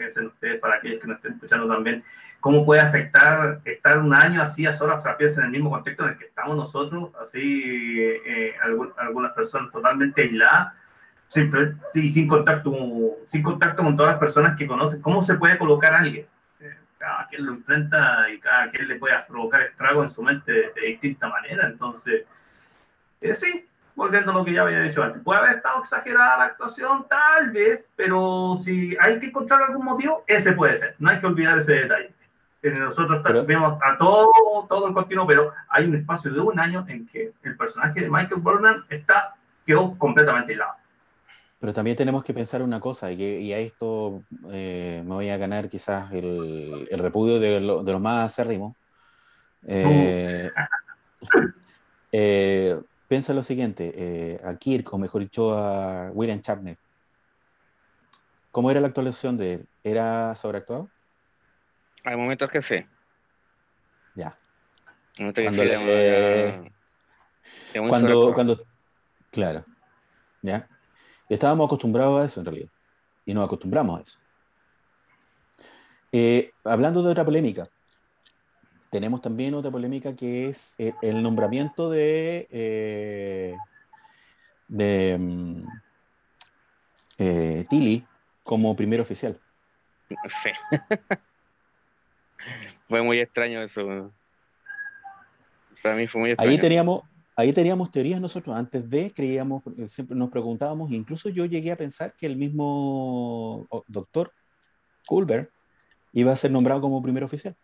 piensen 0.00 0.28
ustedes 0.28 0.58
para 0.60 0.76
aquellos 0.76 0.98
que 0.98 1.06
nos 1.06 1.16
estén 1.16 1.34
escuchando 1.34 1.68
también, 1.68 2.02
cómo 2.40 2.64
puede 2.64 2.80
afectar 2.80 3.60
estar 3.66 3.98
un 3.98 4.14
año 4.14 4.40
así 4.40 4.66
a 4.66 4.72
solas, 4.72 4.98
o 4.98 5.00
sea, 5.02 5.18
piensen 5.18 5.42
en 5.42 5.46
el 5.46 5.52
mismo 5.52 5.70
contexto 5.70 6.04
en 6.04 6.10
el 6.10 6.18
que 6.18 6.24
estamos 6.24 6.56
nosotros, 6.56 7.10
así 7.20 8.00
eh, 8.00 8.54
algunas 8.98 9.32
personas 9.32 9.70
totalmente 9.70 10.22
aisladas, 10.22 10.72
siempre, 11.28 11.74
sí, 11.92 12.08
sin, 12.08 12.26
contacto, 12.26 12.72
sin 13.26 13.42
contacto 13.42 13.82
con 13.82 13.94
todas 13.94 14.12
las 14.12 14.20
personas 14.20 14.56
que 14.56 14.66
conocen, 14.66 15.02
¿cómo 15.02 15.22
se 15.22 15.34
puede 15.34 15.58
colocar 15.58 15.92
a 15.92 15.98
alguien? 15.98 16.26
Eh, 16.60 16.76
cada 16.96 17.28
quien 17.28 17.44
lo 17.44 17.52
enfrenta 17.52 18.30
y 18.30 18.40
cada 18.40 18.70
quien 18.70 18.88
le 18.88 18.96
puede 18.96 19.14
provocar 19.28 19.60
estrago 19.60 20.02
en 20.02 20.08
su 20.08 20.22
mente 20.22 20.50
de, 20.50 20.80
distinta 20.86 21.28
manera, 21.28 21.66
entonces, 21.66 22.24
sí, 23.34 23.68
volviendo 24.00 24.30
a 24.30 24.34
lo 24.34 24.44
que 24.44 24.54
ya 24.54 24.62
había 24.62 24.80
dicho 24.80 25.02
antes. 25.02 25.22
Puede 25.22 25.40
haber 25.40 25.56
estado 25.56 25.80
exagerada 25.80 26.38
la 26.38 26.44
actuación, 26.44 27.06
tal 27.08 27.50
vez, 27.50 27.90
pero 27.96 28.56
si 28.62 28.96
hay 28.98 29.20
que 29.20 29.26
encontrar 29.26 29.62
algún 29.62 29.84
motivo, 29.84 30.24
ese 30.26 30.52
puede 30.52 30.76
ser. 30.78 30.96
No 30.98 31.10
hay 31.10 31.20
que 31.20 31.26
olvidar 31.26 31.58
ese 31.58 31.74
detalle. 31.74 32.10
Nosotros 32.62 33.22
vemos 33.46 33.78
a 33.82 33.98
todo, 33.98 34.32
todo 34.68 34.88
el 34.88 34.94
continuo, 34.94 35.26
pero 35.26 35.52
hay 35.68 35.84
un 35.84 35.96
espacio 35.96 36.30
de 36.32 36.40
un 36.40 36.58
año 36.58 36.84
en 36.88 37.06
que 37.08 37.32
el 37.42 37.56
personaje 37.56 38.00
de 38.00 38.10
Michael 38.10 38.40
Burnham 38.40 38.84
está, 38.88 39.34
quedó 39.66 39.96
completamente 39.98 40.52
aislado. 40.52 40.72
Pero 41.58 41.74
también 41.74 41.96
tenemos 41.96 42.24
que 42.24 42.32
pensar 42.32 42.62
una 42.62 42.80
cosa, 42.80 43.12
y, 43.12 43.52
a 43.52 43.58
esto 43.58 44.22
eh, 44.50 45.02
me 45.04 45.14
voy 45.14 45.28
a 45.28 45.36
ganar 45.36 45.68
quizás 45.68 46.10
el, 46.12 46.88
repudio 46.92 47.38
de, 47.38 47.60
los 47.60 48.00
más 48.00 48.32
acérrimos. 48.32 48.74
Eh, 49.66 50.50
eh, 52.12 52.80
piensa 53.10 53.34
lo 53.34 53.42
siguiente, 53.42 53.92
eh, 53.96 54.40
a 54.44 54.56
Kirk, 54.56 54.94
o 54.94 54.96
mejor 54.96 55.22
dicho, 55.22 55.52
a 55.52 56.12
William 56.12 56.40
Shatner. 56.40 56.78
¿Cómo 58.52 58.70
era 58.70 58.80
la 58.80 58.86
actuación 58.86 59.36
de 59.36 59.54
él? 59.54 59.68
¿Era 59.82 60.36
sobreactuado? 60.36 60.92
Hay 62.04 62.16
momentos 62.16 62.48
que 62.48 62.62
sí. 62.62 62.76
Ya. 64.14 64.38
cuando, 67.88 68.32
cuando, 68.32 68.64
claro, 69.32 69.64
ya. 70.40 70.68
Estábamos 71.28 71.66
acostumbrados 71.66 72.22
a 72.22 72.26
eso 72.26 72.38
en 72.38 72.46
realidad. 72.46 72.70
Y 73.26 73.34
nos 73.34 73.44
acostumbramos 73.44 73.98
a 73.98 74.02
eso. 74.04 74.20
Eh, 76.12 76.52
hablando 76.62 77.02
de 77.02 77.10
otra 77.10 77.24
polémica, 77.24 77.68
tenemos 78.90 79.22
también 79.22 79.54
otra 79.54 79.70
polémica 79.70 80.14
que 80.14 80.48
es 80.48 80.74
eh, 80.76 80.92
el, 81.00 81.22
nombramiento 81.22 81.88
de, 81.88 82.48
eh, 82.50 83.56
de 84.66 85.16
mm, 85.16 85.64
eh, 87.18 87.66
Tilly 87.70 88.04
como 88.42 88.74
primer 88.74 89.00
oficial. 89.00 89.38
Sí. 90.08 90.50
fue 92.88 93.00
muy 93.02 93.20
extraño 93.20 93.62
eso. 93.62 94.12
Para 95.82 95.94
mí 95.94 96.08
fue 96.08 96.20
muy 96.20 96.30
extraño. 96.32 96.50
Ahí 96.50 96.58
teníamos, 96.58 97.02
ahí 97.36 97.52
teníamos 97.52 97.92
teorías 97.92 98.20
nosotros. 98.20 98.56
Antes 98.56 98.90
de, 98.90 99.12
creíamos, 99.12 99.62
siempre 99.86 100.16
nos 100.16 100.30
preguntábamos, 100.30 100.90
incluso 100.90 101.28
yo 101.28 101.46
llegué 101.46 101.70
a 101.70 101.76
pensar 101.76 102.16
que 102.16 102.26
el 102.26 102.36
mismo 102.36 103.68
doctor 103.86 104.32
Culver 105.06 105.52
iba 106.12 106.32
a 106.32 106.36
ser 106.36 106.50
nombrado 106.50 106.80
como 106.80 107.00
primer 107.00 107.22
oficial. 107.22 107.56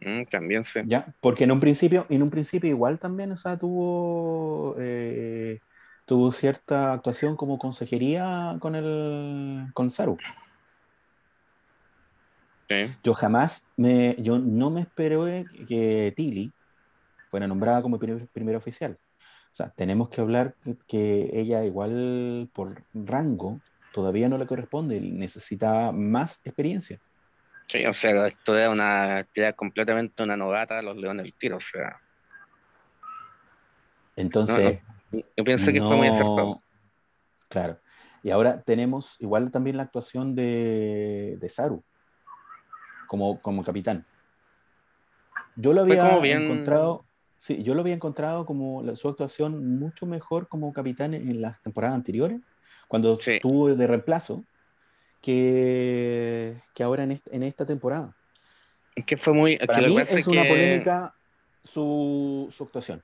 Mm, 0.00 0.24
también 0.30 0.64
sí. 0.64 0.80
Ya, 0.84 1.14
porque 1.20 1.44
en 1.44 1.52
un 1.52 1.60
principio, 1.60 2.06
en 2.08 2.22
un 2.22 2.30
principio 2.30 2.70
igual 2.70 2.98
también, 2.98 3.32
o 3.32 3.36
sea, 3.36 3.58
tuvo, 3.58 4.76
eh, 4.78 5.60
tuvo 6.04 6.32
cierta 6.32 6.92
actuación 6.94 7.36
como 7.36 7.58
consejería 7.58 8.56
con 8.60 8.74
el 8.74 9.66
con 9.74 9.90
Saru. 9.90 10.16
Yo 13.02 13.14
jamás 13.14 13.68
me, 13.76 14.16
yo 14.20 14.38
no 14.38 14.70
me 14.70 14.82
esperé 14.82 15.48
que 15.66 16.12
Tilly 16.16 16.54
fuera 17.30 17.46
nombrada 17.46 17.82
como 17.82 17.98
primer, 17.98 18.56
oficial. 18.56 18.98
O 19.20 19.54
sea, 19.54 19.70
tenemos 19.70 20.08
que 20.08 20.20
hablar 20.20 20.54
que, 20.86 21.30
ella 21.32 21.64
igual 21.64 22.48
por 22.52 22.84
rango 22.92 23.62
todavía 23.92 24.28
no 24.28 24.38
le 24.38 24.46
corresponde, 24.46 25.00
necesita 25.00 25.90
más 25.92 26.40
experiencia. 26.44 27.00
Sí, 27.70 27.86
o 27.86 27.94
sea, 27.94 28.26
esto 28.26 28.58
era 28.58 28.68
una 28.68 29.18
actividad 29.18 29.54
completamente 29.54 30.22
una 30.24 30.36
novata 30.36 30.78
a 30.78 30.82
los 30.82 30.96
Leones 30.96 31.24
del 31.24 31.34
Tiro, 31.34 31.58
o 31.58 31.60
sea. 31.60 32.00
Entonces. 34.16 34.80
yo 35.12 35.44
pienso 35.44 35.72
que 35.72 35.80
fue 35.80 35.96
muy 35.96 36.08
acertado. 36.08 36.60
Claro. 37.48 37.78
Y 38.22 38.30
ahora 38.30 38.60
tenemos 38.62 39.16
igual 39.20 39.50
también 39.50 39.76
la 39.76 39.84
actuación 39.84 40.34
de, 40.34 41.38
de 41.40 41.48
Saru 41.48 41.84
como, 43.06 43.40
como 43.40 43.64
capitán. 43.64 44.06
Yo 45.56 45.72
lo 45.72 45.82
había 45.82 46.16
encontrado, 46.36 47.06
sí, 47.38 47.62
yo 47.62 47.74
lo 47.74 47.80
había 47.80 47.94
encontrado 47.94 48.46
como 48.46 48.94
su 48.94 49.08
actuación 49.08 49.78
mucho 49.78 50.06
mejor 50.06 50.48
como 50.48 50.72
capitán 50.72 51.14
en, 51.14 51.40
las 51.40 51.60
temporadas 51.62 51.96
anteriores, 51.96 52.40
cuando 52.88 53.18
estuvo 53.20 53.74
de 53.74 53.86
reemplazo, 53.86 54.44
que, 55.20 56.56
que 56.74 56.82
ahora 56.82 57.02
en, 57.02 57.20
en, 57.30 57.42
esta 57.42 57.66
temporada. 57.66 58.14
Es 58.94 59.04
que 59.04 59.16
fue 59.16 59.32
muy... 59.32 59.58
Para 59.58 59.86
mí 59.88 59.96
es 59.98 60.26
una 60.26 60.44
polémica 60.44 61.14
su, 61.62 62.48
su, 62.50 62.64
actuación. 62.64 63.02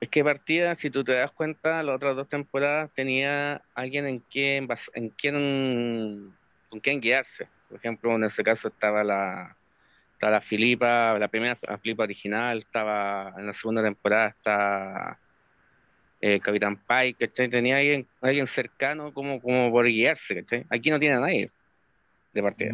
Es 0.00 0.08
que 0.08 0.24
partida, 0.24 0.74
si 0.76 0.90
tú 0.90 1.04
te 1.04 1.12
das 1.12 1.32
cuenta, 1.32 1.82
las 1.82 1.96
otras 1.96 2.16
dos 2.16 2.28
temporadas 2.28 2.90
tenía 2.94 3.62
alguien 3.74 4.06
en 4.06 4.18
quien, 4.18 4.68
en 4.94 5.08
quien, 5.10 6.34
con 6.68 6.80
quien 6.80 7.00
guiarse. 7.00 7.48
Por 7.68 7.78
ejemplo, 7.78 8.14
en 8.14 8.24
ese 8.24 8.42
caso 8.42 8.68
estaba 8.68 9.02
la, 9.04 9.56
estaba 10.12 10.32
la 10.32 10.40
Filipa, 10.40 11.18
la 11.18 11.28
primera 11.28 11.56
Filipa 11.80 12.02
original, 12.02 12.58
estaba 12.58 13.32
en 13.38 13.46
la 13.46 13.54
segunda 13.54 13.82
temporada 13.82 14.28
está 14.28 15.18
eh, 16.26 16.40
Capitán 16.40 16.80
Pike, 16.86 17.26
¿cachai? 17.26 17.50
Tenía 17.50 17.76
alguien, 17.76 18.08
alguien 18.22 18.46
cercano 18.46 19.12
como, 19.12 19.42
como 19.42 19.70
por 19.70 19.84
guiarse, 19.84 20.36
¿cachai? 20.36 20.64
Aquí 20.70 20.88
no 20.88 20.98
tiene 20.98 21.16
a 21.16 21.20
nadie 21.20 21.50
de 22.32 22.42
partida. 22.42 22.72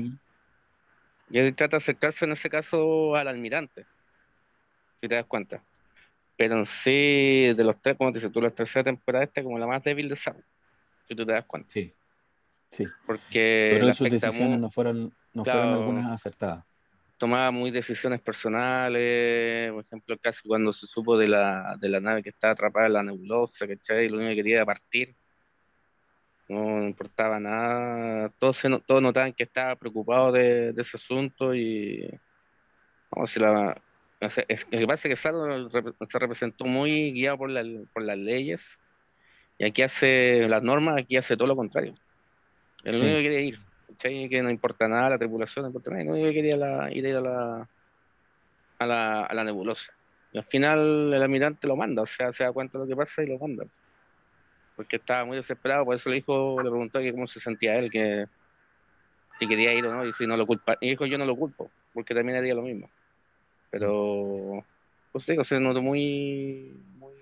Y 1.30 1.36
él 1.36 1.56
trata 1.56 1.72
de 1.72 1.78
acercarse 1.78 2.26
en 2.26 2.30
ese 2.30 2.48
caso 2.48 3.16
al 3.16 3.26
almirante, 3.26 3.86
si 5.00 5.08
te 5.08 5.16
das 5.16 5.26
cuenta. 5.26 5.60
Pero 6.36 6.60
en 6.60 6.66
sí, 6.66 7.52
de 7.52 7.64
los 7.64 7.82
tres, 7.82 7.96
como 7.96 8.12
te 8.12 8.20
dices 8.20 8.32
tú, 8.32 8.40
la 8.40 8.50
tercera 8.50 8.84
temporada 8.84 9.24
esta 9.24 9.42
como 9.42 9.58
la 9.58 9.66
más 9.66 9.82
débil 9.82 10.08
de 10.08 10.14
Sam, 10.14 10.36
si 11.08 11.16
tú 11.16 11.26
te 11.26 11.32
das 11.32 11.44
cuenta. 11.44 11.70
Sí, 11.70 11.92
sí. 12.70 12.86
Porque 13.04 13.78
Pero 13.80 13.92
sus 13.94 14.10
decisiones 14.10 14.60
no 14.60 14.70
fueron, 14.70 15.12
no 15.34 15.44
fueron 15.44 15.74
algunas 15.74 16.08
acertadas 16.08 16.64
tomaba 17.20 17.50
muy 17.50 17.70
decisiones 17.70 18.22
personales, 18.22 19.70
por 19.72 19.84
ejemplo, 19.84 20.14
el 20.14 20.20
caso 20.20 20.40
cuando 20.46 20.72
se 20.72 20.86
supo 20.86 21.18
de 21.18 21.28
la, 21.28 21.76
de 21.78 21.90
la 21.90 22.00
nave 22.00 22.22
que 22.22 22.30
estaba 22.30 22.54
atrapada 22.54 22.86
en 22.86 22.94
la 22.94 23.02
nebulosa, 23.02 23.68
¿cachai? 23.68 24.08
Lo 24.08 24.16
único 24.16 24.30
que 24.30 24.36
quería 24.36 24.56
era 24.56 24.64
partir, 24.64 25.14
no 26.48 26.82
importaba 26.82 27.38
nada, 27.38 28.30
todos, 28.38 28.56
se, 28.56 28.70
todos 28.86 29.02
notaban 29.02 29.34
que 29.34 29.42
estaba 29.42 29.76
preocupado 29.76 30.32
de, 30.32 30.74
ese 30.78 30.96
asunto 30.96 31.54
y 31.54 32.08
vamos 33.10 33.30
si 33.30 33.38
la, 33.38 33.78
es, 34.48 34.66
lo 34.70 34.78
que 34.78 34.86
pasa 34.86 35.08
es 35.08 35.12
que 35.12 35.16
Sato 35.16 35.70
se 36.08 36.18
representó 36.18 36.64
muy 36.64 37.12
guiado 37.12 37.36
por, 37.36 37.50
la, 37.50 37.62
por 37.92 38.02
las 38.02 38.16
leyes 38.16 38.66
y 39.58 39.66
aquí 39.66 39.82
hace 39.82 40.48
las 40.48 40.62
normas, 40.62 41.02
aquí 41.02 41.18
hace 41.18 41.36
todo 41.36 41.48
lo 41.48 41.56
contrario. 41.56 41.94
El 42.82 42.94
único 42.94 43.16
que 43.16 43.22
quería 43.24 43.40
ir 43.42 43.69
que 43.98 44.42
no 44.42 44.50
importa 44.50 44.88
nada, 44.88 45.10
la 45.10 45.18
tripulación 45.18 45.64
no 45.64 45.68
importa 45.68 45.90
nada, 45.90 46.04
no 46.04 46.14
quería 46.14 46.56
ir 46.90 47.16
a 47.16 47.20
la, 47.20 47.68
a 48.78 48.86
la, 48.86 49.24
a 49.24 49.34
la 49.34 49.44
nebulosa. 49.44 49.92
Y 50.32 50.38
al 50.38 50.44
final 50.44 51.12
el 51.12 51.22
almirante 51.22 51.66
lo 51.66 51.76
manda, 51.76 52.02
o 52.02 52.06
sea, 52.06 52.32
se 52.32 52.44
da 52.44 52.52
cuenta 52.52 52.78
de 52.78 52.84
lo 52.84 52.88
que 52.88 52.96
pasa 52.96 53.22
y 53.22 53.26
lo 53.26 53.38
manda. 53.38 53.64
Porque 54.76 54.96
estaba 54.96 55.24
muy 55.24 55.36
desesperado, 55.36 55.84
por 55.84 55.96
eso 55.96 56.08
le 56.08 56.16
dijo, 56.16 56.62
le 56.62 56.70
preguntó 56.70 57.00
que 57.00 57.12
cómo 57.12 57.26
se 57.26 57.40
sentía 57.40 57.76
él, 57.76 57.90
que 57.90 58.26
si 59.38 59.48
quería 59.48 59.74
ir 59.74 59.84
o 59.86 59.94
no, 59.94 60.06
y 60.06 60.12
si 60.14 60.26
no 60.26 60.36
lo 60.36 60.46
culpa. 60.46 60.76
Y 60.80 60.90
dijo, 60.90 61.06
yo 61.06 61.18
no 61.18 61.26
lo 61.26 61.36
culpo, 61.36 61.70
porque 61.92 62.14
también 62.14 62.38
haría 62.38 62.54
lo 62.54 62.62
mismo. 62.62 62.88
Pero, 63.70 64.64
pues 65.12 65.26
digo, 65.26 65.44
se 65.44 65.58
notó 65.58 65.82
muy, 65.82 66.72
muy 66.98 67.14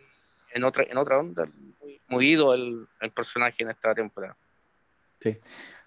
en 0.53 0.65
otra, 0.65 0.85
en 0.85 0.99
otra 0.99 1.19
onda, 1.19 1.45
muy, 1.81 2.01
muy 2.09 2.31
ido 2.31 2.55
el, 2.55 2.87
el 3.01 3.11
personaje 3.11 3.63
en 3.63 3.71
esta 3.71 3.95
temporada. 3.95 4.37
Sí, 5.21 5.37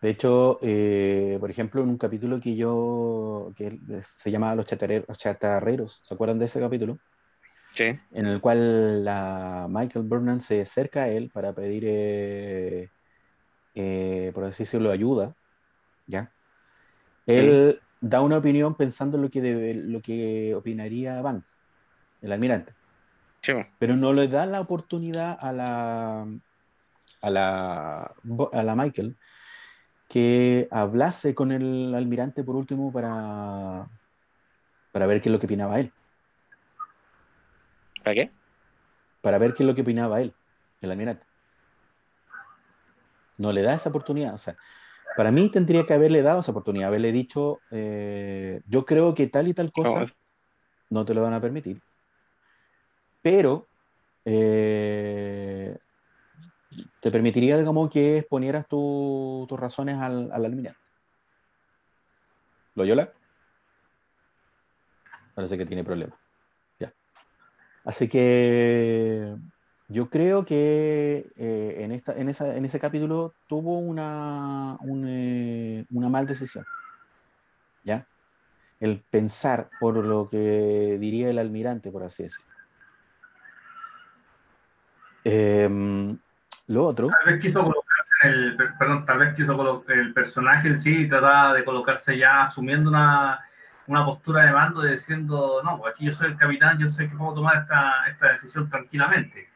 de 0.01 0.09
hecho, 0.09 0.59
eh, 0.61 1.37
por 1.39 1.49
ejemplo, 1.49 1.81
en 1.81 1.89
un 1.89 1.97
capítulo 1.97 2.41
que 2.41 2.55
yo, 2.55 3.51
que 3.55 3.79
se 4.03 4.29
llamaba 4.29 4.55
Los 4.55 4.65
Chatarreros, 4.65 6.01
¿se 6.03 6.13
acuerdan 6.13 6.37
de 6.39 6.45
ese 6.45 6.59
capítulo? 6.59 6.97
Sí. 7.75 7.97
En 8.11 8.25
el 8.25 8.41
cual 8.41 9.05
la 9.05 9.67
Michael 9.69 10.05
Burnham 10.05 10.41
se 10.41 10.61
acerca 10.61 11.03
a 11.03 11.09
él 11.09 11.29
para 11.33 11.53
pedir, 11.53 11.83
eh, 11.87 12.89
eh, 13.75 14.31
por 14.33 14.43
así 14.43 14.63
decirlo, 14.63 14.91
ayuda 14.91 15.33
¿ya? 16.07 16.31
Él 17.25 17.79
da 18.01 18.21
una 18.21 18.37
opinión 18.37 18.75
pensando 18.75 19.15
en 19.17 19.23
lo 19.23 19.29
que, 19.29 19.41
debe, 19.41 19.75
lo 19.75 20.01
que 20.01 20.53
opinaría 20.55 21.21
Vance, 21.21 21.55
el 22.21 22.33
almirante. 22.33 22.73
Pero 23.79 23.95
no 23.95 24.11
le 24.13 24.27
da 24.27 24.45
la 24.45 24.59
oportunidad 24.59 25.37
a 25.39 25.53
la, 25.53 26.27
a 27.21 27.29
la, 27.29 28.15
a 28.53 28.63
la 28.63 28.75
Michael 28.75 29.15
que 30.11 30.67
hablase 30.71 31.33
con 31.33 31.53
el 31.53 31.95
almirante 31.95 32.43
por 32.43 32.57
último 32.57 32.91
para, 32.91 33.87
para 34.91 35.05
ver 35.05 35.21
qué 35.21 35.29
es 35.29 35.33
lo 35.33 35.39
que 35.39 35.45
opinaba 35.45 35.79
él. 35.79 35.93
¿Para 38.03 38.15
qué? 38.15 38.31
Para 39.21 39.37
ver 39.37 39.53
qué 39.53 39.63
es 39.63 39.67
lo 39.67 39.73
que 39.73 39.83
opinaba 39.83 40.19
él, 40.19 40.33
el 40.81 40.91
almirante. 40.91 41.25
No 43.37 43.53
le 43.53 43.61
da 43.61 43.73
esa 43.73 43.87
oportunidad. 43.87 44.33
O 44.33 44.37
sea, 44.37 44.57
para 45.15 45.31
mí 45.31 45.49
tendría 45.49 45.85
que 45.85 45.93
haberle 45.93 46.21
dado 46.21 46.41
esa 46.41 46.51
oportunidad, 46.51 46.89
haberle 46.89 47.13
dicho, 47.13 47.61
eh, 47.71 48.61
yo 48.67 48.83
creo 48.83 49.13
que 49.13 49.27
tal 49.27 49.47
y 49.47 49.53
tal 49.53 49.71
cosa 49.71 50.07
no, 50.89 51.05
te 51.05 51.13
lo 51.13 51.21
van 51.21 51.35
a 51.35 51.41
permitir, 51.41 51.81
pero 53.21 53.69
eh, 54.25 55.77
te 56.99 57.11
permitiría, 57.11 57.57
digamos, 57.57 57.89
que 57.89 58.19
exponieras 58.19 58.67
tus 58.67 59.59
razones 59.59 59.97
al, 59.99 60.31
al 60.31 60.45
almirante. 60.45 60.79
¿Loyola? 62.75 63.11
Parece 65.35 65.57
que 65.57 65.65
tiene 65.65 65.83
problemas. 65.83 66.17
Ya. 66.79 66.93
Así 67.83 68.07
que 68.07 69.35
yo 69.87 70.09
creo 70.09 70.45
que 70.45 71.31
eh, 71.35 71.75
en, 71.79 71.91
esta, 71.91 72.13
en, 72.13 72.29
esa, 72.29 72.55
en, 72.55 72.63
ese 72.63 72.79
capítulo 72.79 73.33
tuvo 73.47 73.77
una, 73.79 74.77
eh, 75.05 75.85
una 75.91 76.09
mal 76.09 76.25
decisión. 76.25 76.63
¿Ya? 77.83 78.07
El 78.79 79.01
pensar 79.01 79.69
por 79.79 79.97
lo 79.97 80.29
que 80.29 80.97
diría 80.99 81.29
el 81.29 81.39
almirante, 81.39 81.91
por 81.91 82.03
así 82.03 82.23
decirlo. 82.23 82.51
Em, 85.25 86.17
lo 86.71 86.85
otro. 86.85 87.07
Tal 87.07 87.33
vez 87.33 87.41
quiso 87.41 87.61
colocarse 87.61 88.13
el, 88.23 88.57
perdón, 88.77 89.05
tal 89.05 89.19
vez 89.19 89.35
quiso 89.35 89.83
el 89.87 90.13
personaje 90.13 90.69
en 90.69 90.77
sí 90.77 91.07
trataba 91.07 91.53
de 91.53 91.63
colocarse 91.63 92.17
ya 92.17 92.43
asumiendo 92.43 92.89
una, 92.89 93.39
una 93.87 94.05
postura 94.05 94.45
de 94.45 94.53
mando 94.53 94.81
diciendo, 94.81 95.61
no, 95.63 95.79
pues 95.79 95.93
aquí 95.93 96.05
yo 96.05 96.13
soy 96.13 96.31
el 96.31 96.37
capitán, 96.37 96.79
yo 96.79 96.89
sé 96.89 97.09
que 97.09 97.15
puedo 97.15 97.35
tomar 97.35 97.57
esta, 97.57 98.05
esta 98.07 98.33
decisión 98.33 98.69
tranquilamente 98.69 99.51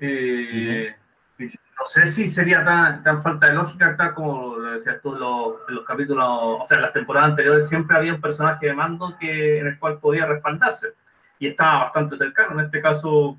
eh, 0.00 0.94
no 1.38 1.86
sé 1.86 2.06
si 2.08 2.28
sería 2.28 2.64
tan, 2.64 3.02
tan, 3.02 3.22
falta 3.22 3.46
de 3.46 3.54
lógica, 3.54 3.96
tal 3.96 4.14
como 4.14 4.56
lo 4.56 4.72
decías 4.72 5.00
tú 5.00 5.14
en 5.14 5.20
los, 5.20 5.84
capítulos, 5.86 6.26
o 6.28 6.64
sea, 6.66 6.76
en 6.76 6.82
las 6.82 6.92
temporadas 6.92 7.30
anteriores 7.30 7.68
siempre 7.68 7.96
había 7.96 8.14
un 8.14 8.20
personaje 8.20 8.66
de 8.66 8.74
mando 8.74 9.16
que, 9.18 9.58
en 9.58 9.66
el 9.68 9.78
cual 9.78 9.98
podía 9.98 10.26
respaldarse 10.26 10.94
y 11.38 11.48
estaba 11.48 11.84
bastante 11.84 12.16
cercano. 12.16 12.58
En 12.58 12.66
este 12.66 12.82
caso 12.82 13.38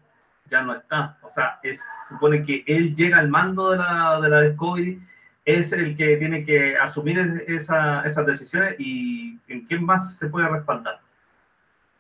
ya 0.52 0.62
no 0.62 0.76
está. 0.76 1.18
O 1.22 1.30
sea, 1.30 1.60
es, 1.64 1.82
supone 2.10 2.44
que 2.44 2.64
él 2.68 2.94
llega 2.94 3.18
al 3.18 3.30
mando 3.30 3.72
de 3.72 3.78
la, 3.78 4.20
de 4.22 4.30
la 4.30 4.42
Discovery, 4.42 5.02
es 5.46 5.72
el 5.72 5.96
que 5.96 6.18
tiene 6.18 6.44
que 6.44 6.78
asumir 6.78 7.18
esa, 7.48 8.02
esas 8.02 8.26
decisiones 8.28 8.76
y 8.78 9.40
en 9.48 9.66
quién 9.66 9.84
más 9.86 10.18
se 10.18 10.28
puede 10.28 10.48
respaldar. 10.50 11.00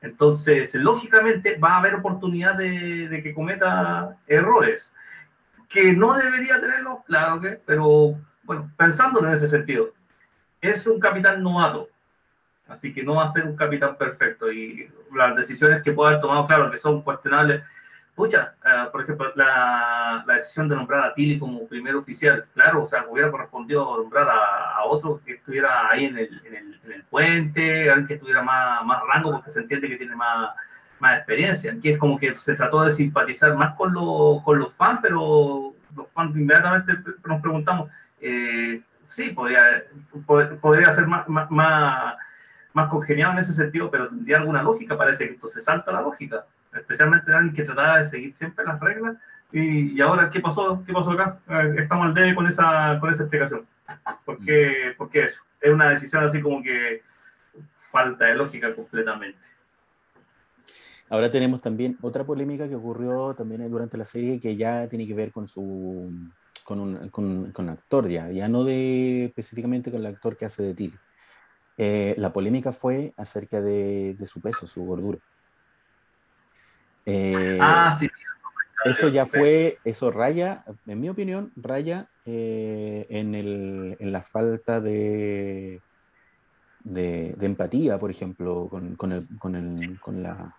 Entonces, 0.01 0.75
lógicamente 0.75 1.57
va 1.57 1.75
a 1.75 1.77
haber 1.77 1.95
oportunidad 1.95 2.55
de, 2.55 3.21
que 3.23 3.33
cometa 3.33 4.17
errores, 4.27 4.91
que 5.69 5.93
no 5.93 6.13
debería 6.15 6.59
tenerlos, 6.59 6.99
claro 7.05 7.39
que, 7.39 7.61
pero 7.65 8.19
bueno, 8.43 8.71
pensándolo 8.77 9.27
en 9.27 9.35
ese 9.35 9.47
sentido, 9.47 9.93
es 10.59 10.85
un 10.87 10.99
capitán 10.99 11.41
novato, 11.41 11.87
así 12.67 12.93
que 12.93 13.03
no 13.03 13.15
va 13.15 13.25
a 13.25 13.29
ser 13.29 13.45
un 13.45 13.55
capitán 13.55 13.95
perfecto 13.95 14.51
y 14.51 14.91
las 15.13 15.35
decisiones 15.35 15.83
que 15.83 15.91
pueda 15.91 16.09
haber 16.09 16.21
tomado, 16.21 16.47
claro, 16.47 16.71
que 16.71 16.77
son 16.77 17.03
cuestionables, 17.03 17.63
Eh, 18.25 18.89
por 18.91 19.01
ejemplo, 19.01 19.31
la, 19.35 20.23
decisión 20.27 20.69
de 20.69 20.75
nombrar 20.75 21.03
a 21.03 21.13
Tilly 21.13 21.39
como 21.39 21.67
primer 21.67 21.95
oficial, 21.95 22.45
claro, 22.53 22.83
o 22.83 22.85
sea, 22.85 23.05
hubiera 23.09 23.31
correspondido 23.31 23.97
nombrar 23.97 24.27
a, 24.29 24.83
otro 24.85 25.21
que 25.25 25.33
estuviera 25.33 25.89
ahí 25.89 26.05
en 26.05 26.17
el, 26.17 26.41
en 26.45 26.55
el, 26.55 26.81
en 26.83 26.91
el 26.91 27.03
puente, 27.05 27.89
alguien 27.89 28.07
que 28.07 28.17
tuviera 28.17 28.41
más, 28.41 28.83
más, 28.85 29.01
rango, 29.07 29.31
porque 29.31 29.51
se 29.51 29.61
entiende 29.61 29.87
que 29.87 29.97
tiene 29.97 30.15
más, 30.15 30.53
más 30.99 31.17
experiencia. 31.17 31.71
Aquí 31.71 31.89
es 31.89 31.97
como 31.97 32.17
que 32.17 32.33
se 32.35 32.55
trató 32.55 32.83
de 32.83 32.91
simpatizar 32.91 33.55
más 33.55 33.75
con, 33.75 33.93
lo, 33.93 34.41
con 34.43 34.59
los 34.59 34.73
fans, 34.73 34.99
pero 35.01 35.73
los 35.95 36.07
fans 36.13 36.35
inmediatamente 36.35 36.93
nos 37.25 37.41
preguntamos, 37.41 37.89
eh, 38.19 38.81
sí, 39.03 39.29
podría, 39.29 39.83
podría 40.25 40.91
ser 40.91 41.07
más, 41.07 41.27
más, 41.27 42.15
más 42.73 42.89
congeniado 42.89 43.33
en 43.33 43.39
ese 43.39 43.53
sentido, 43.53 43.89
pero 43.89 44.09
tendría 44.09 44.37
alguna 44.37 44.63
lógica, 44.63 44.97
parece 44.97 45.27
que 45.27 45.33
esto 45.33 45.47
se 45.47 45.61
salta 45.61 45.91
la 45.91 46.01
lógica 46.01 46.45
especialmente 46.73 47.33
alguien 47.33 47.53
que 47.53 47.63
trataba 47.63 47.99
de 47.99 48.05
seguir 48.05 48.33
siempre 48.33 48.65
las 48.65 48.79
reglas. 48.79 49.17
Y, 49.51 49.93
y 49.93 50.01
ahora, 50.01 50.29
¿qué 50.29 50.39
pasó? 50.39 50.83
¿Qué 50.85 50.93
pasó 50.93 51.11
acá? 51.11 51.39
Eh, 51.49 51.75
estamos 51.79 52.07
al 52.07 52.13
debe 52.13 52.35
con 52.35 52.47
esa, 52.47 52.97
con 52.99 53.11
esa 53.11 53.23
explicación. 53.23 53.65
¿Por 54.25 54.39
qué, 54.39 54.93
¿Por 54.97 55.09
qué 55.09 55.25
eso? 55.25 55.41
Es 55.59 55.71
una 55.71 55.89
decisión 55.89 56.23
así 56.23 56.41
como 56.41 56.63
que 56.63 57.03
falta 57.91 58.25
de 58.25 58.35
lógica 58.35 58.73
completamente. 58.73 59.39
Ahora 61.09 61.29
tenemos 61.29 61.59
también 61.59 61.97
otra 62.01 62.23
polémica 62.23 62.69
que 62.69 62.75
ocurrió 62.75 63.33
también 63.33 63.69
durante 63.69 63.97
la 63.97 64.05
serie 64.05 64.39
que 64.39 64.55
ya 64.55 64.87
tiene 64.87 65.05
que 65.05 65.13
ver 65.13 65.31
con 65.33 65.49
su 65.49 66.09
con 66.63 66.79
un 66.79 67.09
con, 67.09 67.51
con 67.51 67.69
actor 67.69 68.07
ya, 68.07 68.31
ya 68.31 68.47
no 68.47 68.63
de 68.63 69.25
específicamente 69.25 69.91
con 69.91 69.99
el 69.99 70.05
actor 70.05 70.37
que 70.37 70.45
hace 70.45 70.63
de 70.63 70.73
Tilly. 70.73 70.97
Eh, 71.77 72.15
la 72.17 72.31
polémica 72.31 72.71
fue 72.71 73.13
acerca 73.17 73.59
de, 73.59 74.15
de, 74.17 74.25
su 74.25 74.39
peso, 74.39 74.67
su 74.67 74.85
gordura. 74.85 75.19
Eh, 77.05 77.57
ah, 77.61 77.91
sí. 77.91 78.09
Eso 78.83 79.09
ya 79.09 79.25
fue, 79.27 79.77
eso 79.83 80.11
raya, 80.11 80.63
en 80.87 80.99
mi 80.99 81.09
opinión, 81.09 81.51
raya 81.55 82.07
eh, 82.25 83.05
en, 83.09 83.35
el, 83.35 83.95
en, 83.99 84.11
la 84.11 84.23
falta 84.23 84.81
de, 84.81 85.81
de, 86.83 87.35
empatía, 87.39 87.99
por 87.99 88.09
ejemplo, 88.09 88.67
con, 88.69 88.95
con, 88.95 89.11
el, 89.11 89.27
con, 89.37 89.55
el, 89.55 89.99
con 89.99 90.23
la... 90.23 90.55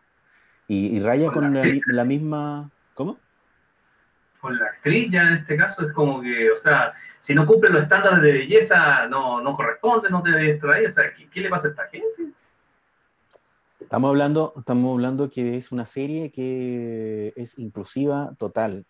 Y, 0.68 1.00
raya 1.00 1.32
con, 1.32 1.52
la, 1.52 2.04
misma... 2.04 2.70
¿Cómo? 2.94 3.18
Con 4.40 4.56
la 4.56 4.66
actriz 4.66 5.10
ya 5.10 5.22
en 5.24 5.34
este 5.34 5.56
caso 5.56 5.86
es 5.86 5.92
como 5.92 6.22
que, 6.22 6.50
o 6.50 6.56
sea, 6.56 6.92
si 7.18 7.34
no 7.34 7.44
cumple 7.44 7.70
los 7.70 7.82
estándares 7.82 8.22
de 8.22 8.32
belleza, 8.32 9.08
no, 9.08 9.40
no 9.40 9.52
corresponde, 9.54 10.10
no 10.10 10.22
debe 10.22 10.54
traer, 10.54 10.88
o 10.88 10.92
sea, 10.92 11.12
¿qué, 11.12 11.28
¿qué 11.28 11.40
le 11.40 11.48
pasa 11.48 11.68
a 11.68 11.70
esta 11.70 11.88
gente? 11.88 12.21
Estamos 13.92 14.08
hablando, 14.08 14.54
estamos 14.56 14.90
hablando 14.94 15.28
que 15.28 15.54
es 15.54 15.70
una 15.70 15.84
serie 15.84 16.32
que 16.32 17.34
es 17.36 17.58
inclusiva 17.58 18.34
total. 18.38 18.86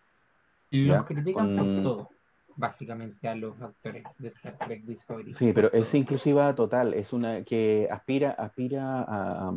Los 0.71 1.03
critican 1.03 1.57
por 1.57 1.65
todo, 1.83 2.09
básicamente, 2.55 3.27
a 3.27 3.35
los 3.35 3.61
actores 3.61 4.05
de 4.17 4.29
Star 4.29 4.57
Trek 4.59 4.85
Discovery. 4.85 5.33
Sí, 5.33 5.51
pero 5.51 5.69
es 5.73 5.93
inclusiva 5.93 6.55
total, 6.55 6.93
es 6.93 7.11
una 7.11 7.43
que 7.43 7.85
aspira, 7.91 8.31
aspira 8.31 9.03
a, 9.05 9.53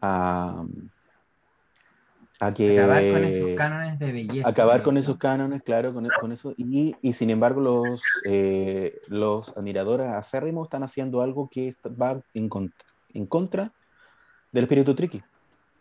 a, 0.00 0.64
a 2.38 2.54
que 2.54 2.78
acabar 2.78 3.02
con 3.10 3.24
esos 3.24 3.50
cánones 3.56 3.98
de 3.98 4.12
belleza. 4.12 4.48
Acabar 4.48 4.82
con 4.84 4.96
esos 4.96 5.16
cánones, 5.16 5.62
claro, 5.64 5.92
con, 5.92 6.08
con 6.20 6.30
eso. 6.30 6.54
Y, 6.56 6.94
y, 7.02 7.12
sin 7.14 7.30
embargo, 7.30 7.60
los, 7.60 8.04
eh, 8.26 9.00
los 9.08 9.56
admiradores 9.56 10.06
acérrimos 10.06 10.68
están 10.68 10.84
haciendo 10.84 11.20
algo 11.20 11.50
que 11.50 11.74
va 12.00 12.22
en, 12.32 12.48
en 13.08 13.26
contra 13.26 13.72
del 14.58 14.64
espíritu 14.64 14.94
tricky, 14.94 15.22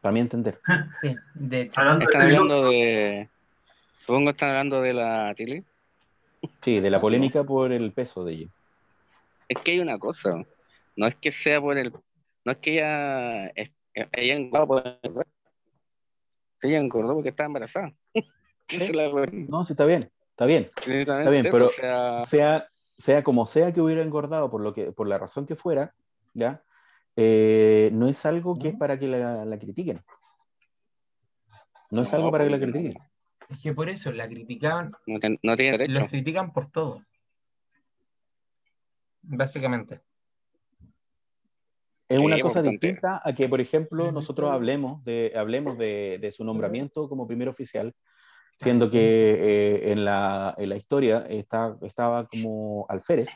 para 0.01 0.11
mí 0.11 0.19
entender. 0.19 0.59
Sí, 1.01 1.15
de 1.33 1.61
hecho. 1.61 1.81
Están 1.81 2.21
hablando 2.21 2.69
de. 2.69 3.27
Supongo 4.05 4.25
que 4.25 4.31
están 4.31 4.49
hablando 4.49 4.81
de 4.81 4.93
la 4.93 5.33
Tilly. 5.35 5.63
Sí, 6.61 6.79
de 6.79 6.91
la 6.91 7.01
polémica 7.01 7.43
por 7.43 7.71
el 7.71 7.91
peso 7.91 8.23
de 8.23 8.33
ella. 8.33 8.47
Es 9.49 9.57
que 9.63 9.71
hay 9.71 9.79
una 9.79 9.97
cosa. 9.97 10.45
No 10.95 11.07
es 11.07 11.15
que 11.15 11.31
sea 11.31 11.59
por 11.59 11.77
el. 11.77 11.91
no 12.45 12.51
es 12.51 12.57
que 12.59 12.73
ella, 12.75 13.51
ella 13.53 14.35
engordó 14.35 14.67
por 14.67 15.01
ella 16.61 16.77
engordó 16.77 17.13
porque 17.15 17.29
estaba 17.29 17.47
embarazada. 17.47 17.93
no, 19.49 19.63
sí, 19.63 19.73
está 19.73 19.85
bien, 19.85 20.11
está 20.29 20.45
bien. 20.45 20.69
Está 20.85 21.29
bien, 21.29 21.47
pero 21.49 21.69
sea... 21.69 22.67
sea... 22.95 23.23
como 23.23 23.45
sea 23.45 23.73
que 23.73 23.81
hubiera 23.81 24.03
engordado 24.03 24.49
por, 24.49 24.61
lo 24.61 24.73
que, 24.73 24.91
por 24.91 25.07
la 25.07 25.17
razón 25.17 25.45
que 25.45 25.55
fuera, 25.55 25.93
¿ya? 26.33 26.61
Eh, 27.19 27.89
no 27.93 28.07
es 28.07 28.25
algo 28.27 28.59
que 28.59 28.69
es 28.69 28.75
para 28.75 28.97
que 28.99 29.07
la, 29.07 29.43
la 29.43 29.57
critiquen. 29.57 29.99
No 31.89 32.03
es 32.03 32.13
algo 32.13 32.31
para 32.31 32.43
que 32.43 32.51
la 32.51 32.59
critiquen. 32.59 32.95
Es 33.49 33.59
que 33.59 33.73
por 33.73 33.89
eso 33.89 34.11
la 34.11 34.27
criticaban. 34.27 34.91
No, 35.07 35.55
tiene 35.55 35.71
derecho. 35.71 35.99
Los 35.99 36.09
critican 36.09 36.53
por 36.53 36.69
todo. 36.69 37.01
Básicamente. 39.23 40.01
Es 42.07 42.19
una 42.19 42.39
cosa 42.39 42.61
distinta 42.61 43.19
a 43.23 43.33
que, 43.33 43.49
por 43.49 43.61
ejemplo, 43.61 44.11
nosotros 44.11 44.51
hablemos 44.51 45.03
de, 45.03 45.33
hablemos 45.35 45.77
de, 45.77 46.29
su 46.31 46.45
nombramiento 46.45 47.09
como 47.09 47.27
primer 47.27 47.49
oficial, 47.49 47.93
siendo 48.55 48.91
que 48.91 48.99
eh, 48.99 49.91
en, 49.91 50.05
la, 50.05 50.53
en, 50.57 50.69
la, 50.69 50.75
historia 50.75 51.25
está, 51.27 51.75
estaba 51.81 52.27
como 52.27 52.85
alférez. 52.89 53.29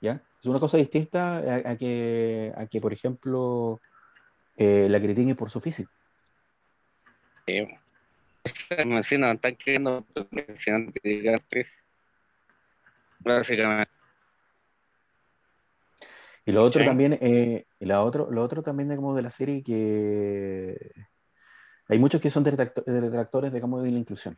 ¿Ya? 0.00 0.22
Es 0.42 0.46
una 0.48 0.58
cosa 0.58 0.76
distinta 0.76 1.36
a, 1.38 1.76
que, 1.76 2.52
a 2.56 2.66
que, 2.66 2.80
por 2.80 2.92
ejemplo, 2.92 3.80
eh, 4.56 4.88
la 4.90 4.98
critiquen 4.98 5.36
por 5.36 5.50
su 5.50 5.60
físico. 5.60 5.92
Sí. 7.46 7.64
están 8.42 9.54
queriendo 9.54 10.04
Básicamente. 13.20 13.92
Y 16.44 16.50
lo 16.50 16.64
otro 16.64 16.84
también, 16.84 17.16
eh, 17.20 17.66
la 17.78 18.02
otro, 18.02 18.28
lo 18.28 18.42
otro 18.42 18.62
también 18.62 18.88
de, 18.88 18.96
como 18.96 19.14
de 19.14 19.22
la 19.22 19.30
serie 19.30 19.62
que 19.62 20.76
hay 21.86 21.98
muchos 22.00 22.20
que 22.20 22.30
son 22.30 22.42
detractores, 22.42 23.52
digamos, 23.52 23.84
de 23.84 23.92
la 23.92 23.98
inclusión. 23.98 24.36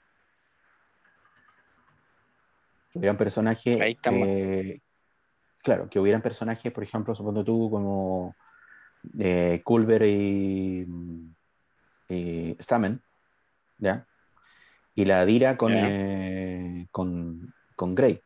Que 2.92 2.98
hubieran 2.98 3.16
personajes, 3.16 3.78
eh, 3.80 4.82
claro, 5.64 5.88
que 5.88 5.98
hubieran 5.98 6.22
personajes, 6.22 6.70
por 6.70 6.84
ejemplo, 6.84 7.14
supongo 7.14 7.42
tú, 7.42 7.70
como 7.70 8.36
eh, 9.18 9.62
Culver 9.64 10.02
y, 10.02 10.86
y 12.08 12.56
Stamen, 12.60 13.00
¿ya? 13.78 14.06
Y 14.94 15.06
la 15.06 15.24
Dira 15.24 15.56
con, 15.56 15.72
eh, 15.74 16.86
con, 16.92 17.52
con 17.74 17.94
Grey. 17.94 18.20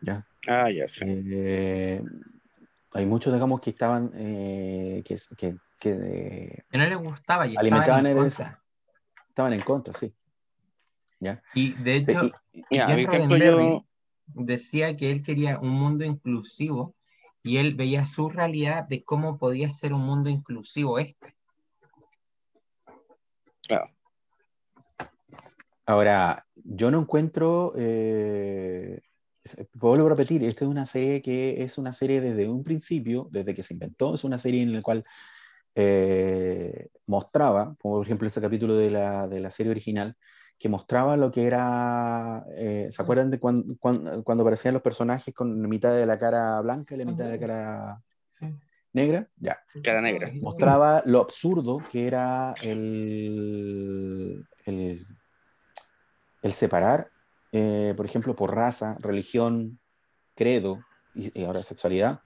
¿Ya? 0.00 0.26
Ah, 0.48 0.70
ya 0.70 0.88
sé. 0.88 1.04
Eh, 1.06 2.02
hay 2.92 3.06
muchos, 3.06 3.32
digamos, 3.32 3.60
que 3.60 3.70
estaban, 3.70 4.10
eh, 4.14 5.02
que, 5.04 5.16
que, 5.36 5.56
que, 5.78 6.64
no 6.72 6.86
les 6.86 6.98
gustaba 6.98 7.46
y 7.46 7.54
alimentaban 7.56 8.06
en 8.06 8.16
contra. 8.16 8.62
Estaban 9.28 9.52
en 9.52 9.60
contra, 9.60 9.92
sí. 9.92 10.12
¿Ya? 11.20 11.42
Y 11.54 11.72
de 11.74 11.96
hecho, 11.96 12.30
sí, 12.52 12.80
decía 14.26 14.96
que 14.96 15.10
él 15.10 15.22
quería 15.22 15.58
un 15.58 15.70
mundo 15.70 16.04
inclusivo 16.04 16.94
y 17.42 17.58
él 17.58 17.74
veía 17.74 18.06
su 18.06 18.28
realidad 18.28 18.84
de 18.88 19.04
cómo 19.04 19.38
podía 19.38 19.72
ser 19.72 19.92
un 19.92 20.02
mundo 20.02 20.30
inclusivo 20.30 20.98
este. 20.98 21.36
Claro. 23.66 23.90
Ahora, 25.86 26.46
yo 26.54 26.90
no 26.90 27.00
encuentro 27.00 27.72
eh, 27.76 29.00
vuelvo 29.74 30.06
a 30.06 30.10
repetir, 30.10 30.44
esta 30.44 30.64
es 30.64 30.70
una 30.70 30.86
serie 30.86 31.22
que 31.22 31.62
es 31.62 31.78
una 31.78 31.92
serie 31.92 32.20
desde 32.20 32.48
un 32.48 32.64
principio, 32.64 33.28
desde 33.30 33.54
que 33.54 33.62
se 33.62 33.74
inventó, 33.74 34.14
es 34.14 34.24
una 34.24 34.38
serie 34.38 34.62
en 34.62 34.72
la 34.72 34.82
cual 34.82 35.04
eh, 35.74 36.88
mostraba, 37.06 37.74
por 37.74 38.04
ejemplo, 38.04 38.26
ese 38.26 38.40
capítulo 38.40 38.76
de 38.76 38.90
la, 38.90 39.28
de 39.28 39.40
la, 39.40 39.50
serie 39.50 39.70
original, 39.70 40.16
que 40.58 40.68
mostraba 40.68 41.16
lo 41.16 41.30
que 41.30 41.46
era, 41.46 42.44
eh, 42.56 42.88
¿se 42.90 43.02
acuerdan 43.02 43.30
de 43.30 43.38
cuando, 43.38 43.76
cuando, 43.78 44.42
aparecían 44.42 44.74
los 44.74 44.82
personajes 44.82 45.34
con 45.34 45.60
la 45.60 45.68
mitad 45.68 45.94
de 45.94 46.06
la 46.06 46.18
cara 46.18 46.60
blanca 46.60 46.94
y 46.94 46.98
la 46.98 47.04
mitad 47.04 47.24
de 47.24 47.30
la 47.30 47.38
cara 47.38 48.02
negra? 48.92 49.28
Ya. 49.36 49.58
Cara 49.82 50.00
negra. 50.00 50.30
Mostraba 50.40 51.02
lo 51.04 51.20
absurdo 51.20 51.82
que 51.90 52.06
era 52.06 52.54
el, 52.62 54.46
el, 54.64 55.06
el 56.42 56.52
separar 56.52 57.10
eh, 57.58 57.94
por 57.96 58.04
ejemplo, 58.04 58.36
por 58.36 58.54
raza, 58.54 58.96
religión, 59.00 59.78
credo 60.34 60.84
y, 61.14 61.42
ahora 61.44 61.62
sexualidad, 61.62 62.20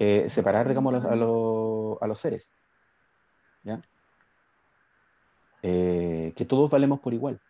eh, 0.00 0.28
separar, 0.28 0.66
digamos, 0.66 1.04
a, 1.04 1.12
a, 1.12 1.16
los 1.16 2.18
seres. 2.18 2.50
¿ya? 3.62 3.80
Eh, 6.38 6.44
que 6.44 6.44
todos 6.44 6.70
valemos 6.70 7.00
por 7.00 7.14
igual. 7.14 7.40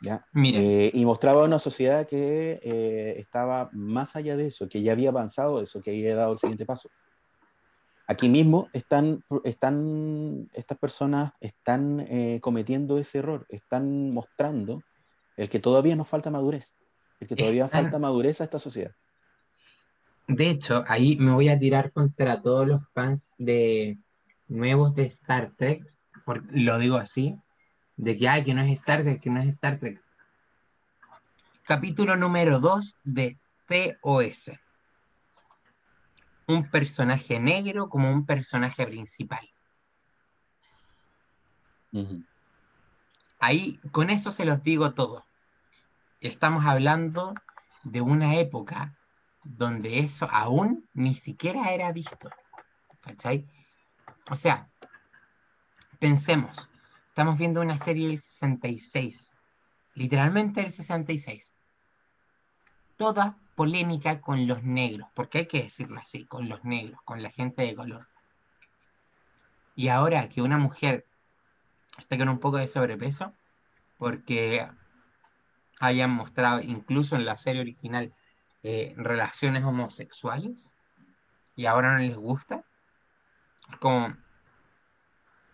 ¿ya? 0.00 0.26
y 0.34 1.04
mostraba 1.04 1.44
una 1.44 1.60
sociedad 1.60 2.08
que 2.08 2.58
estaba 3.18 3.70
más 3.72 4.16
allá 4.16 4.36
de 4.36 4.46
eso, 4.48 4.68
que 4.68 4.82
ya 4.82 4.90
había 4.92 5.10
avanzado 5.10 5.62
eso, 5.62 5.80
que 5.80 5.90
había 5.90 6.16
dado 6.16 6.32
el 6.32 6.38
siguiente 6.38 6.66
paso 6.66 6.90
aquí 8.06 8.28
mismo 8.28 8.68
están, 8.72 9.24
están 9.44 10.48
estas 10.52 10.78
personas 10.78 11.32
están 11.40 12.00
eh, 12.00 12.40
cometiendo 12.40 12.98
ese 12.98 13.18
error, 13.18 13.46
están 13.48 14.12
mostrando 14.12 14.82
el 15.36 15.48
que 15.48 15.58
todavía 15.58 15.96
nos 15.96 16.08
falta 16.08 16.30
madurez, 16.30 16.76
el 17.20 17.28
que 17.28 17.36
todavía 17.36 17.68
falta 17.68 17.98
madurez 17.98 18.40
a 18.40 18.44
esta 18.44 18.58
sociedad. 18.58 18.92
De 20.28 20.50
hecho, 20.50 20.84
ahí 20.86 21.16
me 21.16 21.32
voy 21.32 21.48
a 21.48 21.58
tirar 21.58 21.92
contra 21.92 22.40
todos 22.42 22.66
los 22.66 22.82
fans 22.92 23.34
de 23.38 23.98
nuevos 24.46 24.94
de 24.94 25.04
Star 25.04 25.52
Trek, 25.56 25.84
porque 26.24 26.46
lo 26.52 26.78
digo 26.78 26.96
así, 26.96 27.36
de 27.96 28.16
que, 28.16 28.28
hay 28.28 28.44
que 28.44 28.54
no 28.54 28.62
es 28.62 28.78
Star 28.80 29.02
Trek, 29.02 29.20
que 29.20 29.30
no 29.30 29.40
es 29.40 29.48
Star 29.48 29.78
Trek. 29.78 30.02
Capítulo 31.64 32.16
número 32.16 32.58
2 32.60 32.98
de 33.04 33.38
TOS 33.66 34.50
un 36.46 36.68
personaje 36.70 37.38
negro 37.38 37.88
como 37.88 38.10
un 38.10 38.26
personaje 38.26 38.86
principal. 38.86 39.48
Ahí, 43.38 43.78
con 43.90 44.10
eso 44.10 44.30
se 44.30 44.44
los 44.44 44.62
digo 44.62 44.94
todo. 44.94 45.26
Estamos 46.20 46.64
hablando 46.64 47.34
de 47.82 48.00
una 48.00 48.36
época 48.36 48.96
donde 49.42 49.98
eso 49.98 50.28
aún 50.30 50.88
ni 50.94 51.14
siquiera 51.14 51.72
era 51.72 51.92
visto. 51.92 52.30
¿Cachai? 53.00 53.46
O 54.30 54.36
sea, 54.36 54.70
pensemos, 56.02 56.68
estamos 57.06 57.38
viendo 57.38 57.60
una 57.60 57.78
serie 57.78 58.08
del 58.08 58.20
66, 58.20 59.36
literalmente 59.94 60.60
del 60.60 60.72
66. 60.72 61.54
Toda 62.96 63.38
polémica 63.54 64.20
con 64.20 64.48
los 64.48 64.64
negros, 64.64 65.08
porque 65.14 65.38
hay 65.38 65.46
que 65.46 65.62
decirlo 65.62 66.00
así, 66.00 66.26
con 66.26 66.48
los 66.48 66.64
negros, 66.64 67.00
con 67.04 67.22
la 67.22 67.30
gente 67.30 67.62
de 67.62 67.76
color. 67.76 68.08
Y 69.76 69.90
ahora 69.90 70.28
que 70.28 70.42
una 70.42 70.58
mujer 70.58 71.06
esté 71.96 72.18
con 72.18 72.28
un 72.28 72.40
poco 72.40 72.56
de 72.56 72.66
sobrepeso, 72.66 73.32
porque 73.96 74.68
hayan 75.78 76.10
mostrado, 76.10 76.62
incluso 76.62 77.14
en 77.14 77.24
la 77.24 77.36
serie 77.36 77.60
original, 77.60 78.12
eh, 78.64 78.92
relaciones 78.96 79.62
homosexuales, 79.62 80.72
y 81.54 81.66
ahora 81.66 81.92
no 81.92 81.98
les 82.00 82.16
gusta, 82.16 82.64
como, 83.78 84.16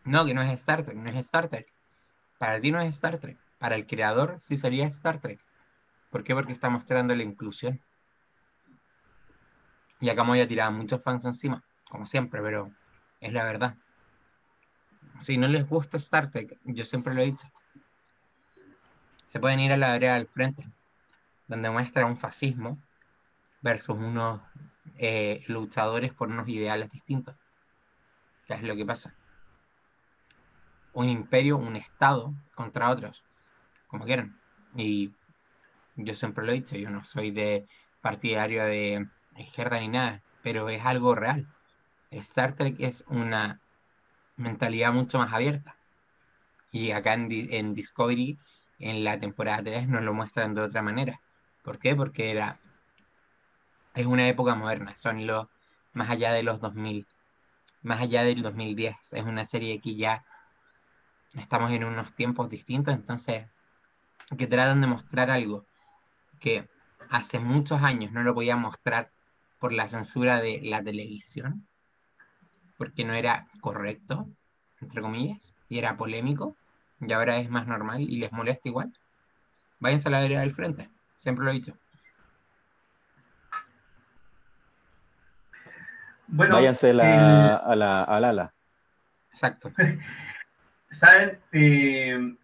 no, 0.09 0.25
que 0.25 0.33
no 0.33 0.41
es 0.41 0.51
Star 0.51 0.83
Trek, 0.83 0.97
no 0.97 1.11
es 1.11 1.17
Star 1.17 1.49
Trek. 1.49 1.71
Para 2.39 2.59
ti 2.61 2.71
no 2.71 2.81
es 2.81 2.95
Star 2.95 3.19
Trek, 3.19 3.37
para 3.59 3.75
el 3.75 3.87
creador 3.87 4.39
sí 4.41 4.57
sería 4.57 4.87
Star 4.87 5.21
Trek. 5.21 5.39
¿Por 6.11 6.25
qué? 6.25 6.35
Porque 6.35 6.53
está 6.53 6.71
mostrando 6.71 7.15
la 7.15 7.23
inclusión. 7.23 7.79
Y 10.01 10.09
acá 10.09 10.25
me 10.25 10.31
voy 10.31 10.41
a 10.41 10.49
tirar 10.49 10.73
muchos 10.73 11.03
fans 11.03 11.27
encima, 11.27 11.63
como 11.91 12.07
siempre, 12.07 12.41
pero 12.41 12.71
es 13.21 13.33
la 13.33 13.45
verdad. 13.45 13.77
Si 15.21 15.37
no 15.37 15.47
les 15.47 15.69
gusta 15.69 15.99
Star 15.99 16.31
Trek, 16.31 16.59
yo 16.65 16.85
siempre 16.85 17.13
lo 17.13 17.21
he 17.21 17.27
dicho, 17.27 17.47
se 19.27 19.41
pueden 19.41 19.61
ir 19.61 19.73
a 19.73 19.77
la 19.77 19.93
área 19.93 20.15
del 20.15 20.27
frente, 20.27 20.67
donde 21.49 21.69
muestra 21.69 22.07
un 22.07 22.17
fascismo 22.17 22.79
versus 23.61 23.99
unos 23.99 24.41
eh, 24.97 25.45
luchadores 25.49 26.15
por 26.15 26.29
unos 26.29 26.49
ideales 26.49 26.91
distintos. 26.91 27.37
¿Qué 28.47 28.55
es 28.55 28.63
lo 28.63 28.75
que 28.75 28.87
pasa? 28.87 29.18
Un 30.99 31.09
imperio, 31.09 31.57
un 31.57 31.77
estado 31.77 32.35
contra 32.57 32.91
otros, 32.91 33.23
como 33.87 34.05
quieran. 34.05 34.37
Y 34.75 35.13
yo 35.95 36.15
siempre 36.15 36.45
lo 36.45 36.51
he 36.51 36.57
dicho, 36.57 36.77
yo 36.77 36.91
no 36.91 37.05
soy 37.05 37.31
de 37.31 37.69
partidario 38.01 38.65
de 38.65 39.07
izquierda 39.37 39.79
ni 39.79 39.87
nada, 39.87 40.23
pero 40.43 40.69
es 40.69 40.85
algo 40.85 41.15
real. 41.15 41.47
Star 42.11 42.55
Trek 42.57 42.81
es 42.81 43.05
una 43.07 43.61
mentalidad 44.37 44.93
mucho 44.93 45.19
más 45.19 45.33
abierta. 45.33 45.77
Y 46.73 46.91
acá 46.91 47.15
en, 47.15 47.75
Discovery, 47.75 48.37
en 48.81 49.05
la 49.05 49.21
temporada 49.21 49.63
3, 49.63 49.89
nos 49.89 50.03
lo 50.03 50.15
muestran 50.15 50.55
de 50.55 50.63
otra 50.63 50.83
manera. 50.83 51.21
¿Por 51.63 51.79
qué? 51.79 51.95
Porque 51.95 52.33
era 52.33 52.59
es 53.95 54.07
una 54.07 54.29
época 54.29 54.57
moderna, 54.57 54.97
son 54.97 55.27
los 55.27 55.47
más 55.93 56.11
allá 56.11 56.33
de 56.33 56.43
los 56.43 56.61
2000, 56.61 57.07
más 57.83 58.01
allá 58.01 58.23
del 58.25 58.43
2010, 58.43 58.97
es 59.13 59.25
una 59.25 59.45
serie 59.45 59.81
que 59.81 59.97
ya 59.97 60.25
estamos 61.35 61.73
en 61.73 61.85
unos 61.85 62.15
tiempos 62.15 62.49
distintos, 62.49 62.95
entonces 62.95 63.47
que 64.37 64.47
tratan 64.47 64.81
de 64.81 64.87
mostrar 64.87 65.31
algo 65.31 65.67
que 66.39 66.69
hace 67.11 67.39
muchos 67.39 67.83
años 67.83 68.13
no 68.13 68.23
lo 68.23 68.35
podía 68.35 68.57
mostrar 68.57 69.11
por 69.59 69.73
la 69.73 69.89
censura 69.89 70.41
de 70.41 70.61
la 70.63 70.83
televisión, 70.83 71.67
porque 72.77 73.05
no 73.05 73.15
era 73.15 73.49
correcto, 73.61 74.29
entre 74.81 75.01
comillas, 75.01 75.55
y 75.69 75.79
era 75.79 75.97
polémico, 75.97 76.57
y 77.01 77.13
ahora 77.13 77.39
es 77.39 77.51
más 77.51 77.67
normal 77.67 78.03
y 78.03 78.19
les 78.19 78.33
molesta 78.33 78.69
igual, 78.69 78.93
váyanse 79.81 80.09
a 80.09 80.13
la 80.13 80.21
vereda 80.21 80.41
del 80.41 80.55
frente, 80.55 80.91
siempre 81.17 81.45
lo 81.45 81.51
he 81.51 81.55
dicho. 81.55 81.75
Bueno, 86.29 86.57
váyanse 86.57 86.91
a 86.91 86.95
la, 87.75 88.03
al 88.03 88.25
ala. 88.25 88.55
Exacto. 89.31 89.73
Saben, 90.91 91.39
eh, 91.53 92.35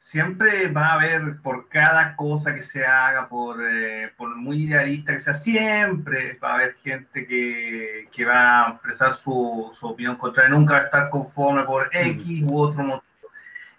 siempre 0.00 0.68
va 0.68 0.88
a 0.88 0.94
haber 0.94 1.40
por 1.42 1.68
cada 1.68 2.16
cosa 2.16 2.54
que 2.54 2.62
se 2.62 2.84
haga, 2.84 3.28
por, 3.28 3.58
eh, 3.62 4.10
por 4.16 4.34
muy 4.34 4.64
idealista 4.64 5.12
que 5.12 5.20
sea, 5.20 5.34
siempre 5.34 6.38
va 6.42 6.52
a 6.52 6.54
haber 6.54 6.74
gente 6.74 7.26
que, 7.26 8.08
que 8.10 8.24
va 8.24 8.66
a 8.66 8.70
expresar 8.70 9.12
su, 9.12 9.70
su 9.78 9.86
opinión 9.86 10.16
contraria, 10.16 10.50
nunca 10.50 10.74
va 10.74 10.80
a 10.80 10.84
estar 10.84 11.10
conforme 11.10 11.64
por 11.64 11.90
X 11.92 12.42
u 12.46 12.58
otro 12.58 12.82
motivo. 12.82 13.04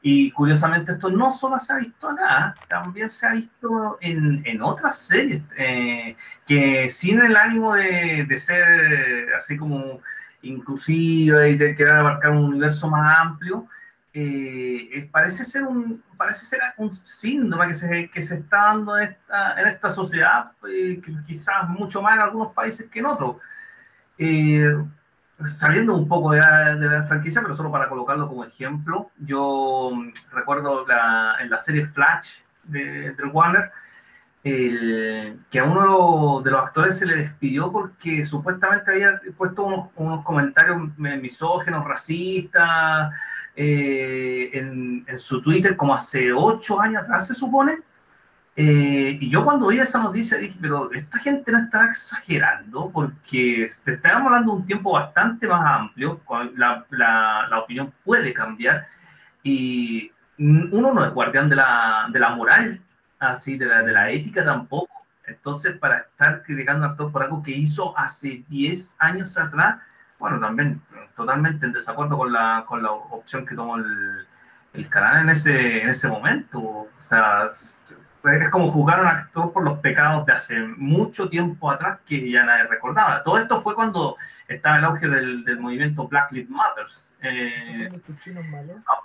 Y 0.03 0.31
curiosamente 0.31 0.93
esto 0.93 1.09
no 1.09 1.31
solo 1.31 1.59
se 1.59 1.73
ha 1.73 1.77
visto 1.77 2.09
acá, 2.09 2.55
también 2.67 3.09
se 3.09 3.27
ha 3.27 3.33
visto 3.33 3.97
en, 4.01 4.41
en 4.45 4.61
otras 4.61 4.97
series, 4.99 5.41
eh, 5.57 6.15
que 6.47 6.89
sin 6.89 7.19
el 7.21 7.35
ánimo 7.35 7.73
de, 7.75 8.25
de, 8.27 8.37
ser 8.39 9.33
así 9.37 9.57
como 9.57 10.01
inclusiva 10.43 11.47
y 11.47 11.57
de 11.57 11.75
querer 11.75 11.95
abarcar 11.95 12.31
un 12.31 12.45
universo 12.45 12.89
más 12.89 13.19
amplio, 13.19 13.67
eh, 14.13 15.09
parece 15.09 15.45
ser 15.45 15.63
un 15.63 16.03
parece 16.17 16.45
ser 16.45 16.59
un 16.77 16.91
síndrome 16.93 17.69
que 17.69 17.75
se, 17.75 18.09
que 18.09 18.21
se 18.21 18.35
está 18.35 18.57
dando 18.57 18.97
en 18.97 19.09
esta, 19.09 19.61
en 19.61 19.67
esta 19.67 19.89
sociedad, 19.89 20.51
eh, 20.69 21.01
quizás 21.25 21.69
mucho 21.69 22.01
más 22.01 22.15
en 22.15 22.21
algunos 22.21 22.53
países 22.53 22.89
que 22.89 22.99
en 22.99 23.05
otros. 23.05 23.37
Eh, 24.17 24.75
saliendo 25.45 25.95
un 25.95 26.07
poco 26.07 26.31
de 26.31 26.39
la, 26.39 27.03
franquicia, 27.07 27.41
pero 27.41 27.55
solo 27.55 27.71
para 27.71 27.89
colocarlo 27.89 28.27
como 28.27 28.43
ejemplo, 28.43 29.09
yo 29.17 29.91
recuerdo 30.31 30.85
en 31.39 31.49
la 31.49 31.57
serie 31.57 31.87
Flash 31.87 32.41
de, 32.65 33.13
de 33.13 33.23
Warner, 33.25 33.71
que 34.43 35.59
a 35.59 35.63
uno 35.63 36.41
de 36.43 36.51
los 36.51 36.63
actores 36.63 36.99
se 36.99 37.07
le 37.07 37.15
despidió 37.15 37.71
porque 37.71 38.23
supuestamente 38.23 38.91
había 38.91 39.19
puesto 39.35 39.63
unos, 39.63 39.89
unos 39.95 40.23
comentarios 40.23 40.95
misógenos, 40.97 41.87
racistas, 41.87 43.11
eh, 43.55 44.49
en, 44.53 45.05
su 45.17 45.41
Twitter 45.41 45.75
como 45.75 45.93
hace 45.93 46.31
ocho 46.33 46.79
años 46.79 47.03
atrás, 47.03 47.27
se 47.27 47.33
supone. 47.33 47.79
Eh, 48.55 49.17
y 49.19 49.29
yo 49.29 49.45
cuando 49.45 49.67
vi 49.67 49.79
esa 49.79 50.01
noticia 50.03 50.37
dije, 50.37 50.57
pero 50.61 50.91
esta 50.91 51.19
gente 51.19 51.51
no 51.51 51.59
está 51.59 51.85
exagerando 51.85 52.91
porque 52.91 53.63
estamos 53.63 54.27
hablando 54.27 54.51
de 54.51 54.57
un 54.59 54.65
tiempo 54.65 54.91
bastante 54.91 55.47
más 55.47 55.65
amplio, 55.65 56.19
la, 56.55 56.85
la, 56.89 57.47
la, 57.49 57.59
opinión 57.59 57.93
puede 58.03 58.33
cambiar 58.33 58.87
y 59.41 60.11
uno 60.37 60.93
no 60.93 61.05
es 61.05 61.13
guardián 61.13 61.49
de 61.49 61.55
la, 61.55 62.07
de 62.11 62.19
la 62.19 62.35
moral, 62.35 62.81
así, 63.19 63.57
de 63.57 63.65
la, 63.67 63.83
de 63.83 63.91
la 63.93 64.11
ética 64.11 64.43
tampoco. 64.43 64.89
Entonces, 65.27 65.77
para 65.77 65.99
estar 65.99 66.43
criticando 66.43 66.85
a 66.85 66.89
actor 66.89 67.11
por 67.11 67.23
algo 67.23 67.41
que 67.43 67.51
hizo 67.51 67.97
hace 67.97 68.43
10 68.49 68.95
años 68.99 69.37
atrás, 69.37 69.79
bueno, 70.21 70.39
también 70.39 70.81
totalmente 71.15 71.65
en 71.65 71.73
desacuerdo 71.73 72.15
con 72.17 72.31
la, 72.31 72.63
con 72.67 72.81
la 72.83 72.91
opción 72.91 73.45
que 73.45 73.55
tomó 73.55 73.75
el, 73.75 74.27
el 74.73 74.87
canal 74.87 75.23
en 75.23 75.29
ese, 75.29 75.81
en 75.81 75.89
ese 75.89 76.07
momento. 76.07 76.59
O 76.59 76.89
sea, 76.99 77.49
es 78.23 78.49
como 78.51 78.71
juzgar 78.71 78.99
a 78.99 79.01
un 79.01 79.07
actor 79.07 79.51
por 79.51 79.63
los 79.63 79.79
pecados 79.79 80.25
de 80.27 80.33
hace 80.33 80.59
mucho 80.77 81.27
tiempo 81.27 81.71
atrás 81.71 81.99
que 82.05 82.29
ya 82.29 82.43
nadie 82.45 82.65
recordaba. 82.65 83.23
Todo 83.23 83.39
esto 83.39 83.61
fue 83.61 83.73
cuando 83.73 84.15
estaba 84.47 84.77
el 84.77 84.85
auge 84.85 85.07
del, 85.07 85.43
del 85.43 85.59
movimiento 85.59 86.07
Black 86.07 86.31
Lives 86.31 86.49
Matter. 86.51 86.85
Eh, 87.23 87.89
ah, 88.87 88.99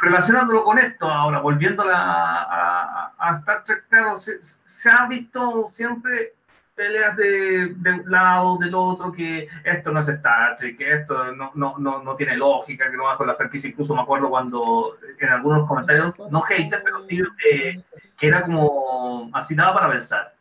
relacionándolo 0.00 0.64
con 0.64 0.78
esto 0.78 1.06
ahora, 1.10 1.40
volviendo 1.40 1.84
a, 1.86 3.12
a, 3.18 3.32
Star 3.34 3.64
Trek, 3.64 3.86
claro, 3.90 4.16
se, 4.16 4.42
se, 4.42 4.90
ha 4.90 5.06
visto 5.06 5.66
siempre 5.68 6.37
peleas 6.78 7.16
de, 7.16 7.74
de, 7.76 7.92
un 7.92 8.10
lado, 8.10 8.56
del 8.56 8.74
otro, 8.74 9.10
que 9.12 9.48
esto 9.64 9.90
no 9.90 10.00
es 10.00 10.08
Star 10.08 10.56
Trek, 10.56 10.78
que 10.78 10.92
esto 10.94 11.32
no, 11.32 11.50
no, 11.54 11.76
no, 11.78 12.02
no 12.02 12.16
tiene 12.16 12.36
lógica, 12.36 12.90
que 12.90 12.96
no 12.96 13.04
va 13.04 13.18
con 13.18 13.26
la 13.26 13.34
franquicia. 13.34 13.68
Incluso 13.68 13.94
me 13.94 14.02
acuerdo 14.02 14.30
cuando 14.30 14.96
en 15.18 15.28
algunos 15.28 15.66
comentarios, 15.66 16.14
no 16.30 16.40
hater, 16.42 16.82
pero 16.84 17.00
sí 17.00 17.20
eh, 17.52 17.82
que 18.16 18.26
era 18.26 18.42
como 18.42 19.28
así 19.34 19.54
nada 19.54 19.74
para 19.74 19.90
pensar. 19.90 20.34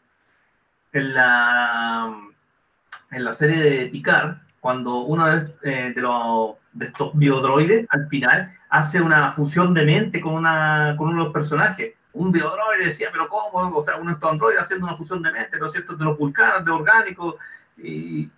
En 0.94 1.14
la, 1.14 2.16
en 3.12 3.24
la 3.26 3.34
serie 3.34 3.58
de 3.58 3.86
Picard, 3.88 4.38
cuando 4.60 5.00
uno 5.00 5.28
de, 5.28 5.54
eh, 5.64 5.94
de, 5.94 6.02
los, 6.02 6.56
de 6.74 6.86
estos 6.86 7.12
biodroides 7.18 7.88
al 7.90 8.08
final 8.08 8.54
hace 8.70 9.02
una 9.02 9.32
fusión 9.32 9.74
de 9.74 9.86
mente 9.86 10.22
con, 10.22 10.34
una, 10.34 10.96
con 10.98 11.10
uno 11.10 11.18
de 11.18 11.24
los 11.26 11.34
personajes 11.34 11.96
un 12.18 12.32
biodroide 12.32 12.86
decía, 12.86 13.10
pero 13.12 13.28
¿cómo? 13.28 13.78
O 13.78 13.84
sea, 13.84 13.98
uno 13.98 14.12
está 14.12 14.30
androide 14.30 14.60
haciendo 14.60 14.88
una 14.88 14.98
fusión 14.98 15.22
de 15.22 15.32
mente, 15.32 15.60
¿no 15.60 15.68
es 15.68 15.72
cierto? 15.72 15.96
De 15.96 16.04
los 16.04 16.18
vulcanos, 16.18 16.66
de 16.66 16.72
orgánicos, 16.72 17.36
y 17.78 18.30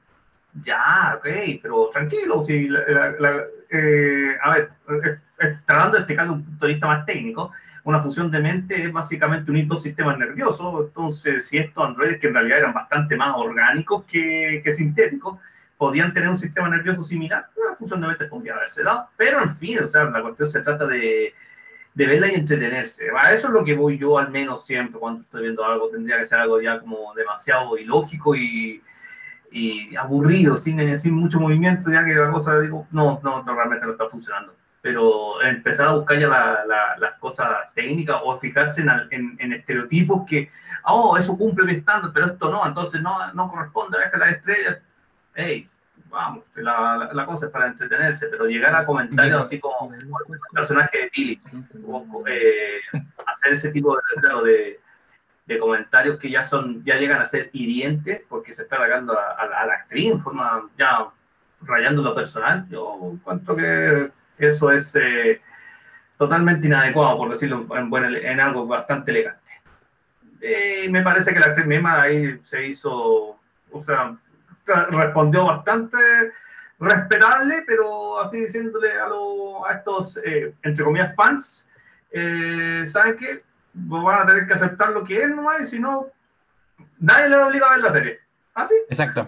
ya, 0.63 1.15
ok, 1.17 1.27
pero 1.61 1.89
tranquilo, 1.89 2.43
si 2.43 2.69
eh, 3.71 4.37
a 4.41 4.51
ver, 4.51 4.71
tratando 5.65 5.93
de 5.93 5.99
explicar 5.99 6.29
un 6.29 6.43
punto 6.43 6.65
de 6.65 6.73
vista 6.73 6.87
más 6.87 7.05
técnico, 7.05 7.51
una 7.85 8.01
fusión 8.01 8.29
de 8.29 8.39
mente 8.39 8.83
es 8.83 8.91
básicamente 8.91 9.49
unir 9.49 9.67
dos 9.67 9.83
sistemas 9.83 10.17
nerviosos, 10.17 10.87
entonces 10.87 11.47
si 11.47 11.57
estos 11.57 11.85
androides 11.85 12.19
que 12.19 12.27
en 12.27 12.33
realidad 12.33 12.59
eran 12.59 12.73
bastante 12.73 13.15
más 13.15 13.33
orgánicos 13.35 14.03
que, 14.05 14.61
que 14.63 14.73
sintéticos, 14.73 15.37
podían 15.77 16.13
tener 16.13 16.27
un 16.27 16.37
sistema 16.37 16.67
nervioso 16.67 17.03
similar, 17.03 17.47
una 17.55 17.75
fusión 17.77 18.01
de 18.01 18.07
mente 18.07 18.25
podría 18.25 18.55
haberse 18.55 18.83
dado, 18.83 19.07
pero 19.15 19.41
en 19.41 19.55
fin, 19.55 19.79
o 19.81 19.87
sea, 19.87 20.03
la 20.05 20.21
cuestión 20.21 20.49
se 20.49 20.61
trata 20.61 20.85
de 20.85 21.33
de 21.93 22.05
verla 22.05 22.27
y 22.27 22.35
entretenerse. 22.35 23.07
Eso 23.33 23.47
es 23.47 23.53
lo 23.53 23.63
que 23.63 23.75
voy 23.75 23.97
yo 23.97 24.17
al 24.17 24.31
menos 24.31 24.65
siempre 24.65 24.99
cuando 24.99 25.21
estoy 25.21 25.43
viendo 25.43 25.65
algo. 25.65 25.89
Tendría 25.89 26.17
que 26.17 26.25
ser 26.25 26.39
algo 26.39 26.61
ya 26.61 26.79
como 26.79 27.13
demasiado 27.15 27.77
ilógico 27.77 28.35
y, 28.35 28.81
y 29.51 29.95
aburrido, 29.95 30.57
sin, 30.57 30.97
sin 30.97 31.13
mucho 31.15 31.39
movimiento, 31.39 31.91
ya 31.91 32.05
que 32.05 32.13
la 32.13 32.31
cosa, 32.31 32.59
digo, 32.59 32.87
no, 32.91 33.19
no, 33.23 33.43
realmente 33.43 33.85
no 33.85 33.93
está 33.93 34.07
funcionando. 34.09 34.53
Pero 34.81 35.41
empezar 35.41 35.89
a 35.89 35.93
buscar 35.93 36.19
ya 36.19 36.27
las 36.97 37.13
cosas 37.19 37.47
técnicas 37.75 38.21
o 38.23 38.37
fijarse 38.37 38.81
en, 38.81 39.35
en, 39.39 39.53
estereotipos 39.53 40.25
que, 40.25 40.49
oh, 40.85 41.17
eso 41.17 41.37
cumple 41.37 41.65
mi 41.65 41.73
estándar, 41.73 42.11
pero 42.13 42.27
esto 42.27 42.49
no, 42.49 42.65
entonces 42.65 43.01
no, 43.01 43.33
no 43.33 43.51
corresponde 43.51 43.97
a 43.97 44.17
las 44.17 44.37
estrellas, 44.37 44.77
hey, 45.35 45.69
vamos, 46.09 46.43
la, 46.55 47.09
la, 47.13 47.25
cosa 47.25 47.45
es 47.45 47.51
para 47.51 47.67
entretenerse, 47.67 48.27
pero 48.27 48.45
llegar 48.45 48.75
a 48.75 48.85
comentarios 48.85 49.43
así 49.43 49.59
como 49.59 49.93
el 49.93 50.09
personaje 50.53 50.97
de 50.97 51.09
Tilly, 51.09 51.41
eh, 52.27 52.79
hacer 53.25 53.53
ese 53.53 53.71
tipo 53.71 53.97
de, 54.43 54.79
de, 55.45 55.59
comentarios 55.59 56.19
que 56.19 56.29
ya 56.29 56.43
son, 56.43 56.83
ya 56.83 56.95
llegan 56.95 57.21
a 57.21 57.25
ser 57.25 57.49
hirientes 57.53 58.21
porque 58.27 58.53
se 58.53 58.63
está 58.63 58.77
rayando 58.77 59.17
a, 59.17 59.65
la 59.65 59.73
actriz 59.73 60.11
en 60.11 60.21
forma, 60.21 60.67
ya 60.77 61.07
rayando 61.61 62.01
lo 62.01 62.15
personal, 62.15 62.67
yo 62.69 63.11
encuentro 63.13 63.55
que 63.55 64.11
eso 64.37 64.71
es 64.71 64.95
eh, 64.95 65.41
totalmente 66.17 66.67
inadecuado, 66.67 67.17
por 67.17 67.29
decirlo 67.29 67.67
en, 67.75 68.15
en 68.15 68.39
algo 68.39 68.65
bastante 68.65 69.11
elegante. 69.11 69.39
Y 70.41 70.87
me 70.89 71.03
parece 71.03 71.33
que 71.33 71.39
la 71.39 71.47
actriz 71.47 71.67
misma 71.67 72.01
ahí 72.01 72.39
se 72.43 72.65
hizo, 72.65 73.37
o 73.71 73.81
sea, 73.81 74.17
respondió 74.75 75.45
bastante 75.45 75.97
respetable, 76.79 77.63
pero 77.67 78.21
así 78.21 78.41
diciéndole 78.41 78.91
a, 78.99 79.07
a 79.69 79.73
estos, 79.73 80.17
eh, 80.23 80.53
entre 80.63 80.83
comillas, 80.83 81.15
fans, 81.15 81.69
eh, 82.11 82.85
¿saben 82.87 83.17
qué? 83.17 83.43
Van 83.73 84.21
a 84.21 84.25
tener 84.25 84.47
que 84.47 84.53
aceptar 84.53 84.89
lo 84.91 85.03
que 85.03 85.21
es 85.21 85.29
nomás, 85.29 85.61
y 85.61 85.65
si 85.65 85.79
no, 85.79 86.07
nadie 86.99 87.29
le 87.29 87.37
obliga 87.37 87.67
a 87.67 87.71
ver 87.71 87.79
la 87.79 87.91
serie. 87.91 88.19
¿Así? 88.53 88.75
Exacto. 88.89 89.27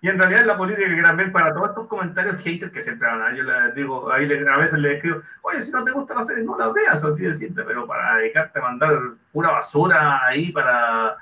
Y 0.00 0.08
en 0.08 0.18
realidad 0.18 0.44
la 0.44 0.56
política 0.56 0.94
que 0.94 1.02
también 1.02 1.32
para 1.32 1.52
todos 1.52 1.70
estos 1.70 1.88
comentarios 1.88 2.40
haters 2.42 2.70
que 2.70 2.82
siempre 2.82 3.08
van 3.08 3.20
a, 3.20 3.34
yo 3.34 3.42
les 3.42 3.74
digo, 3.74 4.12
ahí 4.12 4.30
a 4.32 4.56
veces 4.56 4.78
les 4.78 4.96
escribo, 4.96 5.22
oye, 5.42 5.60
si 5.60 5.72
no 5.72 5.82
te 5.82 5.90
gusta 5.90 6.14
la 6.14 6.24
serie, 6.24 6.44
no 6.44 6.56
la 6.56 6.68
veas, 6.68 7.02
así 7.02 7.24
de 7.24 7.34
simple, 7.34 7.64
pero 7.64 7.84
para 7.84 8.16
dedicarte 8.16 8.60
a 8.60 8.62
mandar 8.62 8.96
pura 9.32 9.50
basura 9.50 10.24
ahí 10.24 10.52
para 10.52 11.16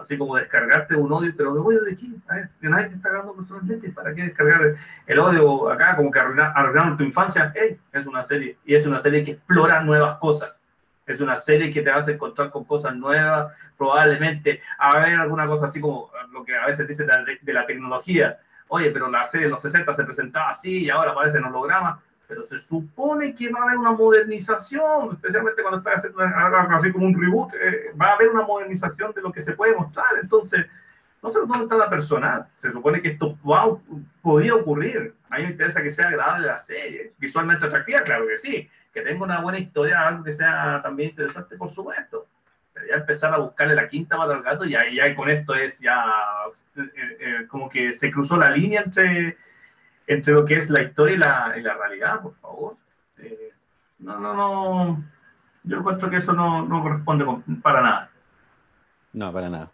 así 0.00 0.18
como 0.18 0.36
descargarte 0.36 0.96
un 0.96 1.12
odio, 1.12 1.32
pero 1.36 1.54
¿de 1.54 1.60
odio 1.60 1.82
de 1.82 1.96
quién? 1.96 2.22
A 2.28 2.34
ver, 2.34 2.50
que 2.60 2.68
nadie 2.68 2.88
te 2.88 2.94
está 2.96 3.08
agarrando 3.08 3.34
personalmente, 3.34 3.90
¿para 3.90 4.14
qué 4.14 4.24
descargar 4.24 4.74
el 5.06 5.18
odio 5.18 5.70
acá 5.70 5.96
como 5.96 6.10
que 6.10 6.18
arruinar, 6.18 6.96
tu 6.96 7.04
infancia? 7.04 7.52
Hey, 7.54 7.78
es 7.92 8.06
una 8.06 8.22
serie, 8.22 8.58
y 8.64 8.74
es 8.74 8.86
una 8.86 9.00
serie 9.00 9.24
que 9.24 9.32
explora 9.32 9.82
nuevas 9.82 10.18
cosas. 10.18 10.62
es 11.06 11.20
una 11.20 11.38
serie 11.38 11.72
que 11.72 11.82
te 11.82 11.90
vas 11.90 12.06
a 12.06 12.12
encontrar 12.12 12.50
con 12.50 12.64
cosas 12.64 12.94
nuevas, 12.94 13.52
probablemente 13.76 14.62
a 14.78 14.90
haber 14.90 15.18
alguna 15.18 15.46
cosa 15.46 15.66
así 15.66 15.80
como 15.80 16.10
lo 16.30 16.44
que 16.44 16.56
a 16.56 16.66
veces 16.66 16.86
dice 16.86 17.04
de, 17.04 17.52
la 17.52 17.66
tecnología. 17.66 18.38
Oye, 18.68 18.90
pero 18.92 19.10
la 19.10 19.26
serie 19.26 19.46
de 19.46 19.50
los 19.50 19.62
60 19.62 19.92
se 19.94 20.04
presentaba 20.04 20.50
así 20.50 20.84
y 20.84 20.90
ahora 20.90 21.10
aparece 21.10 21.38
en 21.38 21.44
holograma, 21.44 22.00
pero 22.30 22.44
se 22.44 22.58
supone 22.60 23.34
que 23.34 23.50
va 23.50 23.58
a 23.58 23.62
haber 23.64 23.78
una 23.78 23.90
modernización, 23.90 25.14
especialmente 25.14 25.62
cuando 25.62 25.78
está 25.78 25.94
haciendo 25.96 26.20
algo 26.20 26.76
así 26.76 26.92
como 26.92 27.06
un 27.06 27.20
reboot, 27.20 27.54
eh, 27.54 27.90
va 28.00 28.10
a 28.10 28.12
haber 28.12 28.28
una 28.28 28.42
modernización 28.42 29.12
de 29.12 29.20
lo 29.20 29.32
que 29.32 29.42
se 29.42 29.54
puede 29.54 29.74
mostrar. 29.74 30.06
Entonces, 30.22 30.64
no 31.20 31.30
se 31.30 31.40
lo 31.40 31.48
toma 31.48 31.66
tan 31.66 31.90
personal. 31.90 32.46
Se 32.54 32.70
supone 32.70 33.02
que 33.02 33.08
esto 33.08 33.36
podía 34.22 34.54
ocurrir. 34.54 35.12
A 35.28 35.38
mí 35.38 35.42
me 35.42 35.50
interesa 35.50 35.82
que 35.82 35.90
sea 35.90 36.06
agradable 36.06 36.46
la 36.46 36.58
serie. 36.60 37.14
Visualmente 37.18 37.66
atractiva, 37.66 38.02
claro 38.02 38.28
que 38.28 38.38
sí. 38.38 38.70
Que 38.94 39.02
tenga 39.02 39.24
una 39.24 39.40
buena 39.40 39.58
historia, 39.58 40.06
algo 40.06 40.22
que 40.22 40.30
sea 40.30 40.80
también 40.84 41.10
interesante, 41.10 41.56
por 41.56 41.68
supuesto. 41.68 42.28
Pero 42.72 42.86
ya 42.86 42.94
empezar 42.94 43.34
a 43.34 43.38
buscarle 43.38 43.74
la 43.74 43.88
quinta 43.88 44.16
pata 44.16 44.34
al 44.34 44.44
gato, 44.44 44.64
ya, 44.66 44.88
ya 44.88 45.16
con 45.16 45.28
esto 45.28 45.52
es 45.56 45.80
ya 45.80 46.04
eh, 46.76 46.82
eh, 46.94 47.46
como 47.48 47.68
que 47.68 47.92
se 47.92 48.08
cruzó 48.12 48.36
la 48.36 48.50
línea 48.50 48.82
entre, 48.82 49.36
entre 50.10 50.34
lo 50.34 50.44
que 50.44 50.54
es 50.54 50.68
la 50.68 50.82
historia 50.82 51.14
y 51.14 51.62
la, 51.62 51.74
realidad, 51.74 52.20
por 52.20 52.34
favor. 52.34 52.76
Eh, 53.18 53.52
no, 54.00 54.18
no, 54.18 54.34
no. 54.34 55.04
Yo 55.62 55.76
encuentro 55.78 56.10
que 56.10 56.16
eso 56.16 56.32
no, 56.32 56.66
no 56.66 56.82
corresponde 56.82 57.24
para 57.62 57.80
nada. 57.80 58.10
No, 59.12 59.32
para 59.32 59.48
nada. 59.48 59.70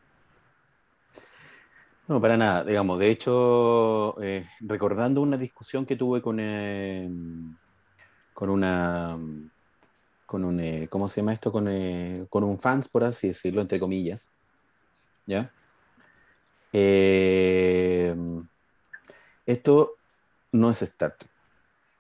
No, 2.07 2.21
para 2.21 2.37
nada, 2.37 2.65
digamos. 2.65 2.99
De 2.99 3.09
hecho, 3.09 4.21
eh, 4.23 4.47
recordando 4.61 5.23
una 5.23 5.39
discusión 5.39 5.87
que 5.87 5.97
tuve 5.97 6.21
con, 6.21 6.39
eh, 6.39 7.09
con 8.35 8.51
una, 8.51 9.17
con 10.27 10.45
un, 10.45 10.87
¿cómo 10.91 11.09
se 11.09 11.23
llama 11.23 11.33
esto? 11.33 11.51
Con, 11.51 11.65
con 12.29 12.45
un 12.45 12.61
fans, 12.61 12.89
por 12.89 13.05
así 13.05 13.29
decirlo, 13.29 13.63
entre 13.63 13.81
comillas. 13.81 14.31
¿Ya? 15.25 15.51
esto 19.47 19.97
no 20.53 20.71
es 20.71 20.83
Star 20.83 21.17
Trek. 21.17 21.31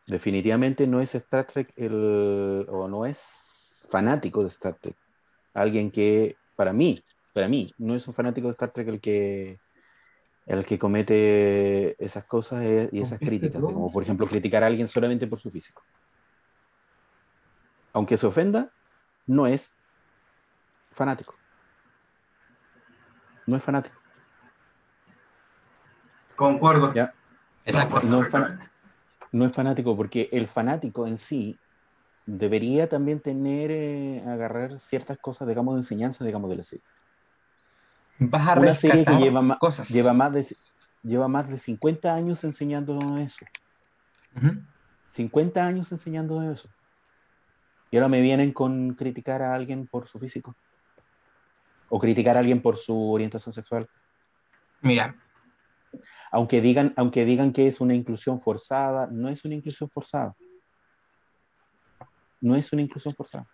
Definitivamente 0.06 0.86
no 0.86 1.00
es 1.00 1.14
Star 1.14 1.46
Trek 1.46 1.72
el, 1.76 2.66
o 2.68 2.88
no 2.88 3.06
es 3.06 3.86
fanático 3.90 4.42
de 4.42 4.48
Star 4.48 4.74
Trek. 4.74 4.96
Alguien 5.54 5.90
que, 5.90 6.36
para 6.54 6.72
mí, 6.72 7.02
para 7.32 7.48
mí, 7.48 7.74
no 7.78 7.94
es 7.94 8.06
un 8.06 8.14
fanático 8.14 8.46
de 8.46 8.52
Star 8.52 8.72
Trek 8.72 8.88
el 8.88 9.00
que 9.00 9.58
el 10.46 10.64
que 10.64 10.78
comete 10.78 12.02
esas 12.02 12.24
cosas 12.24 12.64
y 12.92 13.00
esas 13.00 13.18
críticas, 13.18 13.60
como 13.60 13.90
por 13.90 14.04
ejemplo 14.04 14.28
criticar 14.28 14.62
a 14.62 14.68
alguien 14.68 14.86
solamente 14.86 15.26
por 15.26 15.40
su 15.40 15.50
físico. 15.50 15.82
Aunque 17.92 18.16
se 18.16 18.28
ofenda, 18.28 18.70
no 19.26 19.48
es 19.48 19.74
fanático. 20.92 21.34
No 23.46 23.56
es 23.56 23.62
fanático. 23.62 23.96
Concuerdo. 26.36 26.94
¿Ya? 26.94 27.12
Exacto. 27.66 28.00
No 28.02 28.22
es, 28.22 28.32
no 29.32 29.44
es, 29.44 29.52
fanático 29.52 29.96
porque 29.96 30.30
el 30.32 30.46
fanático 30.46 31.06
en 31.06 31.18
sí 31.18 31.58
debería 32.24 32.88
también 32.88 33.20
tener, 33.20 33.70
eh, 33.70 34.24
agarrar 34.26 34.78
ciertas 34.78 35.18
cosas, 35.18 35.46
digamos, 35.46 35.74
de 35.74 35.80
enseñanza, 35.80 36.24
digamos, 36.24 36.48
de 36.48 36.56
la 36.56 36.62
serie 36.62 36.84
una 38.18 38.74
serie 38.74 39.04
que 39.04 39.14
lleva, 39.16 39.58
cosas. 39.58 39.88
lleva, 39.90 40.12
más 40.12 40.32
de, 40.32 40.56
lleva 41.02 41.28
más 41.28 41.48
de 41.48 41.58
50 41.58 42.14
años 42.14 42.42
enseñando 42.44 42.98
eso. 43.18 43.44
50 45.06 45.64
años 45.64 45.92
enseñando 45.92 46.42
eso. 46.42 46.68
Y 47.90 47.96
ahora 47.96 48.08
me 48.08 48.20
vienen 48.20 48.52
con 48.52 48.94
criticar 48.94 49.42
a 49.42 49.54
alguien 49.54 49.86
por 49.86 50.08
su 50.08 50.18
físico. 50.18 50.54
O 51.88 51.98
criticar 51.98 52.36
a 52.36 52.40
alguien 52.40 52.60
por 52.60 52.76
su 52.76 53.12
orientación 53.12 53.52
sexual. 53.52 53.88
Mira. 54.80 55.14
Aunque 56.30 56.60
digan, 56.60 56.92
aunque 56.96 57.24
digan 57.24 57.52
que 57.52 57.66
es 57.66 57.80
una 57.80 57.94
inclusión 57.94 58.38
forzada, 58.38 59.08
no 59.10 59.28
es 59.28 59.44
una 59.44 59.54
inclusión 59.54 59.88
forzada. 59.88 60.34
No 62.40 62.54
es 62.56 62.72
una 62.72 62.82
inclusión 62.82 63.14
forzada. 63.14 63.46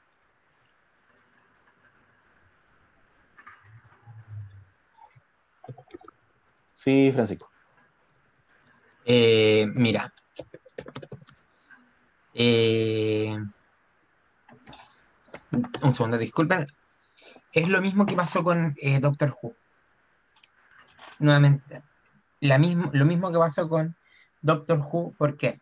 Sí, 6.75 7.13
Francisco. 7.13 7.49
Eh, 9.05 9.67
mira. 9.75 10.13
Eh, 12.35 13.37
un 15.83 15.93
segundo, 15.93 16.19
disculpen. 16.19 16.67
Es 17.53 17.69
lo 17.69 17.81
mismo 17.81 18.07
que 18.07 18.17
pasó 18.17 18.43
con 18.43 18.75
eh, 18.81 18.99
Doctor 18.99 19.37
Who. 19.41 19.55
Nuevamente. 21.21 21.83
La 22.43 22.59
mismo, 22.59 22.91
lo 22.93 23.05
mismo 23.05 23.31
que 23.31 23.39
pasó 23.39 23.69
con 23.69 23.95
Doctor 24.41 24.81
Who. 24.81 25.15
¿Por 25.17 25.37
qué? 25.37 25.61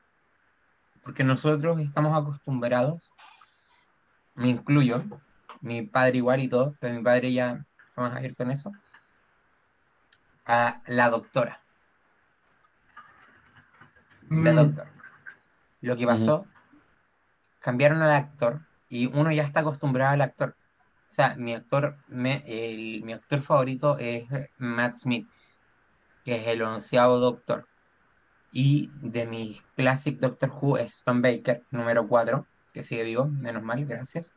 Porque 1.03 1.25
nosotros 1.25 1.79
estamos 1.79 2.19
acostumbrados, 2.19 3.13
me 4.35 4.49
incluyo, 4.49 5.05
mi 5.61 5.83
padre 5.83 6.17
igual 6.17 6.41
y 6.41 6.49
todo, 6.49 6.75
pero 6.81 6.95
mi 6.95 7.03
padre 7.03 7.35
ya 7.35 7.67
fue 7.95 8.05
más 8.05 8.17
abierto 8.17 8.45
en 8.45 8.53
eso 8.53 8.73
a 10.47 10.81
la 10.87 11.11
doctora. 11.11 11.61
La 14.31 14.53
mm. 14.53 14.57
doctora. 14.57 14.91
Lo 15.83 15.97
que 15.97 16.07
pasó, 16.07 16.47
cambiaron 17.59 18.01
al 18.01 18.13
actor 18.13 18.63
y 18.89 19.07
uno 19.15 19.31
ya 19.33 19.43
está 19.43 19.61
acostumbrado 19.61 20.15
al 20.15 20.23
actor. 20.23 20.57
O 21.11 21.13
sea, 21.13 21.35
mi 21.37 21.55
actor, 21.55 21.99
me, 22.09 22.43
mi 23.05 23.13
actor 23.13 23.43
favorito 23.43 23.99
es 23.99 24.25
Matt 24.57 24.95
Smith, 24.95 25.29
que 26.25 26.37
es 26.37 26.47
el 26.47 26.63
onceavo 26.63 27.19
doctor. 27.19 27.67
Y 28.53 28.91
de 29.01 29.27
mi 29.27 29.61
classic 29.77 30.19
Doctor 30.19 30.51
Who 30.51 30.79
es 30.79 31.03
Tom 31.05 31.23
Baker, 31.23 31.65
número 31.71 32.09
4, 32.09 32.47
que 32.73 32.83
sigue 32.83 33.05
vivo, 33.05 33.27
menos 33.27 33.63
mal, 33.63 33.85
gracias. 33.85 34.33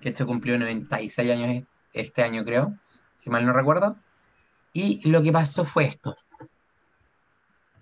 Que 0.00 0.10
hecho 0.10 0.26
cumplió 0.26 0.58
96 0.58 1.30
años 1.30 1.64
este 1.92 2.22
año, 2.22 2.44
creo, 2.44 2.76
si 3.14 3.30
mal 3.30 3.46
no 3.46 3.52
recuerdo. 3.52 3.96
Y 4.72 5.08
lo 5.08 5.22
que 5.22 5.32
pasó 5.32 5.64
fue 5.64 5.84
esto. 5.84 6.16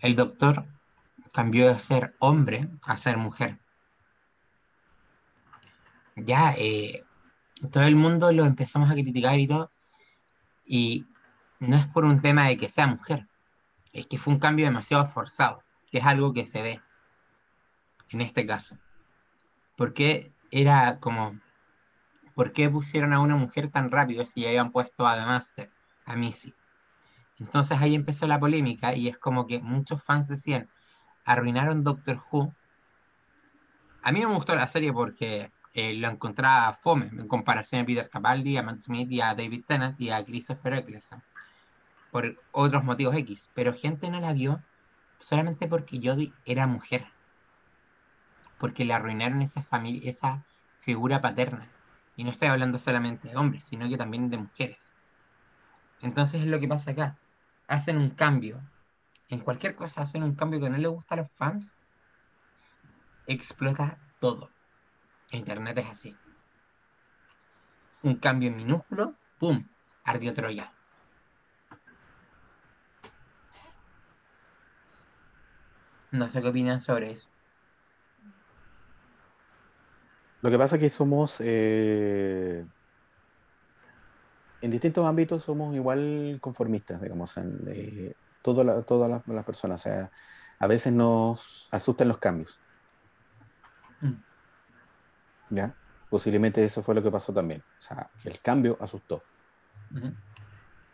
El 0.01 0.15
doctor 0.15 0.65
cambió 1.33 1.69
de 1.69 1.79
ser 1.79 2.15
hombre 2.19 2.69
a 2.83 2.97
ser 2.97 3.17
mujer. 3.17 3.59
Ya, 6.17 6.55
eh, 6.57 7.05
todo 7.71 7.85
el 7.85 7.97
mundo 7.97 8.33
lo 8.33 8.45
empezamos 8.45 8.91
a 8.91 8.95
criticar 8.95 9.39
y 9.39 9.47
todo. 9.47 9.71
Y 10.65 11.07
no 11.59 11.77
es 11.77 11.87
por 11.87 12.05
un 12.05 12.21
tema 12.21 12.49
de 12.49 12.57
que 12.57 12.69
sea 12.69 12.87
mujer. 12.87 13.27
Es 13.93 14.07
que 14.07 14.19
fue 14.19 14.35
un 14.35 14.41
cambio 14.41 14.67
demasiado 14.67 15.07
forzado, 15.07 15.63
que 15.91 15.99
es 15.99 16.05
algo 16.05 16.33
que 16.33 16.45
se 16.45 16.63
ve 16.63 16.81
en 18.11 18.21
este 18.21 18.47
caso. 18.47 18.77
Porque 19.77 20.33
era 20.51 20.99
como, 21.01 21.39
¿por 22.35 22.53
qué 22.53 22.69
pusieron 22.69 23.13
a 23.13 23.21
una 23.21 23.37
mujer 23.37 23.71
tan 23.71 23.91
rápido 23.91 24.25
si 24.27 24.43
ya 24.43 24.49
habían 24.49 24.71
puesto 24.71 25.07
a 25.07 25.17
The 25.17 25.25
Master, 25.25 25.71
a 26.05 26.17
Missy? 26.17 26.55
Entonces 27.39 27.79
ahí 27.81 27.95
empezó 27.95 28.27
la 28.27 28.41
polémica 28.41 28.95
y 28.95 29.09
es 29.09 29.19
como 29.19 29.47
que 29.47 29.61
muchos 29.61 30.03
fans 30.03 30.29
decían, 30.29 30.69
arruinaron 31.25 31.85
Doctor 31.85 32.23
Who. 32.31 32.55
A 34.03 34.13
mí 34.13 34.21
me 34.21 34.35
gustó 34.35 34.55
la 34.55 34.69
serie 34.69 34.93
porque 34.93 35.51
eh, 35.75 35.95
lo 35.95 36.09
encontraba 36.09 36.73
fome 36.73 37.09
en 37.09 37.29
comparación 37.29 37.83
a 37.83 37.85
Peter 37.87 38.09
Capaldi, 38.09 38.57
a 38.57 38.63
Matt 38.63 38.81
Smith 38.81 39.11
y 39.11 39.21
a 39.21 39.35
David 39.35 39.65
Tennant 39.67 40.01
y 40.01 40.11
a 40.11 40.25
Christopher 40.25 40.75
Eccleston 40.75 41.23
por 42.17 42.35
otros 42.51 42.83
motivos 42.83 43.15
X, 43.15 43.51
pero 43.53 43.75
gente 43.75 44.09
no 44.09 44.19
la 44.21 44.33
vio 44.33 44.63
solamente 45.21 45.69
porque 45.69 46.01
Jodie 46.03 46.33
era 46.47 46.67
mujer, 46.67 47.05
porque 48.59 48.87
le 48.87 48.95
arruinaron 48.95 49.43
esa 49.43 49.63
familia, 49.63 50.09
esa 50.09 50.43
figura 50.81 51.21
paterna. 51.21 51.69
Y 52.17 52.25
no 52.25 52.31
estoy 52.31 52.49
hablando 52.49 52.79
solamente 52.79 53.29
de 53.29 53.37
hombres, 53.37 53.67
sino 53.67 53.87
que 53.87 53.99
también 53.99 54.31
de 54.31 54.39
mujeres. 54.39 54.95
Entonces 56.01 56.41
es 56.41 56.47
lo 56.47 56.59
que 56.59 56.67
pasa 56.67 56.93
acá 56.93 57.19
hacen 57.69 57.99
un 57.99 58.09
cambio, 58.09 58.63
en 59.29 59.41
cualquier 59.41 59.77
cosa 59.77 60.01
hacen 60.01 60.23
un 60.23 60.37
cambio 60.37 60.59
que 60.59 60.71
no 60.71 60.79
le 60.79 60.89
gusta 60.89 61.17
a 61.17 61.19
los 61.19 61.31
fans, 61.33 61.77
explota 63.27 63.99
todo. 64.21 64.49
Internet 65.33 65.77
es 65.77 65.87
así. 65.91 66.17
Un 68.01 68.17
cambio 68.17 68.51
minúsculo, 68.53 69.13
¡pum! 69.39 69.69
Ardió 70.03 70.33
Troya. 70.33 70.73
No 76.11 76.29
sé 76.31 76.41
qué 76.43 76.49
opinan 76.49 76.81
sobre 76.81 77.11
eso. 77.11 77.29
Lo 80.43 80.51
que 80.51 80.59
pasa 80.59 80.77
es 80.77 80.81
que 80.81 80.91
somos 80.91 81.41
eh, 81.41 82.65
en 84.61 84.71
distintos 84.71 85.07
ámbitos 85.07 85.43
somos 85.43 85.75
igual 85.75 86.39
conformistas, 86.41 87.01
digamos, 87.01 87.37
en 87.37 87.59
eh, 87.69 88.15
todas 88.43 88.67
las, 89.27 89.45
personas. 89.45 89.81
O 89.81 89.83
sea, 89.83 90.11
a 90.59 90.67
veces 90.67 90.93
nos 90.93 91.69
asustan 91.73 92.09
los 92.09 92.19
cambios. 92.19 92.59
Mm. 94.01 94.15
¿Ya? 95.51 95.75
posiblemente 96.09 96.65
eso 96.65 96.83
fue 96.83 96.95
lo 96.95 97.03
que 97.03 97.11
pasó 97.11 97.33
también. 97.33 97.61
O 97.61 97.83
sea, 97.83 98.11
el 98.25 98.41
cambio 98.41 98.77
asustó. 98.81 99.23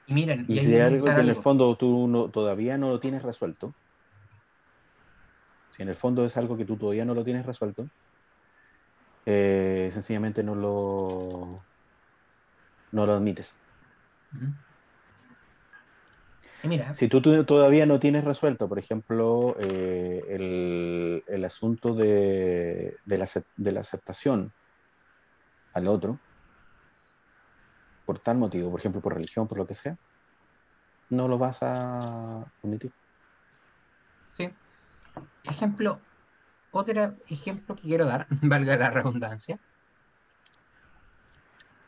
Y 0.07 0.15
miren, 0.15 0.47
y, 0.49 0.61
si 0.61 0.75
hay 0.75 0.81
algo 0.81 1.05
que 1.05 1.11
en 1.11 1.29
el 1.29 1.35
fondo 1.35 1.77
tú 1.77 2.09
no, 2.09 2.29
todavía 2.29 2.77
no 2.77 2.91
lo 2.91 3.01
tienes 3.01 3.23
resuelto, 3.23 3.75
si 5.73 5.83
en 5.83 5.89
el 5.89 5.95
fondo 5.95 6.25
es 6.25 6.37
algo 6.37 6.57
que 6.57 6.67
tú 6.67 6.77
todavía 6.77 7.05
no 7.05 7.15
lo 7.15 7.25
tienes 7.25 7.47
resuelto, 7.47 7.89
eh, 9.25 9.89
sencillamente 9.91 10.43
no 10.43 10.55
lo, 10.55 11.63
no 12.93 13.07
lo 13.07 13.13
admites. 13.15 13.57
Mira. 16.65 16.93
Si 16.93 17.09
tú, 17.09 17.21
todavía 17.45 17.87
no 17.87 17.99
tienes 17.99 18.23
resuelto, 18.23 18.69
por 18.69 18.79
ejemplo, 18.79 19.57
eh, 19.61 21.23
el, 21.27 21.45
asunto 21.45 21.95
de, 21.95 22.99
la, 23.07 23.27
de, 23.57 23.73
la, 23.73 23.81
aceptación 23.81 24.53
al 25.73 25.89
otro, 25.89 26.19
por 28.05 28.19
tal 28.19 28.37
motivo, 28.37 28.71
por 28.71 28.79
ejemplo, 28.79 29.01
por 29.01 29.15
religión, 29.15 29.49
por 29.49 29.59
lo 29.59 29.67
que 29.67 29.75
sea, 29.75 29.97
no 31.09 31.29
lo 31.29 31.39
vas 31.39 31.63
a 31.63 32.43
admitir. 32.63 32.93
Sí. 34.37 34.51
Ejemplo, 35.45 36.01
otro 36.71 37.17
ejemplo 37.29 37.75
que 37.75 37.83
quiero 37.83 38.07
dar, 38.07 38.27
valga 38.43 38.77
la 38.77 38.91
redundancia, 38.91 39.59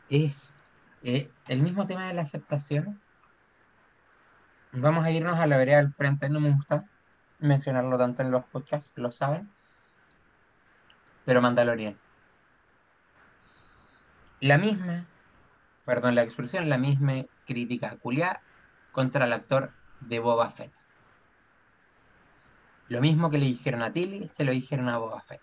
es 0.09 0.53
eh, 1.03 1.31
el 1.47 1.61
mismo 1.61 1.87
tema 1.87 2.07
de 2.07 2.13
la 2.13 2.21
aceptación. 2.21 3.01
Vamos 4.71 5.05
a 5.05 5.11
irnos 5.11 5.39
a 5.39 5.47
la 5.47 5.57
vereda 5.57 5.77
del 5.77 5.93
frente, 5.93 6.29
no 6.29 6.39
me 6.39 6.51
gusta 6.51 6.85
mencionarlo 7.39 7.97
tanto 7.97 8.21
en 8.21 8.31
los 8.31 8.45
podcasts, 8.45 8.91
lo 8.95 9.11
saben. 9.11 9.49
Pero 11.25 11.41
Mandalorian. 11.41 11.97
La 14.41 14.57
misma, 14.57 15.05
perdón 15.85 16.13
la 16.15 16.23
expresión, 16.23 16.69
la 16.69 16.77
misma 16.77 17.13
crítica 17.45 17.97
culiada 17.97 18.41
contra 18.91 19.25
el 19.25 19.33
actor 19.33 19.71
de 20.01 20.19
Boba 20.19 20.51
Fett. 20.51 20.73
Lo 22.87 23.01
mismo 23.01 23.29
que 23.29 23.37
le 23.37 23.45
dijeron 23.45 23.81
a 23.81 23.91
Tilly, 23.91 24.29
se 24.29 24.43
lo 24.43 24.51
dijeron 24.51 24.89
a 24.89 24.97
Boba 24.97 25.21
Fett. 25.21 25.41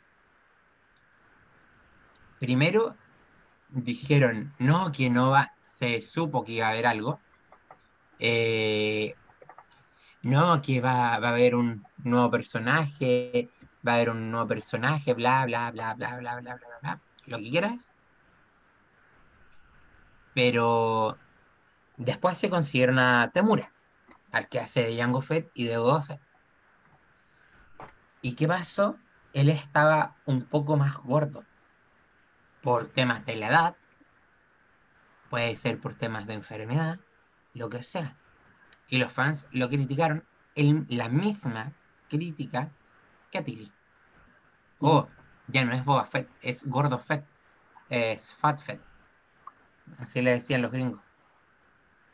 Primero 2.38 2.96
dijeron, 3.68 4.54
no, 4.58 4.92
que 4.92 5.10
no 5.10 5.30
va, 5.30 5.52
se 5.66 6.00
supo 6.00 6.44
que 6.44 6.52
iba 6.52 6.66
a 6.66 6.70
haber 6.70 6.86
algo. 6.86 7.20
Eh, 8.18 9.14
no, 10.22 10.62
que 10.62 10.80
va, 10.80 11.18
va, 11.18 11.28
a 11.28 11.30
haber 11.32 11.54
un 11.56 11.84
nuevo 12.04 12.30
personaje, 12.30 13.50
va 13.86 13.92
a 13.92 13.94
haber 13.96 14.10
un 14.10 14.30
nuevo 14.30 14.46
personaje, 14.46 15.14
bla, 15.14 15.44
bla, 15.46 15.70
bla, 15.72 15.94
bla, 15.94 16.18
bla, 16.18 16.40
bla, 16.40 16.56
bla, 16.56 16.78
bla, 16.80 17.00
lo 17.26 17.38
que 17.38 17.50
quieras. 17.50 17.90
Pero 20.34 21.18
después 21.96 22.38
se 22.38 22.50
consiguieron 22.50 22.98
a 22.98 23.30
Temura, 23.32 23.72
al 24.30 24.48
que 24.48 24.60
hace 24.60 24.84
de 24.84 24.96
Jango 24.96 25.20
Fett 25.22 25.50
y 25.54 25.64
de 25.64 25.76
Boba 25.78 26.02
Fett. 26.02 26.31
¿Y 28.22 28.34
qué 28.34 28.46
pasó? 28.46 28.96
Él 29.32 29.48
estaba 29.48 30.16
un 30.26 30.42
poco 30.42 30.76
más 30.76 30.96
gordo 30.98 31.44
por 32.62 32.86
temas 32.86 33.26
de 33.26 33.34
la 33.34 33.48
edad, 33.48 33.76
puede 35.28 35.56
ser 35.56 35.80
por 35.80 35.94
temas 35.94 36.26
de 36.26 36.34
enfermedad, 36.34 37.00
lo 37.52 37.68
que 37.68 37.82
sea. 37.82 38.16
Y 38.88 38.98
los 38.98 39.12
fans 39.12 39.48
lo 39.50 39.68
criticaron 39.68 40.24
en 40.54 40.86
la 40.88 41.08
misma 41.08 41.72
crítica 42.08 42.70
que 43.30 43.38
a 43.38 43.44
Tilly. 43.44 43.72
O 44.78 45.08
ya 45.48 45.64
no 45.64 45.72
es 45.72 45.84
Boba 45.84 46.04
Fett, 46.04 46.30
es 46.42 46.64
Gordo 46.64 46.98
Fett, 46.98 47.24
es 47.88 48.32
Fat 48.34 48.60
Fett. 48.60 48.80
Así 49.98 50.22
le 50.22 50.30
decían 50.32 50.62
los 50.62 50.70
gringos. 50.70 51.00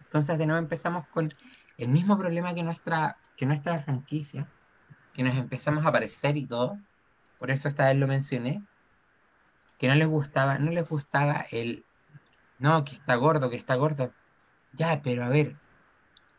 Entonces 0.00 0.38
de 0.38 0.46
nuevo 0.46 0.58
empezamos 0.58 1.06
con 1.08 1.34
el 1.76 1.88
mismo 1.88 2.16
problema 2.16 2.54
que 2.54 2.62
nuestra, 2.62 3.18
que 3.36 3.44
nuestra 3.44 3.82
franquicia, 3.82 4.48
que 5.18 5.24
nos 5.24 5.36
empezamos 5.36 5.84
a 5.84 5.88
aparecer 5.88 6.36
y 6.36 6.46
todo, 6.46 6.78
por 7.40 7.50
eso 7.50 7.66
esta 7.66 7.88
vez 7.88 7.96
lo 7.96 8.06
mencioné, 8.06 8.62
que 9.76 9.88
no 9.88 9.96
les 9.96 10.06
gustaba, 10.06 10.58
no 10.60 10.70
les 10.70 10.88
gustaba 10.88 11.44
el, 11.50 11.84
no, 12.60 12.84
que 12.84 12.92
está 12.92 13.16
gordo, 13.16 13.50
que 13.50 13.56
está 13.56 13.74
gordo. 13.74 14.12
Ya, 14.74 15.02
pero 15.02 15.24
a 15.24 15.28
ver, 15.28 15.56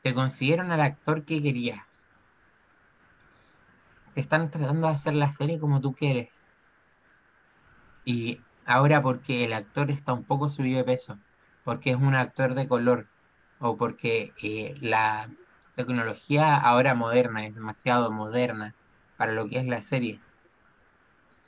te 0.01 0.13
consiguieron 0.13 0.71
al 0.71 0.79
actor 0.79 1.25
que 1.25 1.43
querías. 1.43 2.07
Te 4.13 4.21
están 4.21 4.49
tratando 4.49 4.87
de 4.87 4.93
hacer 4.93 5.13
la 5.13 5.33
serie 5.33 5.59
como 5.59 5.81
tú 5.81 5.93
quieres. 5.93 6.47
Y 8.05 8.39
ahora 8.65 9.01
porque 9.01 9.43
el 9.43 9.51
actor 9.51 9.91
está 9.91 10.13
un 10.13 10.23
poco 10.23 10.47
subido 10.47 10.77
de 10.77 10.85
peso, 10.85 11.19
porque 11.65 11.89
es 11.89 11.97
un 11.97 12.15
actor 12.15 12.53
de 12.53 12.69
color, 12.69 13.09
o 13.59 13.75
porque 13.75 14.31
eh, 14.41 14.73
la 14.79 15.29
tecnología 15.85 16.57
ahora 16.57 16.93
moderna, 16.93 17.45
es 17.45 17.55
demasiado 17.55 18.11
moderna 18.11 18.73
para 19.17 19.31
lo 19.31 19.47
que 19.47 19.59
es 19.59 19.65
la 19.65 19.81
serie. 19.81 20.19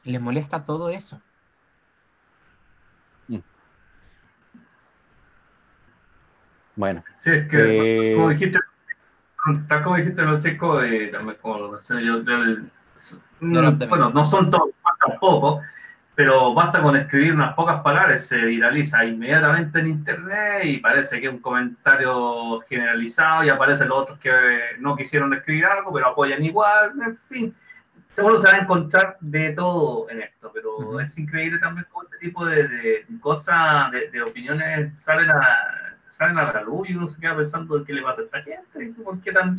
Les 0.06 0.22
molesta 0.22 0.64
todo 0.64 0.90
eso. 0.90 1.22
Mm. 3.28 3.40
Bueno. 6.78 7.04
Sí, 7.20 7.32
es 7.32 7.50
que, 7.50 8.14
como 8.16 8.32
eh, 8.32 8.34
dijiste, 8.34 8.60
tal 9.68 9.84
como 9.84 9.98
dijiste, 9.98 10.22
Francisco, 10.22 10.82
eh, 10.82 11.08
también 11.08 11.38
como 11.42 11.60
lo 11.60 11.72
mencioné 11.74 12.06
yo, 12.06 12.20
mm, 13.42 13.80
bueno, 13.90 14.12
no 14.12 14.26
son 14.26 14.50
todos, 14.50 14.70
tampoco, 15.10 15.62
pero 16.16 16.54
basta 16.54 16.82
con 16.82 16.96
escribir 16.96 17.34
unas 17.34 17.54
pocas 17.54 17.82
palabras, 17.82 18.28
se 18.28 18.38
viraliza 18.38 19.06
inmediatamente 19.06 19.80
en 19.80 19.88
internet 19.88 20.66
y 20.66 20.78
parece 20.78 21.22
que 21.22 21.28
es 21.28 21.34
un 21.34 21.40
comentario 21.40 22.60
generalizado 22.68 23.44
y 23.44 23.50
aparecen 23.50 23.90
los 23.90 24.00
otros 24.00 24.20
que 24.20 24.32
no 24.80 24.96
quisieron 24.96 25.34
escribir 25.34 25.66
algo, 25.66 25.94
pero 25.94 26.08
apoyan 26.08 26.44
igual, 26.44 26.92
en 27.04 27.18
fin. 27.18 27.56
Seguro 28.14 28.42
se 28.42 28.48
va 28.48 28.56
a 28.56 28.62
encontrar 28.62 29.18
de 29.22 29.54
todo 29.54 30.10
en 30.10 30.22
esto, 30.22 30.52
pero 30.54 31.00
es 31.00 31.18
increíble 31.18 31.60
también 31.60 31.88
cómo 31.90 32.04
este 32.04 32.18
tipo 32.18 32.46
de, 32.46 33.06
cosas, 33.22 33.90
de, 33.92 34.22
opiniones 34.22 35.02
salen 35.02 35.32
a, 35.32 35.96
salen 36.10 36.38
a 36.38 36.52
la 36.52 36.62
luz 36.62 36.90
y 36.90 36.94
uno 36.94 37.08
se 37.08 37.22
queda 37.22 37.38
pensando 37.38 37.78
en 37.78 37.86
qué 37.86 37.94
le 37.94 38.02
pasa 38.02 38.22
a 38.22 38.26
esta 38.26 38.42
gente, 38.42 38.94
por 39.02 39.22
qué 39.22 39.32
tan... 39.32 39.56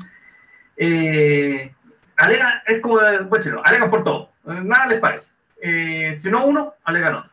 Eh, 0.76 1.74
alega, 2.16 2.62
es 2.66 2.80
como, 2.82 2.96
bueno, 3.28 3.62
alegan 3.64 3.90
por 3.90 4.04
todo, 4.04 4.32
nada 4.44 4.86
les 4.86 5.00
parece 5.00 5.31
eh, 5.64 6.16
si 6.18 6.28
no 6.28 6.44
uno, 6.44 6.74
alegan 6.82 7.14
otro. 7.14 7.32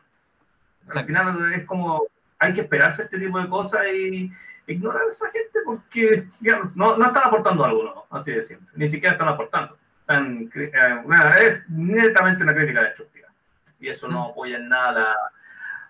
Al 0.93 1.05
final 1.05 1.53
es 1.53 1.65
como, 1.65 2.03
hay 2.37 2.53
que 2.53 2.61
esperarse 2.61 3.03
este 3.03 3.19
tipo 3.19 3.39
de 3.39 3.49
cosas 3.49 3.81
y 3.91 4.31
ignorar 4.67 5.01
a 5.03 5.09
esa 5.09 5.31
gente 5.31 5.59
porque 5.65 6.27
no, 6.75 6.95
no, 6.95 7.07
están 7.07 7.23
aportando 7.25 7.65
algo, 7.65 8.05
así 8.11 8.31
de 8.31 8.43
siempre. 8.43 8.69
Ni 8.75 8.87
siquiera 8.87 9.13
están 9.13 9.29
aportando. 9.29 9.77
Están, 10.01 10.49
eh, 10.55 11.03
es 11.41 11.67
netamente 11.69 12.43
una 12.43 12.53
crítica 12.53 12.83
destructiva. 12.83 13.29
Y 13.79 13.89
eso 13.89 14.07
no 14.07 14.27
mm. 14.27 14.31
apoya 14.31 14.57
en 14.57 14.69
nada 14.69 15.15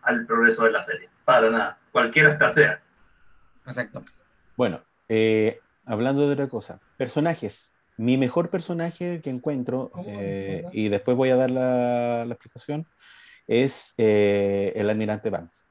al 0.04 0.26
progreso 0.26 0.64
de 0.64 0.72
la 0.72 0.84
serie. 0.84 1.10
Para 1.26 1.50
nada. 1.50 1.78
Cualquiera 1.92 2.32
esta 2.32 2.50
sea. 2.50 2.82
Exacto. 3.66 4.04
Bueno, 4.56 4.82
eh, 5.10 5.60
hablando 5.86 6.26
de 6.26 6.34
otra 6.34 6.48
cosa. 6.48 6.80
Personajes 6.96 7.74
mi 8.00 8.18
mejor 8.18 8.50
personaje 8.50 9.20
que 9.22 9.30
encuentro, 9.30 9.92
eh, 10.06 10.64
y 10.72 10.88
después 10.88 11.18
voy 11.18 11.32
a 11.32 11.36
dar 11.36 11.52
la, 11.52 12.24
explicación, 12.30 12.88
es 13.46 13.94
eh, 13.98 14.72
el 14.74 14.90
almirante 14.90 15.30
Banks. 15.30 15.66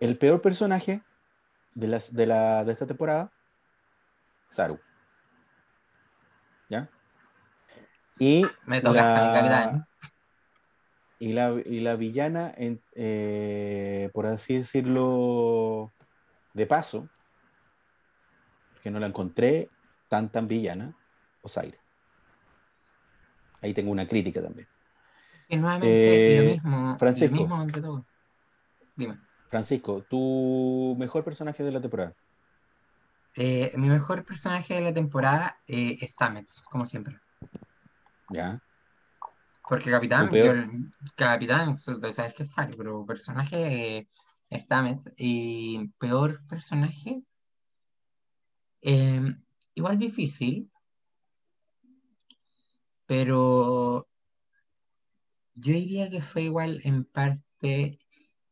El 0.00 0.18
peor 0.18 0.42
personaje 0.42 1.00
de, 1.72 1.88
las, 1.88 2.14
de, 2.14 2.26
la, 2.26 2.66
de 2.66 2.72
esta 2.72 2.86
temporada, 2.86 3.32
Saru. 4.50 4.78
¿Ya? 6.68 6.90
Y 8.18 8.44
Me 8.66 8.82
la, 8.82 9.88
y 11.18 11.32
la, 11.32 11.62
y 11.64 11.80
la 11.80 11.96
villana, 11.96 12.54
eh, 12.58 14.10
por 14.12 14.26
así 14.26 14.58
decirlo, 14.58 15.94
de 16.52 16.66
paso, 16.66 17.08
que 18.82 18.90
no 18.90 19.00
la 19.00 19.06
encontré 19.06 19.70
tan 20.08 20.30
tan 20.30 20.48
villana, 20.48 20.96
Osaire. 21.42 21.78
Ahí 23.60 23.72
tengo 23.72 23.90
una 23.90 24.06
crítica 24.06 24.42
también. 24.42 24.68
Y 25.48 25.56
nuevamente 25.56 26.36
lo 26.36 26.42
eh, 26.42 26.52
mismo. 26.54 26.98
Francisco. 26.98 28.04
Dime. 28.96 29.18
Francisco, 29.48 30.02
tu 30.02 30.96
mejor 30.98 31.24
personaje 31.24 31.62
de 31.62 31.70
la 31.70 31.80
temporada. 31.80 32.14
Eh, 33.36 33.72
mi 33.76 33.88
mejor 33.88 34.24
personaje 34.24 34.74
de 34.74 34.80
la 34.80 34.94
temporada 34.94 35.58
eh, 35.66 35.96
es 36.00 36.12
Stamets, 36.12 36.62
como 36.62 36.86
siempre. 36.86 37.18
Ya. 38.30 38.60
Porque 39.68 39.90
Capitán, 39.90 40.30
Capitán, 41.16 41.78
sabes 41.78 42.34
que 42.34 42.42
es 42.42 42.50
Sari, 42.50 42.76
pero 42.76 43.04
personaje 43.06 44.08
eh, 44.50 44.60
Stamets. 44.60 45.10
Y 45.16 45.88
peor 45.98 46.44
personaje. 46.46 47.22
Eh, 48.82 49.36
igual 49.74 49.98
difícil, 49.98 50.70
pero 53.06 54.08
Yo 55.56 55.72
diría 55.72 56.10
que 56.10 56.20
fue 56.20 56.42
igual 56.42 56.80
en 56.84 57.04
parte 57.04 58.00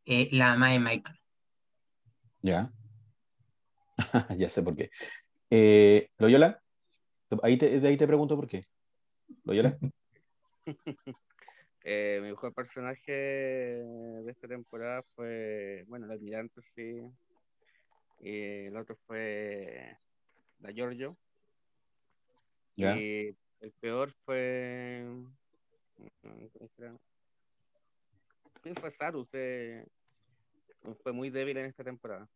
eh, 0.07 0.29
la 0.31 0.53
ama 0.53 0.71
de 0.71 0.79
Michael. 0.79 1.19
Ya. 2.43 2.73
ya 4.39 4.49
sé 4.49 4.63
por 4.63 4.77
qué. 4.77 4.91
Eh, 5.51 6.09
Loyola, 6.19 6.63
ahí 7.43 7.59
te, 7.59 7.81
de 7.81 7.89
ahí 7.89 7.97
te 7.97 8.07
pregunto 8.07 8.37
por 8.37 8.47
qué. 8.47 8.67
Loyola. 9.45 9.77
eh, 11.85 12.21
mi 12.23 12.29
mejor 12.29 12.55
personaje 12.55 13.13
de 13.13 14.31
esta 14.31 14.47
temporada 14.47 15.03
fue, 15.17 15.85
bueno, 15.89 16.07
el 16.07 16.13
almirante, 16.13 16.61
sí. 16.63 17.03
Y 18.21 18.67
el 18.67 18.77
otro 18.77 18.97
fue 19.07 19.99
la 20.63 20.71
Giorgio. 20.71 21.17
Y 22.77 22.85
el 22.87 23.73
peor 23.81 24.13
fue. 24.25 25.05
¿Quién 28.63 28.75
fue 28.77 28.91
Saru? 28.91 29.21
Usted 29.21 29.87
fue 31.03 31.13
muy 31.13 31.31
débil 31.31 31.57
en 31.59 31.67
esta 31.67 31.85
temporada. 31.85 32.29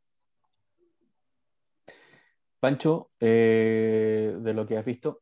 Pancho, 2.60 3.10
eh, 3.20 4.36
de 4.38 4.54
lo 4.54 4.66
que 4.66 4.76
has 4.76 4.84
visto, 4.84 5.20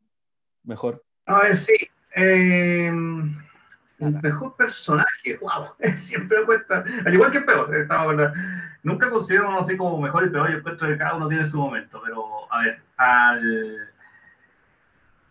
mejor. 0.62 1.04
A 1.26 1.42
ver, 1.42 1.56
sí. 1.56 1.74
Eh, 2.16 2.90
el 3.98 4.20
mejor 4.22 4.56
personaje, 4.56 5.38
wow, 5.40 5.74
siempre 5.96 6.40
me 6.40 6.46
cuesta, 6.46 6.84
al 7.04 7.14
igual 7.14 7.30
que 7.30 7.38
el 7.38 7.44
peor, 7.44 8.34
nunca 8.82 9.10
considero 9.10 9.48
uno 9.48 9.60
así 9.60 9.76
como 9.76 10.00
mejor 10.00 10.26
y 10.26 10.30
peor, 10.30 10.50
yo 10.50 10.58
encuentro 10.58 10.88
que 10.88 10.98
cada 10.98 11.16
uno 11.16 11.28
tiene 11.28 11.46
su 11.46 11.58
momento, 11.58 12.00
pero 12.04 12.52
a 12.52 12.62
ver, 12.62 12.82
al, 12.96 13.90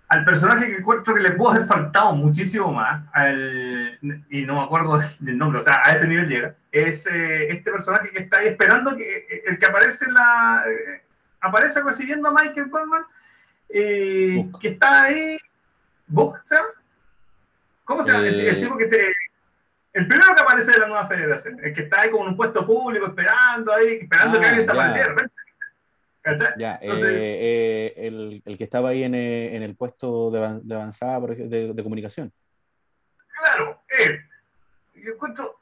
al 0.09 0.26
personaje 0.26 0.68
que 0.68 0.78
encuentro 0.78 1.16
que 1.16 1.22
le 1.22 1.32
pudo 1.32 1.51
haber 1.51 1.66
faltado 1.66 2.14
muchísimo 2.14 2.72
más, 2.72 3.03
y 4.30 4.45
no 4.45 4.55
me 4.55 4.64
acuerdo 4.64 5.01
del 5.20 5.38
nombre, 5.38 5.59
o 5.59 5.64
sea, 5.64 5.82
a 5.84 5.95
ese 5.95 6.07
nivel 6.07 6.28
llega, 6.28 6.55
es 6.72 7.07
eh, 7.07 7.51
este 7.51 7.72
personaje 7.72 8.11
que 8.11 8.20
está 8.20 8.39
ahí 8.39 8.49
esperando, 8.49 8.95
que 8.95 9.43
el 9.45 9.57
que 9.57 9.66
aparece 9.66 10.05
en 10.05 10.14
la... 10.14 10.64
aparece 11.41 11.82
recibiendo 11.82 12.30
a 12.30 12.34
Michael 12.34 12.70
Coleman, 12.70 13.03
eh, 13.70 14.47
que 14.59 14.68
está 14.70 15.03
ahí, 15.03 15.38
Book, 16.07 16.39
¿se 16.45 16.55
¿Cómo 17.86 18.03
se 18.03 18.11
llama? 18.11 18.28
El, 18.28 18.39
eh, 18.39 18.55
tipo 18.55 18.78
que 18.78 18.86
te... 18.86 19.14
El 19.93 20.07
primero 20.07 20.36
que 20.36 20.41
aparece 20.41 20.72
de 20.72 20.80
la 20.80 20.88
nueva 20.88 21.07
federación, 21.07 21.59
el 21.64 21.74
que 21.74 21.84
está 21.84 22.01
ahí 22.01 22.09
como 22.09 22.24
en 22.24 22.30
un 22.32 22.38
puesto 22.38 22.66
público 22.66 23.07
esperando 23.07 23.74
ahí, 23.74 23.99
esperando 24.01 24.39
que 24.39 24.45
ah, 24.45 24.49
alguien 24.49 24.66
desapareciera. 24.66 25.16
Ya, 26.57 26.80
eh, 26.82 26.89
eh, 26.91 27.93
el, 27.97 28.41
el, 28.45 28.57
que 28.57 28.63
estaba 28.63 28.89
ahí 28.89 29.03
en, 29.03 29.13
en 29.13 29.61
el 29.61 29.76
puesto 29.76 30.32
de, 30.32 30.61
de 30.63 30.76
avanzada 30.76 31.19
de, 31.19 31.74
de, 31.74 31.84
comunicación. 31.84 32.32
Claro, 33.38 33.82
él. 33.89 34.21
Yo 34.95 35.13
encuentro, 35.13 35.59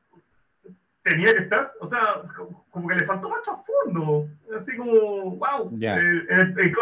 tenía 1.02 1.34
que 1.34 1.44
estar, 1.44 1.74
o 1.80 1.88
sea, 1.88 2.22
como 2.70 2.88
que 2.88 2.96
le 2.96 3.06
faltó 3.06 3.28
más 3.28 3.40
fondo, 3.66 4.30
así 4.56 4.78
como, 4.78 5.36
wow, 5.38 5.72
ya. 5.80 5.96
el, 5.96 6.28
el, 6.30 6.56
el, 6.60 6.76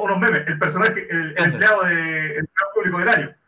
unos 0.00 0.18
memes, 0.18 0.46
el 0.46 0.58
personaje, 0.58 1.06
el, 1.10 1.34
el 1.36 1.44
empleado 1.44 1.84
de, 1.84 2.36
el 2.36 2.48
público 2.74 2.98
del 2.98 3.08
año 3.10 3.38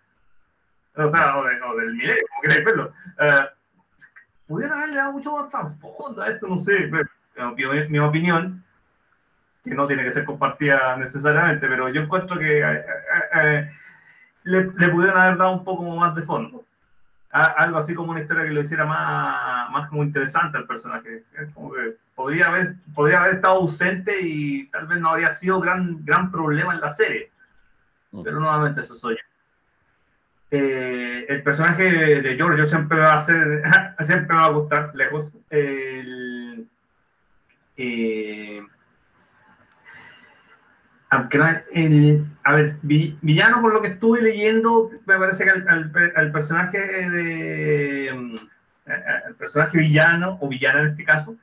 o 1.05 1.11
sea, 1.11 1.39
o, 1.39 1.76
del 1.76 1.95
milenio, 1.95 2.22
como 2.28 2.43
queráis 2.43 2.64
verlo, 2.64 2.93
uh, 3.18 3.47
pudiera 4.47 4.76
haberle 4.76 4.97
dado 4.97 5.12
mucho 5.12 5.33
más 5.33 5.51
trasfondo 5.51 6.22
a 6.22 6.28
esto, 6.28 6.47
no 6.47 6.59
sé, 6.59 6.91
mi, 7.57 7.89
mi, 7.89 7.99
opinión, 7.99 8.64
que 9.63 9.75
no 9.75 9.87
tiene 9.87 10.05
que 10.05 10.13
ser 10.13 10.25
compartida 10.25 10.97
necesariamente, 10.97 11.69
pero 11.69 11.89
yo 11.89 12.03
encuentro 12.03 12.39
que 12.39 12.61
eh, 12.61 12.85
eh, 13.35 13.71
le, 14.45 14.71
le, 14.77 14.89
pudieron 14.89 15.19
haber 15.19 15.37
dado 15.37 15.53
un 15.53 15.65
poco 15.65 15.85
más 15.97 16.15
de 16.15 16.23
fondo. 16.23 16.65
algo 17.31 17.79
así 17.79 17.95
como 17.95 18.13
una 18.13 18.21
historia 18.21 18.45
que 18.45 18.51
lo 18.51 18.61
hiciera 18.61 18.87
más, 18.87 19.71
más 19.71 19.89
como 19.89 20.03
interesante 20.03 20.57
al 20.59 20.67
personaje. 20.67 21.25
Como 21.55 21.73
que 21.73 21.97
podría 22.15 22.47
haber, 22.47 22.75
podría 22.95 23.21
haber 23.21 23.35
estado 23.35 23.57
ausente 23.57 24.21
y 24.21 24.67
tal 24.69 24.87
vez 24.87 25.01
no 25.01 25.11
habría 25.11 25.33
sido 25.33 25.61
gran, 25.61 26.05
gran 26.05 26.31
problema 26.31 26.75
en 26.75 26.81
la 26.81 26.91
serie. 26.91 27.31
Mm. 28.13 28.23
Pero 28.23 28.41
nuevamente 28.41 28.81
eso 28.81 28.95
soy 28.95 29.15
yo. 29.15 29.23
Eh, 30.53 31.27
el 31.29 31.43
personaje 31.45 31.85
de 31.85 32.37
Giorgio 32.37 32.67
siempre 32.67 32.99
va 32.99 33.13
a 33.13 33.23
ser, 33.23 33.63
siempre 34.01 34.37
va 34.37 34.47
a 34.47 34.51
gustar 34.51 34.91
lejos. 34.95 35.33
El, 35.49 36.67
eh, 37.77 38.63
no, 41.11 41.65
el, 41.73 42.25
a 42.45 42.55
ver, 42.55 42.77
villano 42.83 43.61
por 43.61 43.75
lo 43.75 43.83
que 43.83 43.89
estuve 43.89 44.23
leyendo, 44.23 44.91
me 45.07 45.19
parece 45.19 45.45
que 45.45 45.51
al, 45.51 46.33
personaje 46.33 46.79
de 46.79 48.13
mm, 48.15 48.37
el 49.29 49.35
personaje 49.35 49.79
villano 49.79 50.39
o 50.41 50.49
villana 50.49 50.81
en 50.81 50.87
este 50.89 51.05
caso 51.05 51.37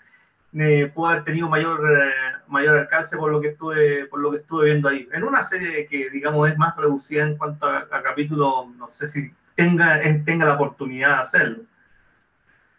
eh, 0.54 0.92
pudo 0.94 1.08
haber 1.08 1.24
tenido 1.26 1.50
mayor 1.50 1.82
eh, 1.82 2.38
mayor 2.48 2.78
alcance 2.78 3.18
por 3.18 3.32
lo 3.32 3.42
que 3.42 3.50
estuve 3.50 4.06
por 4.08 4.20
lo 4.22 4.32
que 4.32 4.38
estuve 4.38 4.66
viendo 4.66 4.90
ahí 4.90 5.08
en 5.12 5.24
una 5.24 5.44
serie 5.44 5.86
que 5.88 6.10
digamos 6.10 6.50
es 6.50 6.58
más 6.58 6.76
reducida 6.78 7.24
en 7.24 7.38
cuanto 7.38 7.68
a 7.68 8.02
capítulos 8.04 8.74
no 8.78 8.88
sé 8.90 9.08
si 9.08 9.32
tenga, 9.58 10.00
tenga 10.24 10.46
la 10.46 10.54
oportunidad 10.54 11.16
de 11.18 11.22
hacerlo. 11.24 11.64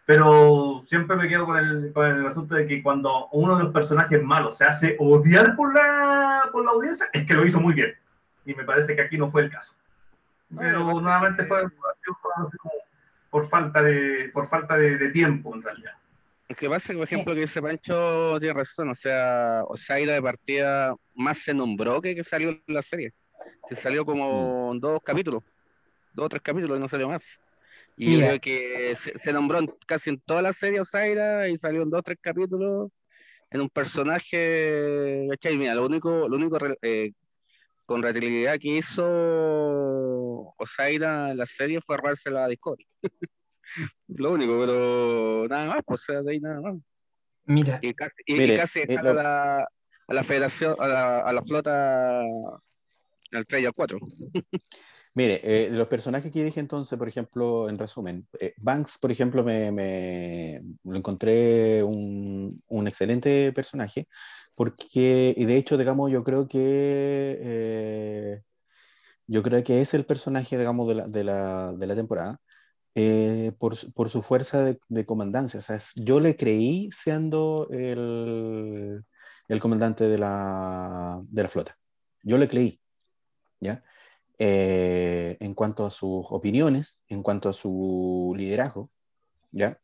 Pero 0.09 0.81
siempre 0.87 1.15
me 1.15 1.29
quedo 1.29 1.45
con 1.45 1.55
el, 1.55 1.93
con 1.93 2.07
el 2.07 2.25
asunto 2.25 2.55
de 2.55 2.65
que 2.65 2.81
cuando 2.81 3.27
uno 3.27 3.55
de 3.55 3.65
los 3.65 3.71
personajes 3.71 4.23
malos 4.23 4.57
se 4.57 4.65
hace 4.65 4.95
odiar 4.97 5.55
por 5.55 5.71
la, 5.71 6.49
por 6.51 6.65
la 6.65 6.71
audiencia, 6.71 7.07
es 7.13 7.27
que 7.27 7.35
lo 7.35 7.45
hizo 7.45 7.59
muy 7.59 7.75
bien. 7.75 7.93
Y 8.43 8.55
me 8.55 8.63
parece 8.63 8.95
que 8.95 9.03
aquí 9.03 9.19
no 9.19 9.29
fue 9.29 9.43
el 9.43 9.51
caso. 9.51 9.75
Pero 10.57 10.99
nuevamente 10.99 11.45
fue 11.45 11.61
por 13.29 13.47
falta 13.49 13.83
de, 13.83 14.31
por 14.33 14.47
falta 14.47 14.77
de, 14.77 14.97
de 14.97 15.09
tiempo, 15.09 15.53
en 15.53 15.61
realidad. 15.61 15.93
Es 16.47 16.57
que 16.57 16.67
pasa, 16.67 16.91
por 16.93 17.03
ejemplo, 17.03 17.35
que 17.35 17.43
ese 17.43 17.61
Pancho 17.61 18.39
tiene 18.39 18.55
razón, 18.55 18.89
o 18.89 18.95
sea, 18.95 19.61
Osaira 19.67 20.13
de 20.13 20.23
partida 20.23 20.95
más 21.13 21.37
se 21.37 21.53
nombró 21.53 22.01
que 22.01 22.15
que 22.15 22.23
salió 22.23 22.49
en 22.49 22.63
la 22.65 22.81
serie. 22.81 23.13
Se 23.67 23.75
salió 23.75 24.03
como 24.03 24.73
mm. 24.73 24.79
dos 24.79 25.01
capítulos 25.03 25.43
dos 26.13 26.25
o 26.25 26.29
tres 26.29 26.41
capítulos 26.41 26.77
y 26.77 26.81
no 26.81 26.89
salió 26.89 27.09
más. 27.09 27.39
Y 28.01 28.17
creo 28.17 28.39
que 28.39 28.95
se, 28.95 29.33
nombró 29.33 29.59
casi 29.85 30.09
en 30.09 30.21
toda 30.21 30.41
la 30.41 30.53
serie 30.53 30.79
Osaira 30.79 31.49
y 31.49 31.57
salió 31.57 31.81
en 31.81 31.89
dos 31.89 31.99
o 31.99 32.03
tres 32.03 32.17
capítulos 32.21 32.89
en 33.51 33.59
un 33.59 33.69
personaje. 33.69 35.27
Mira, 35.57 35.75
lo 35.75 35.85
único, 35.85 36.29
lo 36.29 36.37
único 36.37 36.57
eh, 36.81 37.11
con 37.85 38.01
relatividad 38.01 38.57
que 38.57 38.77
hizo 38.77 39.03
Osaira 40.57 41.31
en 41.31 41.37
la 41.39 41.45
serie 41.45 41.81
fue 41.85 41.97
robarse 41.97 42.31
la 42.31 42.47
Discovery. 42.47 42.87
lo 44.07 44.31
único, 44.31 44.57
pero 44.61 45.47
nada 45.49 45.65
más, 45.65 45.83
pues 45.85 46.05
de 46.07 46.31
ahí 46.31 46.39
nada 46.39 46.61
más. 46.61 46.75
Mira, 47.43 47.79
y 47.81 47.93
casi, 47.93 48.13
y, 48.25 48.55
casi 48.55 48.79
eh, 48.79 48.97
a, 48.97 49.03
la, 49.03 49.67
a 50.07 50.13
la 50.13 50.23
federación, 50.23 50.73
a 50.79 50.87
la, 50.87 51.19
a 51.19 51.33
la 51.33 51.41
flota 51.41 52.21
al 52.21 53.45
3 53.45 53.61
y 53.61 53.65
al 53.65 53.73
4. 53.73 53.99
Mire, 55.15 55.41
eh, 55.43 55.69
los 55.71 55.87
personajes 55.87 56.31
que 56.31 56.43
dije 56.43 56.59
entonces, 56.59 56.97
por 56.97 57.07
ejemplo, 57.07 57.67
en 57.69 57.77
resumen, 57.77 58.27
eh, 58.39 58.53
Banks, 58.57 58.97
por 58.99 59.11
ejemplo, 59.11 59.43
me, 59.43 60.61
lo 60.83 60.95
encontré 60.95 61.83
un, 61.83 62.61
un, 62.67 62.87
excelente 62.87 63.51
personaje, 63.53 64.07
porque, 64.55 65.33
y 65.35 65.45
de 65.45 65.57
hecho, 65.57 65.77
digamos, 65.77 66.11
yo 66.11 66.23
creo 66.23 66.47
que 66.47 66.59
eh, 67.41 68.41
yo 69.27 69.43
creo 69.43 69.63
que 69.63 69.81
es 69.81 69.93
el 69.93 70.05
personaje, 70.05 70.57
digamos, 70.57 70.87
de 70.87 70.95
la, 70.95 71.07
de 71.07 71.23
la, 71.23 71.73
de 71.73 71.87
la 71.87 71.95
temporada, 71.95 72.39
eh, 72.95 73.53
por, 73.59 73.75
por, 73.93 74.09
su 74.09 74.21
fuerza 74.23 74.63
de, 74.63 74.79
de 74.89 75.05
comandancia. 75.05 75.59
O 75.59 75.63
sea, 75.63 75.79
yo 75.97 76.19
le 76.19 76.35
creí 76.35 76.89
siendo 76.91 77.67
el, 77.71 79.03
el 79.47 79.59
comandante 79.61 80.05
de 80.05 80.17
la, 80.17 81.21
de 81.25 81.43
la 81.43 81.49
flota. 81.49 81.77
Yo 82.23 82.37
le 82.37 82.47
creí, 82.49 82.81
¿ya? 83.59 83.83
Eh, 84.41 85.35
en 85.41 85.53
cuanto 85.53 85.85
a 85.85 85.91
sus 85.91 86.25
opiniones, 86.29 87.01
en 87.09 87.21
cuanto 87.21 87.49
a 87.49 87.53
su 87.53 88.33
liderazgo, 88.37 88.89
¿ya? 89.51 89.77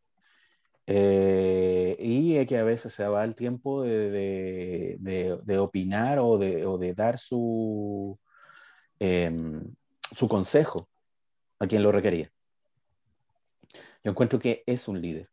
Eh, 0.87 1.97
y 1.99 2.45
que 2.45 2.57
a 2.57 2.63
veces 2.63 2.93
se 2.93 3.05
va 3.05 3.25
el 3.25 3.35
tiempo 3.35 3.83
de, 3.83 4.97
de, 4.97 5.39
de, 5.43 5.57
opinar 5.57 6.19
o 6.19 6.37
de, 6.37 6.65
o 6.65 6.77
de 6.77 6.93
dar 6.93 7.19
su, 7.19 8.17
eh, 9.01 9.29
su 10.15 10.29
consejo 10.29 10.87
a 11.59 11.67
quien 11.67 11.83
lo 11.83 11.91
requería. 11.91 12.31
Yo 14.05 14.11
encuentro 14.11 14.39
que 14.39 14.63
es 14.65 14.87
un 14.87 15.01
líder. 15.01 15.29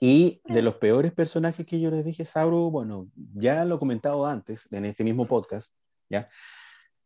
Y 0.00 0.40
de 0.46 0.62
los 0.62 0.76
peores 0.76 1.12
personajes 1.12 1.66
que 1.66 1.80
yo 1.80 1.90
les 1.90 2.02
dije, 2.02 2.24
Sauro, 2.24 2.70
bueno, 2.70 3.10
ya 3.14 3.62
lo 3.66 3.74
he 3.74 3.78
comentado 3.78 4.24
antes 4.24 4.72
en 4.72 4.86
este 4.86 5.04
mismo 5.04 5.26
podcast, 5.26 5.74
¿ya? 6.08 6.30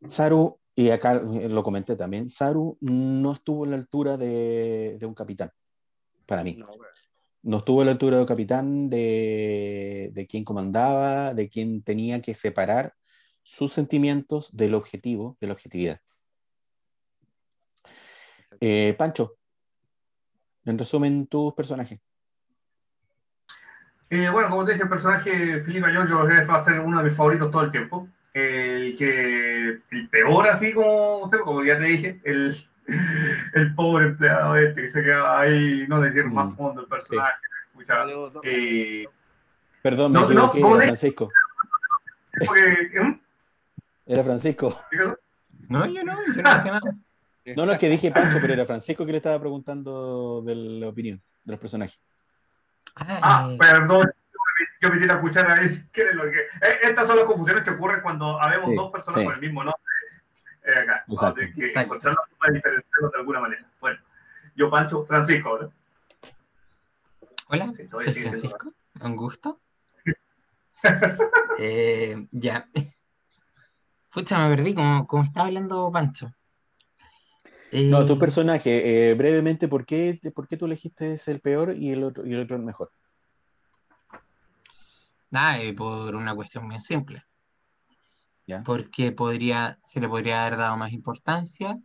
Saru, 0.07 0.59
y 0.75 0.91
acá 0.91 1.15
lo 1.15 1.63
comenté 1.63 1.97
también, 1.97 2.31
Saru 2.31 2.77
no 2.81 3.33
estuvo 3.33 3.65
a 3.65 3.69
la 3.69 3.77
altura 3.77 4.17
de, 4.17 4.99
un 5.03 5.15
capitán, 5.15 5.51
para 6.27 6.43
mí. 6.43 6.59
No, 7.43 7.59
estuvo 7.59 7.83
a 7.83 7.85
la 7.85 7.91
altura 7.91 8.17
de 8.17 8.23
un 8.23 8.29
capitán, 8.29 8.89
de, 8.89 10.11
de 10.13 10.27
quien 10.27 10.45
comandaba, 10.45 11.35
de 11.35 11.49
quien 11.49 11.83
tenía 11.83 12.23
que 12.23 12.35
separar 12.35 12.95
sus 13.43 13.73
sentimientos 13.73 14.57
del 14.57 14.75
objetivo, 14.75 15.37
de 15.41 15.47
la 15.47 15.53
objetividad. 15.53 16.01
Eh, 18.61 18.95
Pancho, 18.97 19.37
en 20.65 20.79
resumen, 20.79 21.27
tus 21.27 21.53
personajes. 21.55 22.01
Eh, 24.11 24.29
bueno, 24.31 24.49
como 24.49 24.65
te 24.65 24.73
dije, 24.73 24.85
el 24.85 24.89
personaje 24.89 25.63
Felipe 25.63 25.87
Ayonjo 25.87 26.27
va 26.27 26.57
a 26.57 26.65
ser 26.65 26.81
uno 26.81 26.99
de 26.99 27.05
mis 27.05 27.15
favoritos 27.15 27.51
todo 27.51 27.63
el 27.63 27.71
tiempo. 27.71 28.09
El 28.35 28.97
que 28.97 29.81
el 29.91 30.09
peor, 30.11 30.49
así 30.49 30.73
como, 30.73 31.31
como 31.45 31.65
ya 31.65 31.79
te 31.79 31.85
dije, 31.85 32.21
el, 32.25 32.55
el 33.55 33.75
pobre 33.75 34.07
empleado 34.07 34.57
este 34.57 34.83
que 34.83 34.89
se 34.91 35.03
queda 35.03 35.41
ahí, 35.41 35.87
no 35.89 36.01
decir 36.01 36.25
más 36.27 36.49
mm, 36.49 36.57
fondo 36.57 36.81
el 36.83 36.89
personaje. 36.89 37.37
Eh, 38.43 39.07
Perdón, 39.83 40.13
me 40.13 40.21
no, 40.21 40.27
equivoqué, 40.27 40.61
no, 40.61 40.77
era 40.77 40.85
Francisco. 40.87 41.31
¿eh? 42.41 43.21
Era 44.07 44.25
Francisco. 44.25 44.81
No, 45.69 45.87
yo 45.87 45.87
no, 45.87 45.87
yo 45.87 46.05
no 46.05 46.21
dije 46.27 46.43
nada. 46.43 46.81
No, 47.57 47.67
no, 47.67 47.73
es 47.73 47.79
que 47.79 47.89
dije 47.91 48.11
Pancho, 48.11 48.39
pero 48.41 48.55
era 48.55 48.67
Francisco 48.67 49.05
que 49.05 49.13
le 49.13 49.19
estaba 49.19 49.39
preguntando 49.39 50.43
de 50.43 50.55
la 50.55 50.89
opinión 50.89 51.21
de 51.45 51.53
los 51.53 51.61
personajes. 51.61 52.01
Ah, 52.97 53.55
perdón, 53.59 54.11
yo 54.85 54.91
me 54.91 54.99
tiré 54.99 55.13
a 55.13 55.17
escuchar 55.17 55.51
ahí. 55.51 55.69
¿qué 55.93 56.03
es 56.03 56.15
lo 56.15 56.25
que... 56.25 56.39
Eh, 56.39 56.79
estas 56.83 57.09
son 57.09 57.17
las 57.17 57.25
confusiones 57.25 57.65
que 57.65 57.71
ocurren 57.71 58.03
cuando 58.03 58.41
habemos 58.41 58.75
dos 58.75 58.93
personas 58.93 59.25
con 59.25 59.35
el 59.35 59.41
mismo 59.41 59.65
nombre 59.65 59.81
eh, 60.65 60.79
acá. 60.79 61.05
Exacto. 61.09 61.41
que 61.55 61.73
encontrar 61.73 62.15
la 62.15 62.23
forma 62.23 62.47
de 62.49 62.55
diferenciarlos 62.55 63.13
de 63.13 63.19
alguna 63.19 63.41
manera. 63.41 63.67
Bueno, 63.81 63.99
yo 64.55 64.71
Pancho, 64.71 65.05
Francisco 65.07 65.49
ahora. 65.49 65.69
Hola, 67.49 67.73
soy 67.91 68.13
Francisco. 68.13 68.73
Un 69.01 69.17
gusto. 69.17 69.61
eh, 71.59 72.27
ya. 72.31 72.69
Pucha, 74.13 74.49
me 74.49 74.57
perdí, 74.57 74.75
como, 74.75 75.07
como 75.07 75.25
estaba 75.25 75.47
hablando 75.47 75.91
Pancho. 75.93 76.33
No, 77.73 78.07
tu 78.07 78.13
eh, 78.13 78.19
personaje, 78.19 79.11
eh, 79.11 79.15
brevemente, 79.15 79.67
¿por 79.67 79.85
qué, 79.85 80.21
¿por 80.35 80.47
qué 80.47 80.57
tú 80.57 80.67
elegiste 80.67 81.17
ser 81.19 81.37
el 81.37 81.41
peor 81.41 81.75
y 81.77 81.91
el 81.91 82.05
otro, 82.05 82.25
y 82.25 82.33
el 82.33 82.43
otro 82.43 82.57
el 82.57 82.63
mejor? 82.63 82.93
Nada, 85.31 85.61
eh, 85.61 85.73
por 85.73 86.15
una 86.15 86.35
cuestión 86.35 86.67
muy 86.67 86.81
simple. 86.81 87.25
Porque 88.65 89.13
podría, 89.13 89.79
se 89.83 90.01
le 90.01 90.09
podría 90.09 90.45
haber 90.45 90.59
dado 90.59 90.77
más 90.77 90.93
importancia. 90.93 91.79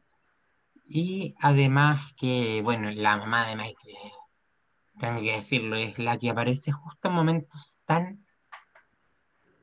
Y 0.86 1.36
además 1.40 2.14
que, 2.18 2.62
bueno, 2.64 2.90
la 2.92 3.18
mamá 3.18 3.48
de 3.48 3.56
Michael, 3.56 3.96
tengo 5.00 5.22
que 5.22 5.34
decirlo, 5.34 5.76
es 5.76 6.00
la 6.00 6.18
que 6.18 6.30
aparece 6.30 6.72
justo 6.72 7.08
en 7.08 7.14
momentos 7.14 7.80
tan 7.86 8.26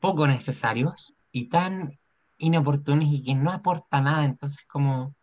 poco 0.00 0.26
necesarios 0.26 1.14
y 1.32 1.48
tan 1.48 1.98
inoportunos 2.38 3.06
y 3.08 3.22
que 3.22 3.34
no 3.34 3.50
aporta 3.50 4.00
nada. 4.00 4.24
Entonces, 4.24 4.64
como 4.66 5.16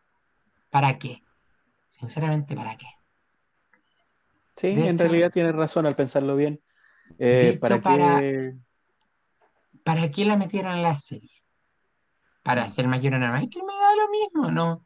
¿Para 0.74 0.98
qué? 0.98 1.22
Sinceramente, 1.92 2.56
¿para 2.56 2.76
qué? 2.76 2.88
Sí, 4.56 4.70
en 4.70 4.98
realidad 4.98 5.32
tienes 5.32 5.54
razón 5.54 5.86
al 5.86 5.96
pensarlo 5.96 6.36
bien. 6.36 6.63
Eh, 7.20 7.58
¿para, 7.60 7.80
qué... 7.80 8.54
para, 9.84 10.12
qué 10.12 10.26
la 10.26 10.38
metieron 10.38 10.74
en 10.74 10.84
la 10.84 11.00
serie? 11.00 11.32
¿Para 12.44 12.64
hacer 12.64 12.88
mayor 12.88 13.16
a 13.16 13.42
Es 13.42 13.50
que 13.50 13.64
me 13.64 13.74
da 13.74 13.96
lo 13.96 14.10
mismo, 14.10 14.52
¿no? 14.52 14.86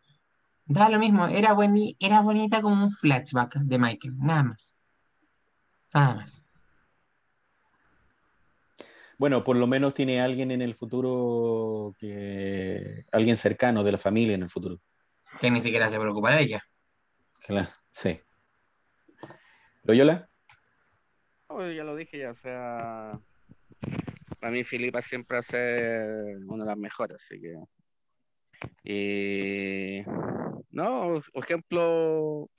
Da 0.66 0.90
lo 0.90 0.99
mismo. 0.99 1.28
Era, 1.28 1.56
era 1.99 2.22
bonita 2.22 2.62
como 2.62 2.84
un 2.84 2.91
flashback 2.91 3.56
de 3.56 3.80
Michael, 3.80 4.18
nada 4.18 4.44
más. 4.44 4.76
Nada 5.94 6.16
más. 6.16 6.44
Bueno, 9.18 9.44
por 9.44 9.56
lo 9.56 9.66
menos 9.66 9.95
tiene 9.95 10.22
alguien 10.22 10.52
en 10.52 10.62
el 10.62 10.76
futuro 10.76 11.95
que. 11.98 13.06
alguien 13.12 13.38
cercano 13.38 13.84
de 13.84 13.94
la 13.94 13.98
familia 13.98 14.36
en 14.36 14.44
el 14.44 14.49
futuro 14.49 14.80
que 15.40 15.52
ni 15.52 15.62
siquiera 15.62 15.90
se 15.90 15.99
preocupa 15.99 16.36
de 16.36 16.44
ella. 16.44 16.64
Claro, 17.45 17.70
sí. 17.90 18.20
¿Loyola? 19.84 20.30
Ya 21.49 21.84
lo 21.84 21.95
dije, 21.95 22.19
ya, 22.19 22.32
o 22.32 22.36
sea, 22.36 23.19
para 24.40 24.52
mí 24.52 24.64
Filipa 24.64 25.02
siempre 25.02 25.38
hace 25.38 26.38
una 26.45 26.64
de 26.64 26.69
las 26.69 26.78
mejores, 26.78 27.18
así 27.18 27.40
que... 27.40 27.56
Y... 28.84 30.03
No, 30.72 31.22
por 31.34 31.44
ejemplo, 31.44 32.49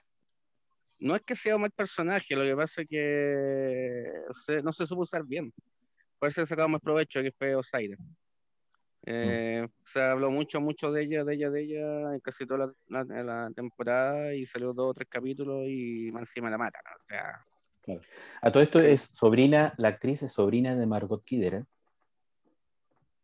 no 0.98 1.16
es 1.16 1.22
que 1.22 1.36
sea 1.36 1.56
un 1.56 1.62
mal 1.62 1.70
personaje, 1.70 2.34
lo 2.34 2.42
que 2.42 2.56
pasa 2.56 2.82
es 2.82 2.88
que 2.88 4.62
no 4.62 4.72
se 4.72 4.86
supo 4.86 5.02
usar 5.02 5.24
bien. 5.24 5.52
Por 6.18 6.28
eso 6.28 6.44
sacado 6.46 6.68
más 6.68 6.80
provecho 6.80 7.22
que 7.22 7.32
fue 7.32 7.54
Osiris. 7.54 7.98
Eh, 9.06 9.66
se 9.84 10.02
habló 10.02 10.30
mucho, 10.30 10.60
mucho 10.60 10.90
de 10.90 11.04
ella, 11.04 11.24
de 11.24 11.34
ella, 11.34 11.50
de 11.50 11.62
ella 11.62 12.14
en 12.14 12.20
casi 12.20 12.46
toda 12.46 12.72
la, 12.88 13.50
temporada 13.54 14.34
y 14.34 14.44
salió 14.44 14.72
dos 14.72 14.90
o 14.90 14.94
tres 14.94 15.08
capítulos 15.08 15.64
y 15.66 16.10
más 16.12 16.22
encima 16.22 16.50
la 16.50 16.58
matan. 16.58 16.82
O 17.00 17.04
sea, 17.06 17.44
A 18.42 18.50
todo 18.50 18.62
esto 18.62 18.80
es 18.80 19.00
sobrina, 19.00 19.74
la 19.76 19.88
actriz 19.88 20.22
es 20.22 20.32
sobrina 20.32 20.74
de 20.74 20.86
Margot 20.86 21.24
Kidder. 21.24 21.54
¿eh? 21.54 21.64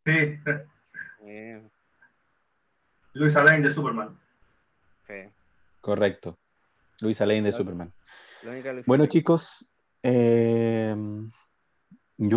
Sí. 0.05 0.39
Eh. 1.25 1.61
Luisa 3.13 3.43
Lane 3.43 3.61
de 3.61 3.71
Superman. 3.71 4.19
Sí. 5.07 5.13
Correcto. 5.81 6.37
Luisa 7.01 7.25
Lane 7.25 7.43
de 7.43 7.51
Superman. 7.51 7.93
Bueno, 8.85 9.05
chicos, 9.07 9.67
yo 10.03 10.11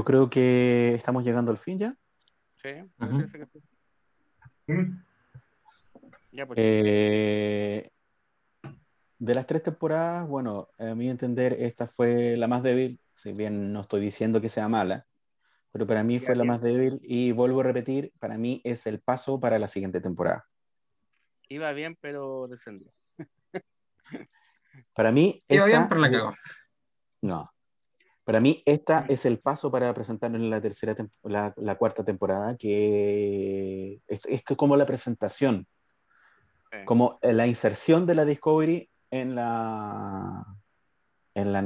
creo 0.05 0.31
que 0.31 0.95
estamos 0.95 1.25
llegando 1.25 1.51
al 1.51 1.59
fin 1.59 1.79
ya. 1.79 1.95
¿Mm? 4.67 5.03
Pues, 6.47 6.57
eh, 6.57 7.91
de 9.19 9.35
las 9.35 9.47
tres 9.47 9.63
temporadas, 9.63 10.29
bueno, 10.29 10.69
a 10.79 10.95
mi 10.95 11.09
entender, 11.09 11.55
esta 11.55 11.87
fue 11.87 12.37
la 12.37 12.47
más 12.47 12.63
débil, 12.63 13.01
si 13.15 13.33
bien 13.33 13.73
no 13.73 13.81
estoy 13.81 14.01
diciendo 14.01 14.41
que 14.41 14.49
sea 14.49 14.69
mala, 14.69 15.07
pero 15.73 15.87
para 15.87 16.05
mí 16.05 16.21
fue 16.21 16.37
la 16.37 16.45
más 16.45 16.63
débil 16.63 17.01
y 17.03 17.33
vuelvo 17.33 17.61
a 17.61 17.65
repetir, 17.65 18.13
para 18.19 18.39
mí 18.39 18.61
es 18.65 18.87
el 18.87 19.01
paso 19.01 19.41
para 19.41 19.59
la 19.59 19.69
siguiente 19.69 20.01
temporada. 20.01 20.47
Iba 21.49 21.73
bien, 21.73 21.97
pero 22.01 22.47
descendió. 22.49 22.93
para 24.95 25.11
mí... 25.11 25.43
Iba 25.49 25.67
bien, 25.67 25.89
pero 25.89 26.01
la 26.01 26.11
cagó. 26.11 26.35
No, 27.21 27.51
para 28.29 28.41
mí, 28.41 28.63
esta 28.67 29.07
es 29.09 29.25
el 29.25 29.39
paso 29.39 29.71
para 29.71 29.95
presentarnos 29.95 30.43
en 30.43 30.51
la 30.51 30.61
tercera, 30.61 30.95
la, 31.23 31.55
la 31.57 31.77
cuarta 31.77 32.05
temporada, 32.05 32.59
que 32.59 34.03
es, 34.07 34.21
es, 34.27 34.45
como 34.45 34.77
la 34.77 34.85
presentación, 34.85 35.67
como 36.85 37.19
la 37.23 37.47
inserción 37.47 38.05
de 38.05 38.15
la 38.15 38.27
Discovery 38.27 38.91
en 39.11 39.35
la, 39.35 40.45
en 41.35 41.53
la, 41.53 41.63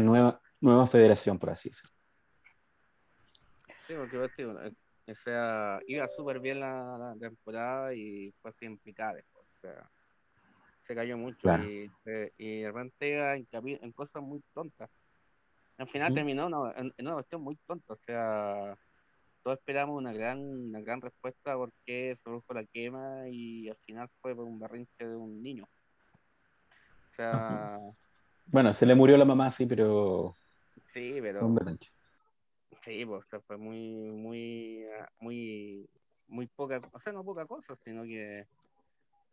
nueva, 0.00 0.40
nueva 0.60 0.86
federación, 0.86 1.38
por 1.38 1.50
así 1.50 1.70
decirlo. 1.70 1.92
Sí, 3.86 3.94
porque 3.94 4.18
o 5.06 5.14
sea, 5.22 5.80
iba 5.86 6.08
súper 6.08 6.40
bien 6.40 6.60
la, 6.60 7.14
temporada 7.20 7.94
y 7.94 8.32
fue 8.40 8.50
así 8.50 8.64
en 8.64 8.78
picada 8.78 9.20
O 9.34 9.60
sea, 9.60 9.90
se 10.86 10.94
cayó 10.94 11.18
mucho 11.18 11.46
y, 11.62 11.90
y, 12.38 12.60
de 12.62 12.66
repente 12.72 13.34
en, 13.34 13.46
en 13.52 13.92
cosas 13.92 14.22
muy 14.22 14.42
tontas 14.54 14.90
al 15.78 15.88
final 15.88 16.14
terminó 16.14 16.46
en, 16.76 16.94
una 16.98 17.14
cuestión 17.14 17.42
muy 17.42 17.56
tonta, 17.66 17.94
o 17.94 17.98
sea, 18.06 18.76
todos 19.42 19.58
esperamos 19.58 19.96
una 19.98 20.12
gran, 20.12 20.38
una 20.38 20.80
gran 20.80 21.00
respuesta 21.00 21.56
porque 21.56 22.14
se 22.16 22.22
produjo 22.22 22.54
la 22.54 22.64
quema 22.64 23.28
y 23.28 23.68
al 23.68 23.76
final 23.84 24.08
fue 24.20 24.34
por 24.34 24.44
un 24.44 24.58
barrinche 24.58 25.06
de 25.06 25.16
un 25.16 25.42
niño. 25.42 25.68
O 27.14 27.16
sea... 27.16 27.78
Bueno, 28.46 28.72
se 28.72 28.86
le 28.86 28.94
murió 28.94 29.16
la 29.16 29.24
mamá, 29.24 29.50
sí, 29.50 29.66
pero... 29.66 30.34
Sí, 30.92 31.18
pero... 31.20 31.54
Sí, 32.84 33.06
pues, 33.06 33.24
fue 33.46 33.56
muy, 33.56 33.78
muy, 34.10 34.84
muy, 35.20 35.88
muy 36.28 36.46
poca, 36.48 36.80
o 36.92 37.00
sea, 37.00 37.12
no 37.12 37.24
poca 37.24 37.46
cosa, 37.46 37.74
sino 37.84 38.02
que 38.02 38.46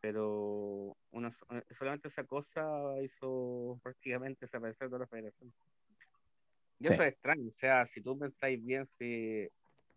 pero 0.02 0.98
una, 1.12 1.32
solamente 1.78 2.08
esa 2.08 2.24
cosa 2.24 3.00
hizo 3.04 3.80
prácticamente 3.84 4.48
desaparecer 4.48 4.88
toda 4.88 5.02
la 5.02 5.08
federación. 5.08 5.54
Y 6.80 6.88
eso 6.88 7.04
es 7.04 7.14
extraño, 7.14 7.50
o 7.50 7.60
sea, 7.60 7.86
si 7.94 8.02
tú 8.02 8.18
pensáis 8.18 8.64
bien, 8.66 8.88
si 8.98 9.48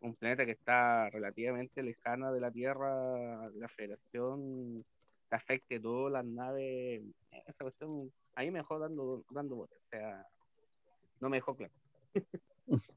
un 0.01 0.15
planeta 0.15 0.45
que 0.45 0.53
está 0.53 1.09
relativamente 1.09 1.83
lejano 1.83 2.33
de 2.33 2.41
la 2.41 2.51
Tierra, 2.51 3.49
la 3.55 3.69
Federación 3.69 4.85
afecte 5.35 5.81
todas 5.81 6.13
las 6.13 6.25
naves, 6.25 7.03
esa 7.47 7.65
cuestión, 7.65 8.13
ahí 8.35 8.51
me 8.51 8.61
dejó 8.61 8.79
dando, 8.79 9.25
dando 9.31 9.57
botes, 9.57 9.79
o 9.79 9.89
sea, 9.91 10.27
no 11.21 11.29
me 11.29 11.39
dejó 11.39 11.57
claro. 11.57 11.73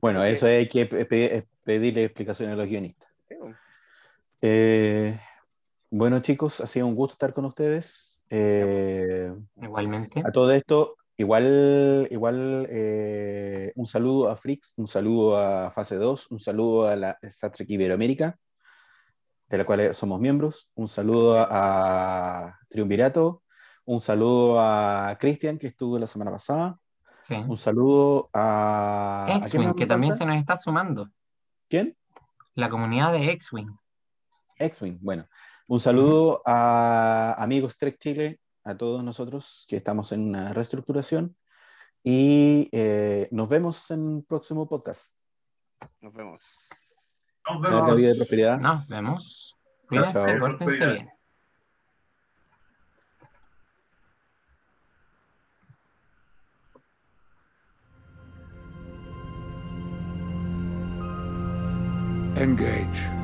bueno, 0.00 0.24
eso 0.24 0.46
hay 0.46 0.68
que 0.68 0.86
pedirle 0.86 2.04
explicaciones 2.04 2.54
a 2.54 2.56
los 2.56 2.68
guionistas. 2.68 3.08
Eh, 4.40 5.18
bueno, 5.90 6.20
chicos, 6.20 6.60
ha 6.60 6.66
sido 6.66 6.86
un 6.86 6.94
gusto 6.94 7.14
estar 7.14 7.32
con 7.32 7.44
ustedes. 7.44 8.24
Eh, 8.30 9.32
Igualmente. 9.56 10.22
A 10.24 10.32
todo 10.32 10.52
esto, 10.52 10.96
Igual, 11.16 12.08
igual 12.10 12.66
eh, 12.68 13.72
un 13.76 13.86
saludo 13.86 14.28
a 14.28 14.36
Frix, 14.36 14.74
un 14.78 14.88
saludo 14.88 15.36
a 15.36 15.70
Fase 15.70 15.94
2, 15.94 16.32
un 16.32 16.40
saludo 16.40 16.88
a 16.88 16.96
la 16.96 17.18
Star 17.22 17.52
Trek 17.52 17.70
Iberoamérica. 17.70 18.36
De 19.54 19.58
la 19.58 19.64
cual 19.64 19.94
somos 19.94 20.20
miembros. 20.20 20.70
Un 20.74 20.88
saludo 20.88 21.46
a, 21.48 22.58
Triunvirato, 22.68 23.44
un 23.84 24.00
saludo 24.00 24.58
a 24.58 25.16
Cristian, 25.20 25.58
que 25.58 25.68
estuvo 25.68 25.96
la 25.96 26.08
semana 26.08 26.32
pasada. 26.32 26.78
Un 27.46 27.56
saludo 27.56 28.30
a... 28.32 29.26
X-Wing, 29.44 29.74
que 29.74 29.86
también 29.86 30.16
se 30.16 30.26
nos 30.26 30.36
está 30.36 30.56
sumando. 30.56 31.08
¿Quién? 31.68 31.96
La 32.54 32.68
comunidad 32.68 33.12
de 33.12 33.30
X-Wing. 33.30 33.70
X-Wing, 34.58 34.98
bueno. 35.00 35.26
Un 35.68 35.78
saludo 35.78 36.42
a 36.44 37.36
amigos 37.38 37.78
Trek 37.78 37.96
Chile, 37.98 38.40
a 38.64 38.76
todos 38.76 39.04
nosotros 39.04 39.66
que 39.68 39.76
estamos 39.76 40.10
en 40.10 40.28
una 40.28 40.52
reestructuración. 40.52 41.36
Y 42.02 42.68
eh, 42.72 43.28
nos 43.30 43.48
vemos 43.48 43.88
en 43.92 44.16
el 44.16 44.24
próximo 44.24 44.68
podcast. 44.68 45.14
Nos 46.00 46.12
vemos. 46.12 46.42
Nos 47.46 47.60
vemos. 47.60 47.96
Vida 47.96 48.08
de 48.08 48.14
prosperidad. 48.14 48.58
Nos 48.58 48.88
vemos. 48.88 49.56
Cuídense, 49.88 50.34
pórtense 50.38 50.86
bien. 50.86 51.10
Engage. 62.36 63.23